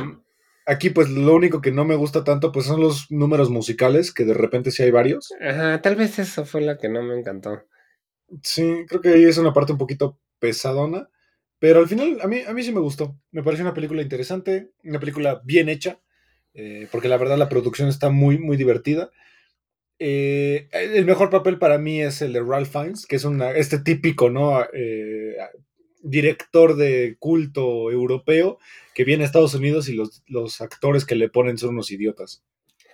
aquí 0.66 0.90
pues 0.90 1.10
lo 1.10 1.36
único 1.36 1.62
que 1.62 1.72
no 1.72 1.86
me 1.86 1.96
gusta 1.96 2.24
tanto 2.24 2.52
pues 2.52 2.66
son 2.66 2.82
los 2.82 3.12
números 3.12 3.50
musicales, 3.50 4.14
que 4.14 4.26
de 4.26 4.34
repente 4.34 4.72
sí 4.72 4.84
hay 4.84 4.92
varios. 4.92 5.34
Ajá, 5.42 5.82
tal 5.82 5.96
vez 5.96 6.20
eso 6.20 6.46
fue 6.46 6.62
lo 6.62 6.78
que 6.78 6.90
no 6.90 7.04
me 7.04 7.18
encantó. 7.18 7.64
Sí, 8.42 8.86
creo 8.88 9.02
que 9.02 9.10
ahí 9.10 9.24
es 9.26 9.38
una 9.38 9.54
parte 9.54 9.74
un 9.74 9.78
poquito 9.78 10.20
pesadona, 10.40 11.10
pero 11.60 11.80
al 11.80 11.88
final 11.88 12.20
a 12.22 12.28
mí, 12.28 12.42
a 12.48 12.54
mí 12.54 12.64
sí 12.64 12.72
me 12.72 12.80
gustó. 12.80 13.18
Me 13.32 13.44
pareció 13.44 13.64
una 13.66 13.74
película 13.74 14.02
interesante, 14.02 14.72
una 14.84 15.00
película 15.00 15.42
bien 15.44 15.70
hecha, 15.70 16.00
eh, 16.54 16.88
porque 16.92 17.08
la 17.08 17.18
verdad 17.18 17.38
la 17.38 17.50
producción 17.50 17.90
está 17.90 18.10
muy, 18.10 18.38
muy 18.38 18.58
divertida. 18.58 19.12
Eh, 20.00 20.68
el 20.72 21.06
mejor 21.06 21.30
papel 21.30 21.60
para 21.60 21.78
mí 21.78 22.02
es 22.02 22.22
el 22.22 22.34
de 22.34 22.42
Ralph 22.42 22.72
Fiennes, 22.72 23.06
que 23.06 23.16
es 23.16 23.24
una, 23.24 23.52
este 23.52 23.80
típico, 23.80 24.30
¿no? 24.30 24.64
Eh, 24.74 25.38
director 26.04 26.76
de 26.76 27.16
culto 27.20 27.90
europeo 27.92 28.60
que 28.94 29.04
viene 29.04 29.24
a 29.24 29.26
Estados 29.26 29.56
Unidos 29.56 29.90
y 29.90 29.94
los, 29.94 30.22
los 30.28 30.62
actores 30.62 31.06
que 31.06 31.16
le 31.16 31.30
ponen 31.30 31.58
son 31.58 31.72
unos 31.72 31.92
idiotas. 31.92 32.44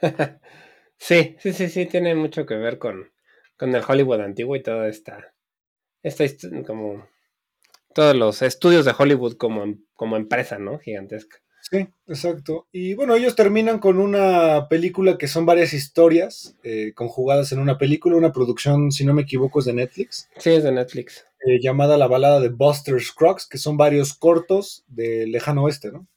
Sí, 1.02 1.38
sí, 1.40 1.54
sí, 1.54 1.70
sí, 1.70 1.86
tiene 1.86 2.14
mucho 2.14 2.46
que 2.46 2.56
ver 2.56 2.78
con, 2.78 3.10
con 3.56 3.74
el 3.74 3.82
Hollywood 3.88 4.20
antiguo 4.20 4.58
y 4.58 4.62
toda 4.62 4.90
esta, 4.90 5.34
esta 6.04 6.26
como 6.68 7.08
todos 7.94 8.16
los 8.16 8.42
estudios 8.42 8.86
de 8.86 8.94
Hollywood 8.98 9.38
como, 9.38 9.76
como 9.94 10.18
empresa, 10.18 10.60
¿no? 10.60 10.78
Gigantesca. 10.78 11.38
Sí, 11.72 11.88
exacto. 12.08 12.68
Y 12.72 12.96
bueno, 12.96 13.16
ellos 13.16 13.36
terminan 13.36 13.80
con 13.80 14.00
una 14.00 14.68
película 14.70 15.18
que 15.20 15.28
son 15.28 15.46
varias 15.46 15.74
historias 15.74 16.56
eh, 16.64 16.94
conjugadas 16.96 17.52
en 17.52 17.60
una 17.60 17.78
película, 17.78 18.18
una 18.18 18.32
producción, 18.34 18.92
si 18.92 19.06
no 19.06 19.14
me 19.14 19.22
equivoco, 19.22 19.60
es 19.60 19.66
de 19.66 19.74
Netflix, 19.74 20.30
Sí, 20.38 20.50
es 20.52 20.64
de 20.64 20.72
Netflix. 20.72 21.26
eh, 21.46 21.60
llamada 21.62 21.98
La 21.98 22.08
balada 22.08 22.40
de 22.40 22.50
Buster 22.50 23.00
Scruggs, 23.00 23.48
que 23.48 23.58
son 23.60 23.78
varios 23.78 24.14
cortos 24.16 24.84
de 24.88 25.28
lejano 25.28 25.64
oeste, 25.64 25.92
¿no? 25.92 26.08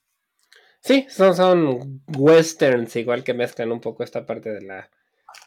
Sí, 0.80 1.07
son, 1.09 1.34
son 1.36 2.03
westerns, 2.09 2.96
igual 2.96 3.22
que 3.24 3.34
mezclan 3.34 3.70
un 3.72 3.80
poco 3.80 4.03
esta 4.03 4.26
parte 4.26 4.50
de 4.50 4.62
la, 4.62 4.90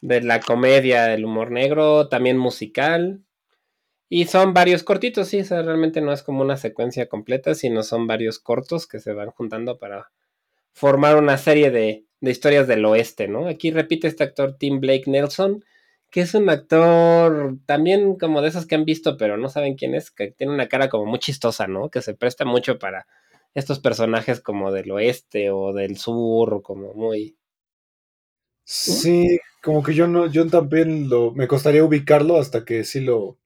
de 0.02 0.22
la 0.22 0.42
comedia, 0.42 1.14
el 1.14 1.26
humor 1.26 1.52
negro, 1.52 2.10
también 2.10 2.38
musical. 2.38 3.25
Y 4.08 4.26
son 4.26 4.54
varios 4.54 4.84
cortitos, 4.84 5.30
sí, 5.30 5.40
o 5.40 5.46
sea, 5.46 5.64
realmente 5.64 6.00
no 6.02 6.14
es 6.14 6.22
como 6.22 6.42
una 6.42 6.58
secuencia 6.58 7.08
completa, 7.08 7.56
sino 7.56 7.82
son 7.82 8.06
varios 8.06 8.40
cortos 8.40 8.88
que 8.88 9.00
se 9.00 9.14
van 9.14 9.32
juntando 9.32 9.80
para 9.80 10.12
formar 10.74 11.16
una 11.16 11.38
serie 11.38 11.72
de, 11.72 12.06
de 12.22 12.32
historias 12.32 12.68
del 12.68 12.86
oeste, 12.86 13.28
¿no? 13.28 13.48
Aquí 13.48 13.72
repite 13.72 14.08
este 14.08 14.24
actor 14.24 14.58
Tim 14.58 14.80
Blake 14.80 15.10
Nelson, 15.10 15.64
que 16.12 16.22
es 16.22 16.34
un 16.36 16.50
actor 16.50 17.58
también 17.66 18.16
como 18.16 18.42
de 18.42 18.50
esos 18.50 18.66
que 18.66 18.76
han 18.76 18.86
visto, 18.86 19.18
pero 19.18 19.38
no 19.38 19.50
saben 19.50 19.76
quién 19.76 19.96
es, 19.96 20.12
que 20.12 20.32
tiene 20.32 20.54
una 20.54 20.68
cara 20.68 20.88
como 20.88 21.06
muy 21.06 21.20
chistosa, 21.20 21.68
¿no? 21.68 21.90
Que 21.90 22.02
se 22.02 22.14
presta 22.14 22.46
mucho 22.46 22.78
para 22.78 23.08
estos 23.56 23.80
personajes 23.80 24.40
como 24.42 24.72
del 24.72 24.92
oeste 24.92 25.50
o 25.50 25.74
del 25.74 25.98
sur, 25.98 26.62
como 26.62 26.94
muy... 26.94 27.38
Sí, 28.66 29.40
como 29.62 29.84
que 29.84 29.94
yo 29.94 30.08
no, 30.08 30.28
yo 30.28 30.48
también 30.48 31.10
lo, 31.10 31.32
me 31.32 31.48
costaría 31.48 31.84
ubicarlo 31.84 32.38
hasta 32.38 32.66
que 32.66 32.84
sí 32.84 33.00
lo, 33.00 33.38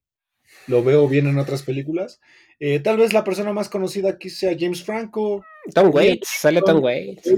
lo 0.70 0.84
veo 0.84 1.07
bien 1.07 1.28
en 1.28 1.38
otras 1.38 1.63
películas. 1.63 2.22
Eh, 2.59 2.80
tal 2.80 2.97
vez 2.97 3.11
la 3.11 3.24
persona 3.24 3.51
más 3.53 3.70
conocida 3.70 4.09
aquí 4.09 4.30
sea 4.30 4.55
James 4.57 4.84
Franco, 4.84 5.43
Tom 5.74 5.91
Waits, 5.93 6.28
sale 6.28 6.61
Tom 6.61 6.84
Waits. 6.84 7.36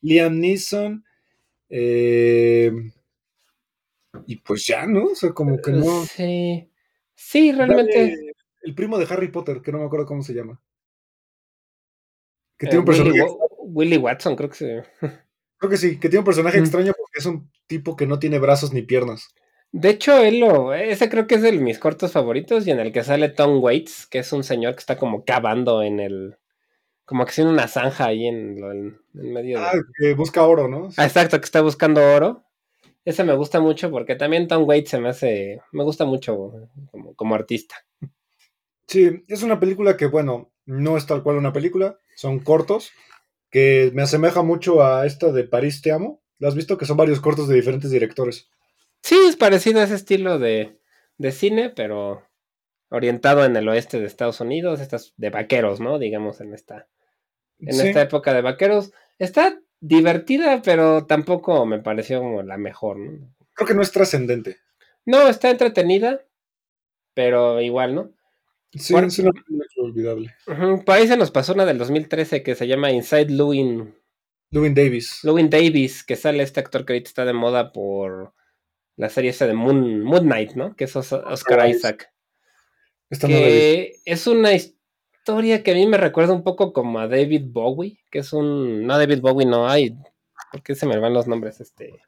Liam 0.00 0.38
Neeson, 0.38 1.04
eh, 1.68 2.70
y 4.26 4.36
pues 4.36 4.66
ya, 4.66 4.86
¿no? 4.86 5.06
O 5.06 5.14
sea, 5.14 5.32
como 5.32 5.60
que 5.60 5.72
no. 5.72 6.04
Sí, 6.06 6.70
sí, 7.14 7.52
realmente... 7.52 7.98
Dale, 7.98 8.32
el 8.62 8.74
primo 8.74 8.98
de 8.98 9.06
Harry 9.08 9.28
Potter, 9.28 9.60
que 9.62 9.72
no 9.72 9.78
me 9.78 9.84
acuerdo 9.84 10.06
cómo 10.06 10.22
se 10.22 10.34
llama. 10.34 10.60
Que 12.56 12.66
eh, 12.66 12.68
tiene 12.68 12.80
un 12.80 12.84
personaje, 12.84 13.24
Willy 13.60 13.96
Watson, 13.96 14.36
creo 14.36 14.50
que 14.50 14.56
sí. 14.56 14.66
creo 15.56 15.70
que 15.70 15.76
sí, 15.76 15.98
que 15.98 16.08
tiene 16.08 16.20
un 16.20 16.24
personaje 16.24 16.60
Mm. 16.60 16.64
extraño 16.64 16.92
porque 16.96 17.18
es 17.18 17.26
un 17.26 17.50
tipo 17.66 17.96
que 17.96 18.06
no 18.06 18.18
tiene 18.18 18.38
brazos 18.38 18.72
ni 18.72 18.82
piernas. 18.82 19.28
De 19.72 19.90
hecho, 19.90 20.16
él 20.22 20.40
lo, 20.40 20.72
ese 20.72 21.08
creo 21.10 21.26
que 21.26 21.34
es 21.36 21.42
de 21.42 21.52
mis 21.52 21.78
cortos 21.78 22.12
favoritos 22.12 22.66
y 22.66 22.70
en 22.70 22.80
el 22.80 22.92
que 22.92 23.04
sale 23.04 23.28
Tom 23.28 23.62
Waits, 23.62 24.06
que 24.06 24.20
es 24.20 24.32
un 24.32 24.42
señor 24.42 24.74
que 24.74 24.80
está 24.80 24.96
como 24.96 25.24
cavando 25.24 25.82
en 25.82 26.00
el, 26.00 26.36
como 27.04 27.24
que 27.24 27.30
haciendo 27.30 27.52
una 27.52 27.68
zanja 27.68 28.06
ahí 28.06 28.26
en, 28.26 28.60
lo- 28.60 28.72
en- 28.72 28.98
en 29.14 29.32
medio 29.32 29.58
de... 29.58 29.64
Ah, 29.66 29.72
que 29.98 30.14
busca 30.14 30.46
oro, 30.46 30.68
¿no? 30.68 30.88
Ah, 30.96 31.06
exacto, 31.06 31.38
que 31.38 31.44
está 31.44 31.60
buscando 31.60 32.00
oro. 32.02 32.44
Ese 33.04 33.24
me 33.24 33.34
gusta 33.34 33.60
mucho 33.60 33.90
porque 33.90 34.16
también 34.16 34.48
Tom 34.48 34.64
Waits 34.68 34.90
se 34.90 35.00
me 35.00 35.08
hace, 35.10 35.60
me 35.72 35.84
gusta 35.84 36.04
mucho 36.04 36.52
como, 36.90 37.14
como 37.14 37.34
artista. 37.34 37.76
Sí, 38.86 39.24
es 39.28 39.42
una 39.42 39.60
película 39.60 39.96
que, 39.96 40.06
bueno, 40.06 40.50
no 40.66 40.96
es 40.96 41.06
tal 41.06 41.22
cual 41.22 41.36
una 41.36 41.52
película, 41.52 41.98
son 42.16 42.38
cortos, 42.40 42.90
que 43.50 43.90
me 43.94 44.02
asemeja 44.02 44.42
mucho 44.42 44.82
a 44.84 45.06
esta 45.06 45.32
de 45.32 45.44
París 45.44 45.82
Te 45.82 45.92
Amo. 45.92 46.22
¿Lo 46.38 46.48
has 46.48 46.54
visto? 46.54 46.78
Que 46.78 46.86
son 46.86 46.96
varios 46.96 47.20
cortos 47.20 47.48
de 47.48 47.56
diferentes 47.56 47.90
directores. 47.90 48.48
Sí, 49.02 49.16
es 49.28 49.36
parecido 49.36 49.80
a 49.80 49.84
ese 49.84 49.94
estilo 49.94 50.38
de, 50.38 50.78
de 51.18 51.32
cine, 51.32 51.70
pero 51.70 52.22
orientado 52.90 53.44
en 53.44 53.56
el 53.56 53.68
oeste 53.68 54.00
de 54.00 54.06
Estados 54.06 54.40
Unidos, 54.40 54.80
estas 54.80 55.12
de 55.16 55.30
vaqueros, 55.30 55.80
¿no? 55.80 55.98
Digamos 55.98 56.40
en 56.40 56.54
esta, 56.54 56.88
en 57.60 57.74
Sí. 57.74 57.88
esta 57.88 58.02
época 58.02 58.32
de 58.34 58.42
vaqueros. 58.42 58.92
Está 59.18 59.60
divertida, 59.80 60.62
pero 60.62 61.06
tampoco 61.06 61.64
me 61.66 61.78
pareció 61.80 62.20
como 62.20 62.42
la 62.42 62.56
mejor, 62.58 62.98
¿no? 62.98 63.34
Creo 63.54 63.68
que 63.68 63.74
no 63.74 63.82
es 63.82 63.92
trascendente. 63.92 64.58
No, 65.04 65.28
está 65.28 65.50
entretenida, 65.50 66.24
pero 67.14 67.60
igual, 67.60 67.94
¿no? 67.94 68.12
Sí, 68.72 68.92
Bueno. 68.92 69.08
es 69.08 69.18
una 69.18 69.32
película 69.32 69.64
olvidable. 69.78 70.34
Por 70.84 70.94
ahí 70.94 71.08
se 71.08 71.16
nos 71.16 71.30
pasó 71.30 71.54
una 71.54 71.64
del 71.64 71.78
2013 71.78 72.42
que 72.42 72.54
se 72.54 72.66
llama 72.66 72.90
Inside 72.92 73.28
Llewyn, 73.28 73.94
Lewin 74.50 74.74
Davis. 74.74 75.20
Llewyn 75.22 75.48
Davis, 75.50 76.04
que 76.04 76.16
sale 76.16 76.42
este 76.42 76.60
actor 76.60 76.84
que 76.84 76.92
ahorita 76.94 77.08
está 77.08 77.24
de 77.24 77.32
moda 77.32 77.72
por 77.72 78.34
la 78.98 79.08
serie 79.08 79.30
esa 79.30 79.46
de 79.46 79.54
Moon, 79.54 80.02
Moon 80.02 80.24
Knight, 80.24 80.52
¿no? 80.52 80.76
Que 80.76 80.84
es 80.84 80.94
Os- 80.96 81.12
Oscar 81.12 81.66
Isaac. 81.70 82.12
Esta 83.08 83.26
no 83.26 83.34
que 83.34 83.96
es 84.04 84.26
una 84.26 84.52
historia 84.52 85.62
que 85.62 85.70
a 85.70 85.74
mí 85.74 85.86
me 85.86 85.96
recuerda 85.96 86.34
un 86.34 86.42
poco 86.44 86.74
como 86.74 86.98
a 86.98 87.08
David 87.08 87.44
Bowie, 87.46 88.00
que 88.10 88.18
es 88.18 88.32
un... 88.34 88.86
No, 88.86 88.98
David 88.98 89.20
Bowie 89.22 89.46
no 89.46 89.66
hay... 89.66 89.96
¿Por 90.52 90.62
qué 90.62 90.74
se 90.74 90.84
me 90.86 90.98
van 90.98 91.14
los 91.14 91.26
nombres? 91.26 91.60
Este... 91.60 92.02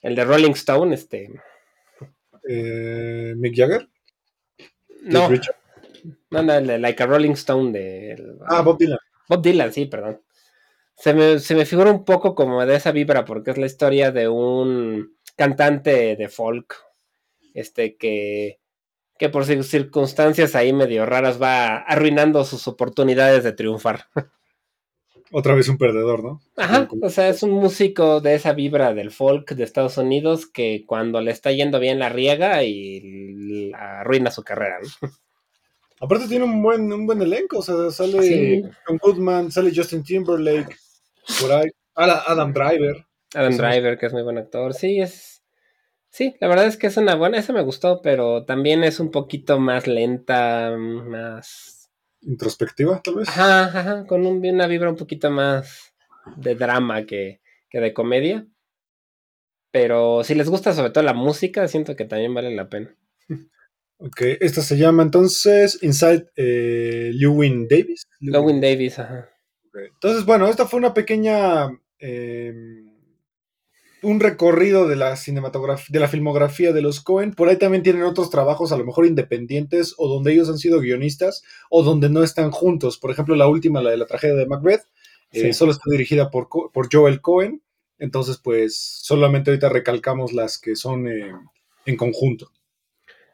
El 0.00 0.14
de 0.14 0.24
Rolling 0.24 0.52
Stone, 0.52 0.94
este... 0.94 1.30
Eh, 2.48 3.34
Mick 3.36 3.54
Jagger. 3.56 3.88
No. 5.02 5.28
No, 6.30 6.42
no, 6.42 6.52
el 6.54 6.66
de 6.66 6.78
Like 6.78 7.02
a 7.02 7.06
Rolling 7.06 7.32
Stone 7.32 7.72
de. 7.72 8.12
el- 8.12 8.38
Ah, 8.46 8.62
Bob 8.62 8.78
Dylan. 8.78 8.98
Bob 9.28 9.42
Dylan, 9.42 9.72
sí, 9.72 9.86
perdón. 9.86 10.20
Se 10.94 11.12
me, 11.12 11.40
se 11.40 11.54
me 11.56 11.66
figura 11.66 11.90
un 11.90 12.04
poco 12.04 12.34
como 12.36 12.64
de 12.64 12.76
esa 12.76 12.92
vibra, 12.92 13.24
porque 13.24 13.50
es 13.50 13.58
la 13.58 13.66
historia 13.66 14.12
de 14.12 14.28
un 14.28 15.15
cantante 15.36 16.16
de 16.16 16.28
folk, 16.28 16.74
este 17.54 17.96
que, 17.96 18.58
que 19.18 19.28
por 19.28 19.44
cir- 19.44 19.62
circunstancias 19.62 20.54
ahí 20.54 20.72
medio 20.72 21.06
raras 21.06 21.40
va 21.40 21.76
arruinando 21.78 22.44
sus 22.44 22.66
oportunidades 22.68 23.44
de 23.44 23.52
triunfar. 23.52 24.06
Otra 25.32 25.54
vez 25.54 25.68
un 25.68 25.76
perdedor, 25.76 26.22
¿no? 26.22 26.40
Ajá, 26.56 26.88
o 27.02 27.10
sea, 27.10 27.28
es 27.28 27.42
un 27.42 27.50
músico 27.50 28.20
de 28.20 28.36
esa 28.36 28.52
vibra 28.52 28.94
del 28.94 29.10
folk 29.10 29.50
de 29.54 29.64
Estados 29.64 29.98
Unidos 29.98 30.46
que 30.46 30.84
cuando 30.86 31.20
le 31.20 31.32
está 31.32 31.50
yendo 31.50 31.80
bien 31.80 31.98
la 31.98 32.08
riega 32.08 32.62
y 32.62 33.72
arruina 33.74 34.30
su 34.30 34.44
carrera. 34.44 34.78
¿no? 35.02 35.08
Aparte 36.00 36.28
tiene 36.28 36.44
un 36.44 36.62
buen, 36.62 36.92
un 36.92 37.06
buen 37.06 37.20
elenco, 37.22 37.58
o 37.58 37.62
sea, 37.62 37.90
sale 37.90 38.22
Sí. 38.22 38.62
John 38.86 38.98
Goodman, 38.98 39.50
sale 39.50 39.72
Justin 39.74 40.04
Timberlake, 40.04 40.76
por 41.40 41.50
ahí, 41.52 41.68
Adam 41.94 42.52
Driver. 42.52 43.05
Adam. 43.34 43.56
Driver, 43.56 43.98
que 43.98 44.06
es 44.06 44.12
muy 44.12 44.22
buen 44.22 44.38
actor. 44.38 44.74
Sí, 44.74 45.00
es. 45.00 45.42
Sí, 46.10 46.34
la 46.40 46.48
verdad 46.48 46.66
es 46.66 46.76
que 46.76 46.86
es 46.86 46.96
una 46.96 47.14
buena. 47.14 47.38
Esa 47.38 47.52
me 47.52 47.62
gustó, 47.62 48.00
pero 48.02 48.44
también 48.44 48.84
es 48.84 49.00
un 49.00 49.10
poquito 49.10 49.58
más 49.58 49.86
lenta, 49.86 50.74
más. 50.78 51.90
Introspectiva, 52.22 53.00
tal 53.02 53.16
vez. 53.16 53.28
Ajá, 53.28 53.64
ajá, 53.66 54.06
con 54.06 54.26
un- 54.26 54.44
una 54.44 54.66
vibra 54.66 54.88
un 54.90 54.96
poquito 54.96 55.30
más 55.30 55.94
de 56.36 56.54
drama 56.54 57.04
que, 57.04 57.40
que 57.68 57.80
de 57.80 57.92
comedia. 57.92 58.46
Pero 59.72 60.24
si 60.24 60.34
les 60.34 60.48
gusta 60.48 60.72
sobre 60.72 60.90
todo 60.90 61.04
la 61.04 61.12
música, 61.14 61.68
siento 61.68 61.96
que 61.96 62.04
también 62.06 62.32
vale 62.34 62.54
la 62.54 62.68
pena. 62.68 62.96
Ok, 63.98 64.20
esta 64.40 64.60
se 64.62 64.76
llama 64.76 65.02
entonces 65.02 65.82
Inside 65.82 66.30
eh, 66.36 67.10
Lewin 67.14 67.66
Davis. 67.68 68.06
Lowin 68.20 68.60
Davis, 68.60 68.98
ajá. 68.98 69.30
Ok, 69.68 69.76
Entonces, 69.94 70.24
bueno, 70.26 70.48
esta 70.48 70.66
fue 70.66 70.78
una 70.78 70.92
pequeña. 70.94 71.68
eh, 71.98 72.54
un 74.06 74.20
recorrido 74.20 74.86
de 74.88 74.96
la 74.96 75.16
cinematografía, 75.16 75.86
de 75.90 76.00
la 76.00 76.08
filmografía 76.08 76.72
de 76.72 76.82
los 76.82 77.00
Cohen. 77.00 77.32
Por 77.34 77.48
ahí 77.48 77.56
también 77.56 77.82
tienen 77.82 78.02
otros 78.02 78.30
trabajos, 78.30 78.72
a 78.72 78.76
lo 78.76 78.84
mejor 78.84 79.06
independientes, 79.06 79.94
o 79.98 80.08
donde 80.08 80.32
ellos 80.32 80.48
han 80.48 80.58
sido 80.58 80.80
guionistas, 80.80 81.42
o 81.70 81.82
donde 81.82 82.08
no 82.08 82.22
están 82.22 82.50
juntos. 82.50 82.98
Por 82.98 83.10
ejemplo, 83.10 83.34
la 83.36 83.48
última, 83.48 83.82
la 83.82 83.90
de 83.90 83.96
la 83.96 84.06
tragedia 84.06 84.34
de 84.36 84.46
Macbeth, 84.46 84.82
eh, 85.32 85.52
solo 85.52 85.72
está 85.72 85.90
dirigida 85.90 86.30
por, 86.30 86.48
por 86.48 86.88
Joel 86.92 87.20
Cohen. 87.20 87.62
Entonces, 87.98 88.38
pues, 88.38 88.76
solamente 88.78 89.50
ahorita 89.50 89.68
recalcamos 89.70 90.32
las 90.32 90.58
que 90.58 90.76
son 90.76 91.08
eh, 91.08 91.32
en 91.86 91.96
conjunto. 91.96 92.52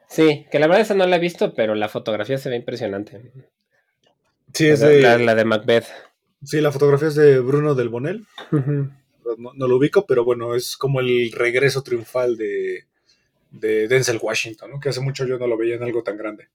Sí, 0.08 0.46
que 0.50 0.58
la 0.58 0.66
verdad 0.66 0.82
esa 0.82 0.94
no 0.94 1.06
la 1.06 1.16
he 1.16 1.20
visto, 1.20 1.54
pero 1.54 1.74
la 1.74 1.88
fotografía 1.88 2.38
se 2.38 2.48
ve 2.50 2.56
impresionante. 2.56 3.32
Sí, 4.52 4.66
La, 4.68 4.72
es 4.74 4.80
de- 4.80 5.00
la- 5.00 5.18
la 5.18 5.34
de 5.34 5.44
Macbeth. 5.44 5.86
sí, 6.42 6.60
la 6.60 6.70
fotografía 6.72 7.08
es 7.08 7.14
de 7.14 7.40
Bruno 7.40 7.74
Del 7.74 7.88
Bonel. 7.88 8.26
No, 9.38 9.52
no 9.54 9.68
lo 9.68 9.76
ubico, 9.76 10.06
pero 10.06 10.24
bueno, 10.24 10.54
es 10.54 10.76
como 10.76 11.00
el 11.00 11.32
regreso 11.32 11.82
triunfal 11.82 12.36
de, 12.36 12.86
de 13.50 13.88
Denzel 13.88 14.18
Washington, 14.20 14.70
¿no? 14.70 14.80
Que 14.80 14.88
hace 14.88 15.00
mucho 15.00 15.26
yo 15.26 15.38
no 15.38 15.46
lo 15.46 15.56
veía 15.56 15.76
en 15.76 15.82
algo 15.82 16.02
tan 16.02 16.16
grande. 16.16 16.48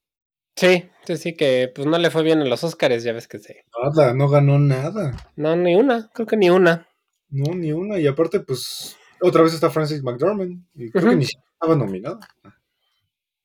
Sí, 0.55 0.89
sí, 1.05 1.18
sí, 1.18 1.36
que 1.36 1.72
pues 1.74 1.88
no 1.88 1.99
le 1.99 2.09
fue 2.09 2.24
bien 2.24 2.41
en 2.41 2.49
los 2.49 2.63
Oscars, 2.63 3.03
ya 3.03 3.13
ves 3.13 3.28
que 3.28 3.38
sí. 3.38 3.53
Nada, 3.84 4.13
no 4.15 4.28
ganó 4.28 4.57
nada. 4.57 5.15
No, 5.36 5.55
ni 5.55 5.76
una, 5.76 6.09
creo 6.13 6.26
que 6.26 6.36
ni 6.36 6.49
una. 6.49 6.88
No, 7.30 7.53
ni 7.53 7.72
una. 7.72 7.99
Y 7.99 8.07
aparte, 8.07 8.39
pues, 8.39 8.97
otra 9.22 9.43
vez 9.43 9.53
está 9.53 9.70
Francis 9.70 10.01
McDormand. 10.01 10.63
Y 10.74 10.89
creo 10.89 11.11
que 11.11 11.15
ni 11.15 11.26
siquiera 11.26 11.47
estaba 11.53 11.76
nominado. 11.76 12.20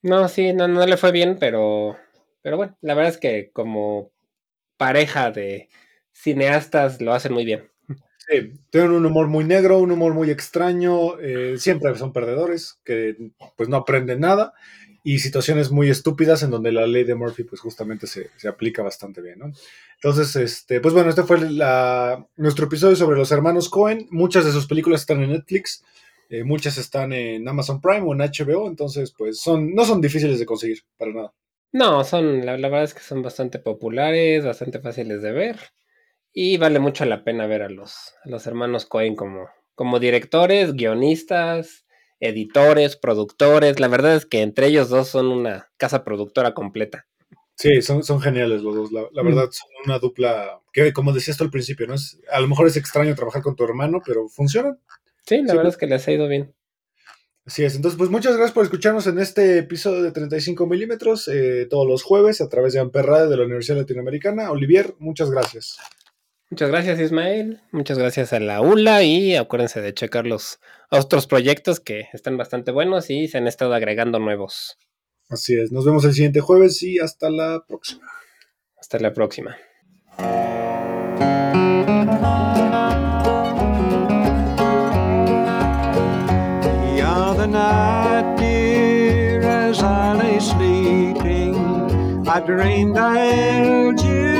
No, 0.00 0.26
sí, 0.28 0.54
no, 0.54 0.68
no 0.68 0.86
le 0.86 0.96
fue 0.96 1.12
bien, 1.12 1.36
pero, 1.38 1.96
pero 2.40 2.56
bueno, 2.56 2.78
la 2.80 2.94
verdad 2.94 3.12
es 3.12 3.18
que 3.18 3.50
como 3.52 4.10
pareja 4.78 5.30
de 5.30 5.68
cineastas 6.12 7.02
lo 7.02 7.12
hacen 7.12 7.34
muy 7.34 7.44
bien. 7.44 7.71
Sí, 8.32 8.52
tienen 8.70 8.92
un 8.92 9.04
humor 9.04 9.28
muy 9.28 9.44
negro, 9.44 9.78
un 9.78 9.90
humor 9.92 10.14
muy 10.14 10.30
extraño. 10.30 11.18
eh, 11.20 11.56
siempre 11.58 11.94
son 11.96 12.12
perdedores 12.14 12.78
que, 12.84 13.14
pues, 13.56 13.68
no 13.68 13.76
aprenden 13.76 14.20
nada. 14.20 14.54
Y 15.04 15.18
situaciones 15.18 15.70
muy 15.70 15.90
estúpidas 15.90 16.42
en 16.42 16.50
donde 16.50 16.72
la 16.72 16.86
ley 16.86 17.04
de 17.04 17.14
Murphy, 17.14 17.44
pues, 17.44 17.60
justamente 17.60 18.06
se, 18.06 18.30
se 18.36 18.48
aplica 18.48 18.82
bastante 18.82 19.20
bien, 19.20 19.40
¿no? 19.40 19.52
Entonces, 19.96 20.34
este, 20.36 20.80
pues 20.80 20.94
bueno, 20.94 21.10
este 21.10 21.24
fue 21.24 21.40
la, 21.50 22.26
nuestro 22.36 22.66
episodio 22.66 22.96
sobre 22.96 23.18
los 23.18 23.30
hermanos 23.32 23.68
Cohen. 23.68 24.06
Muchas 24.10 24.44
de 24.44 24.52
sus 24.52 24.66
películas 24.66 25.02
están 25.02 25.22
en 25.22 25.32
Netflix, 25.32 25.84
eh, 26.30 26.44
muchas 26.44 26.78
están 26.78 27.12
en 27.12 27.46
Amazon 27.48 27.80
Prime 27.80 28.02
o 28.02 28.12
en 28.14 28.20
HBO, 28.20 28.66
entonces 28.68 29.12
pues 29.12 29.40
son, 29.40 29.74
no 29.74 29.84
son 29.84 30.00
difíciles 30.00 30.38
de 30.38 30.46
conseguir, 30.46 30.78
para 30.96 31.12
nada. 31.12 31.34
No, 31.72 32.04
son, 32.04 32.46
la, 32.46 32.56
la 32.56 32.68
verdad 32.68 32.84
es 32.84 32.94
que 32.94 33.00
son 33.00 33.22
bastante 33.22 33.58
populares, 33.58 34.44
bastante 34.44 34.78
fáciles 34.78 35.20
de 35.20 35.32
ver. 35.32 35.58
Y 36.32 36.56
vale 36.56 36.78
mucho 36.78 37.04
la 37.04 37.24
pena 37.24 37.46
ver 37.46 37.62
a 37.62 37.68
los, 37.68 37.94
a 38.24 38.28
los 38.28 38.46
hermanos 38.46 38.86
Cohen 38.86 39.16
como, 39.16 39.48
como 39.74 39.98
directores, 40.00 40.72
guionistas, 40.74 41.84
editores, 42.20 42.96
productores. 42.96 43.80
La 43.80 43.88
verdad 43.88 44.16
es 44.16 44.24
que 44.26 44.40
entre 44.42 44.68
ellos 44.68 44.88
dos 44.88 45.08
son 45.08 45.26
una 45.26 45.70
casa 45.76 46.04
productora 46.04 46.54
completa. 46.54 47.06
Sí, 47.54 47.82
son, 47.82 48.02
son 48.02 48.20
geniales 48.20 48.62
los 48.62 48.74
dos, 48.74 48.92
la, 48.92 49.02
la 49.12 49.22
Mm. 49.22 49.26
verdad 49.26 49.48
son 49.50 49.68
una 49.84 49.98
dupla 49.98 50.60
que, 50.72 50.92
como 50.94 51.12
decías 51.12 51.36
tú 51.36 51.44
al 51.44 51.50
principio, 51.50 51.86
¿no? 51.86 51.94
Es, 51.94 52.18
a 52.32 52.40
lo 52.40 52.48
mejor 52.48 52.66
es 52.66 52.76
extraño 52.78 53.14
trabajar 53.14 53.42
con 53.42 53.54
tu 53.54 53.64
hermano, 53.64 54.00
pero 54.04 54.26
funcionan. 54.28 54.78
Sí, 55.26 55.42
la 55.42 55.48
Sí, 55.50 55.56
verdad 55.56 55.72
es 55.72 55.76
que 55.76 55.86
les 55.86 56.08
ha 56.08 56.12
ido 56.12 56.28
bien. 56.28 56.54
Así 57.44 57.62
es, 57.64 57.74
entonces 57.76 57.98
pues 57.98 58.08
muchas 58.08 58.32
gracias 58.36 58.52
por 58.52 58.64
escucharnos 58.64 59.06
en 59.08 59.18
este 59.18 59.58
episodio 59.58 60.02
de 60.02 60.12
35 60.12 60.64
milímetros 60.66 61.28
eh, 61.28 61.66
todos 61.68 61.86
los 61.88 62.02
jueves 62.04 62.40
a 62.40 62.48
través 62.48 62.72
de 62.72 62.80
Amper 62.80 63.04
Radio 63.04 63.28
de 63.28 63.36
la 63.36 63.44
Universidad 63.44 63.78
Latinoamericana. 63.78 64.50
Olivier, 64.50 64.94
muchas 64.98 65.30
gracias. 65.30 65.76
Muchas 66.52 66.68
gracias, 66.68 67.00
Ismael. 67.00 67.62
Muchas 67.70 67.96
gracias 67.96 68.34
a 68.34 68.38
la 68.38 68.60
ULA 68.60 69.02
y 69.04 69.36
acuérdense 69.36 69.80
de 69.80 69.94
checar 69.94 70.26
los 70.26 70.60
otros 70.90 71.26
proyectos 71.26 71.80
que 71.80 72.08
están 72.12 72.36
bastante 72.36 72.72
buenos 72.72 73.08
y 73.08 73.26
se 73.26 73.38
han 73.38 73.46
estado 73.46 73.72
agregando 73.72 74.18
nuevos. 74.18 74.76
Así 75.30 75.58
es, 75.58 75.72
nos 75.72 75.86
vemos 75.86 76.04
el 76.04 76.12
siguiente 76.12 76.40
jueves 76.40 76.82
y 76.82 76.98
hasta 76.98 77.30
la 77.30 77.64
próxima. 77.66 78.06
Hasta 78.76 78.98
la 78.98 79.14
próxima. 79.14 79.56
The 86.84 87.02
other 87.02 87.46
night, 87.46 88.36
dear, 88.36 89.40
as 89.40 89.82
I 89.82 90.12
lay 90.18 90.38
sleeping, 90.38 92.28
I 92.28 92.40
dreamed 92.40 92.98
I 92.98 93.16
held 93.16 94.02
you 94.02 94.31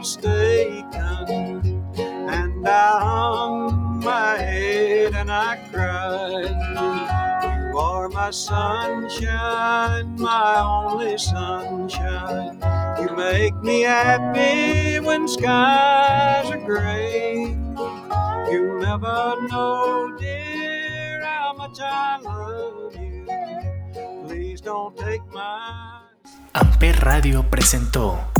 mistaken, 0.00 1.84
and 1.98 2.66
I 2.66 3.00
hung 3.00 4.00
my 4.00 4.38
head 4.38 5.12
and 5.14 5.30
I 5.30 5.58
cried. 5.70 6.56
You 7.44 7.78
are 7.78 8.08
my 8.08 8.30
sunshine, 8.30 10.16
my 10.16 10.60
only 10.60 11.18
sunshine. 11.18 12.56
You 12.98 13.14
make 13.14 13.54
me 13.62 13.82
happy 13.82 15.00
when 15.00 15.28
skies 15.28 16.48
are 16.50 16.64
gray. 16.64 17.58
You 18.50 18.80
never 18.80 19.36
know, 19.50 20.16
dear, 20.18 21.22
how 21.26 21.52
much 21.52 21.78
I 21.78 22.18
love 22.24 22.96
you. 22.96 23.26
Please 24.26 24.62
don't 24.62 24.96
take 24.96 25.20
my. 25.30 26.00
Amper 26.54 26.96
Radio 27.04 27.42
presentó 27.42 28.39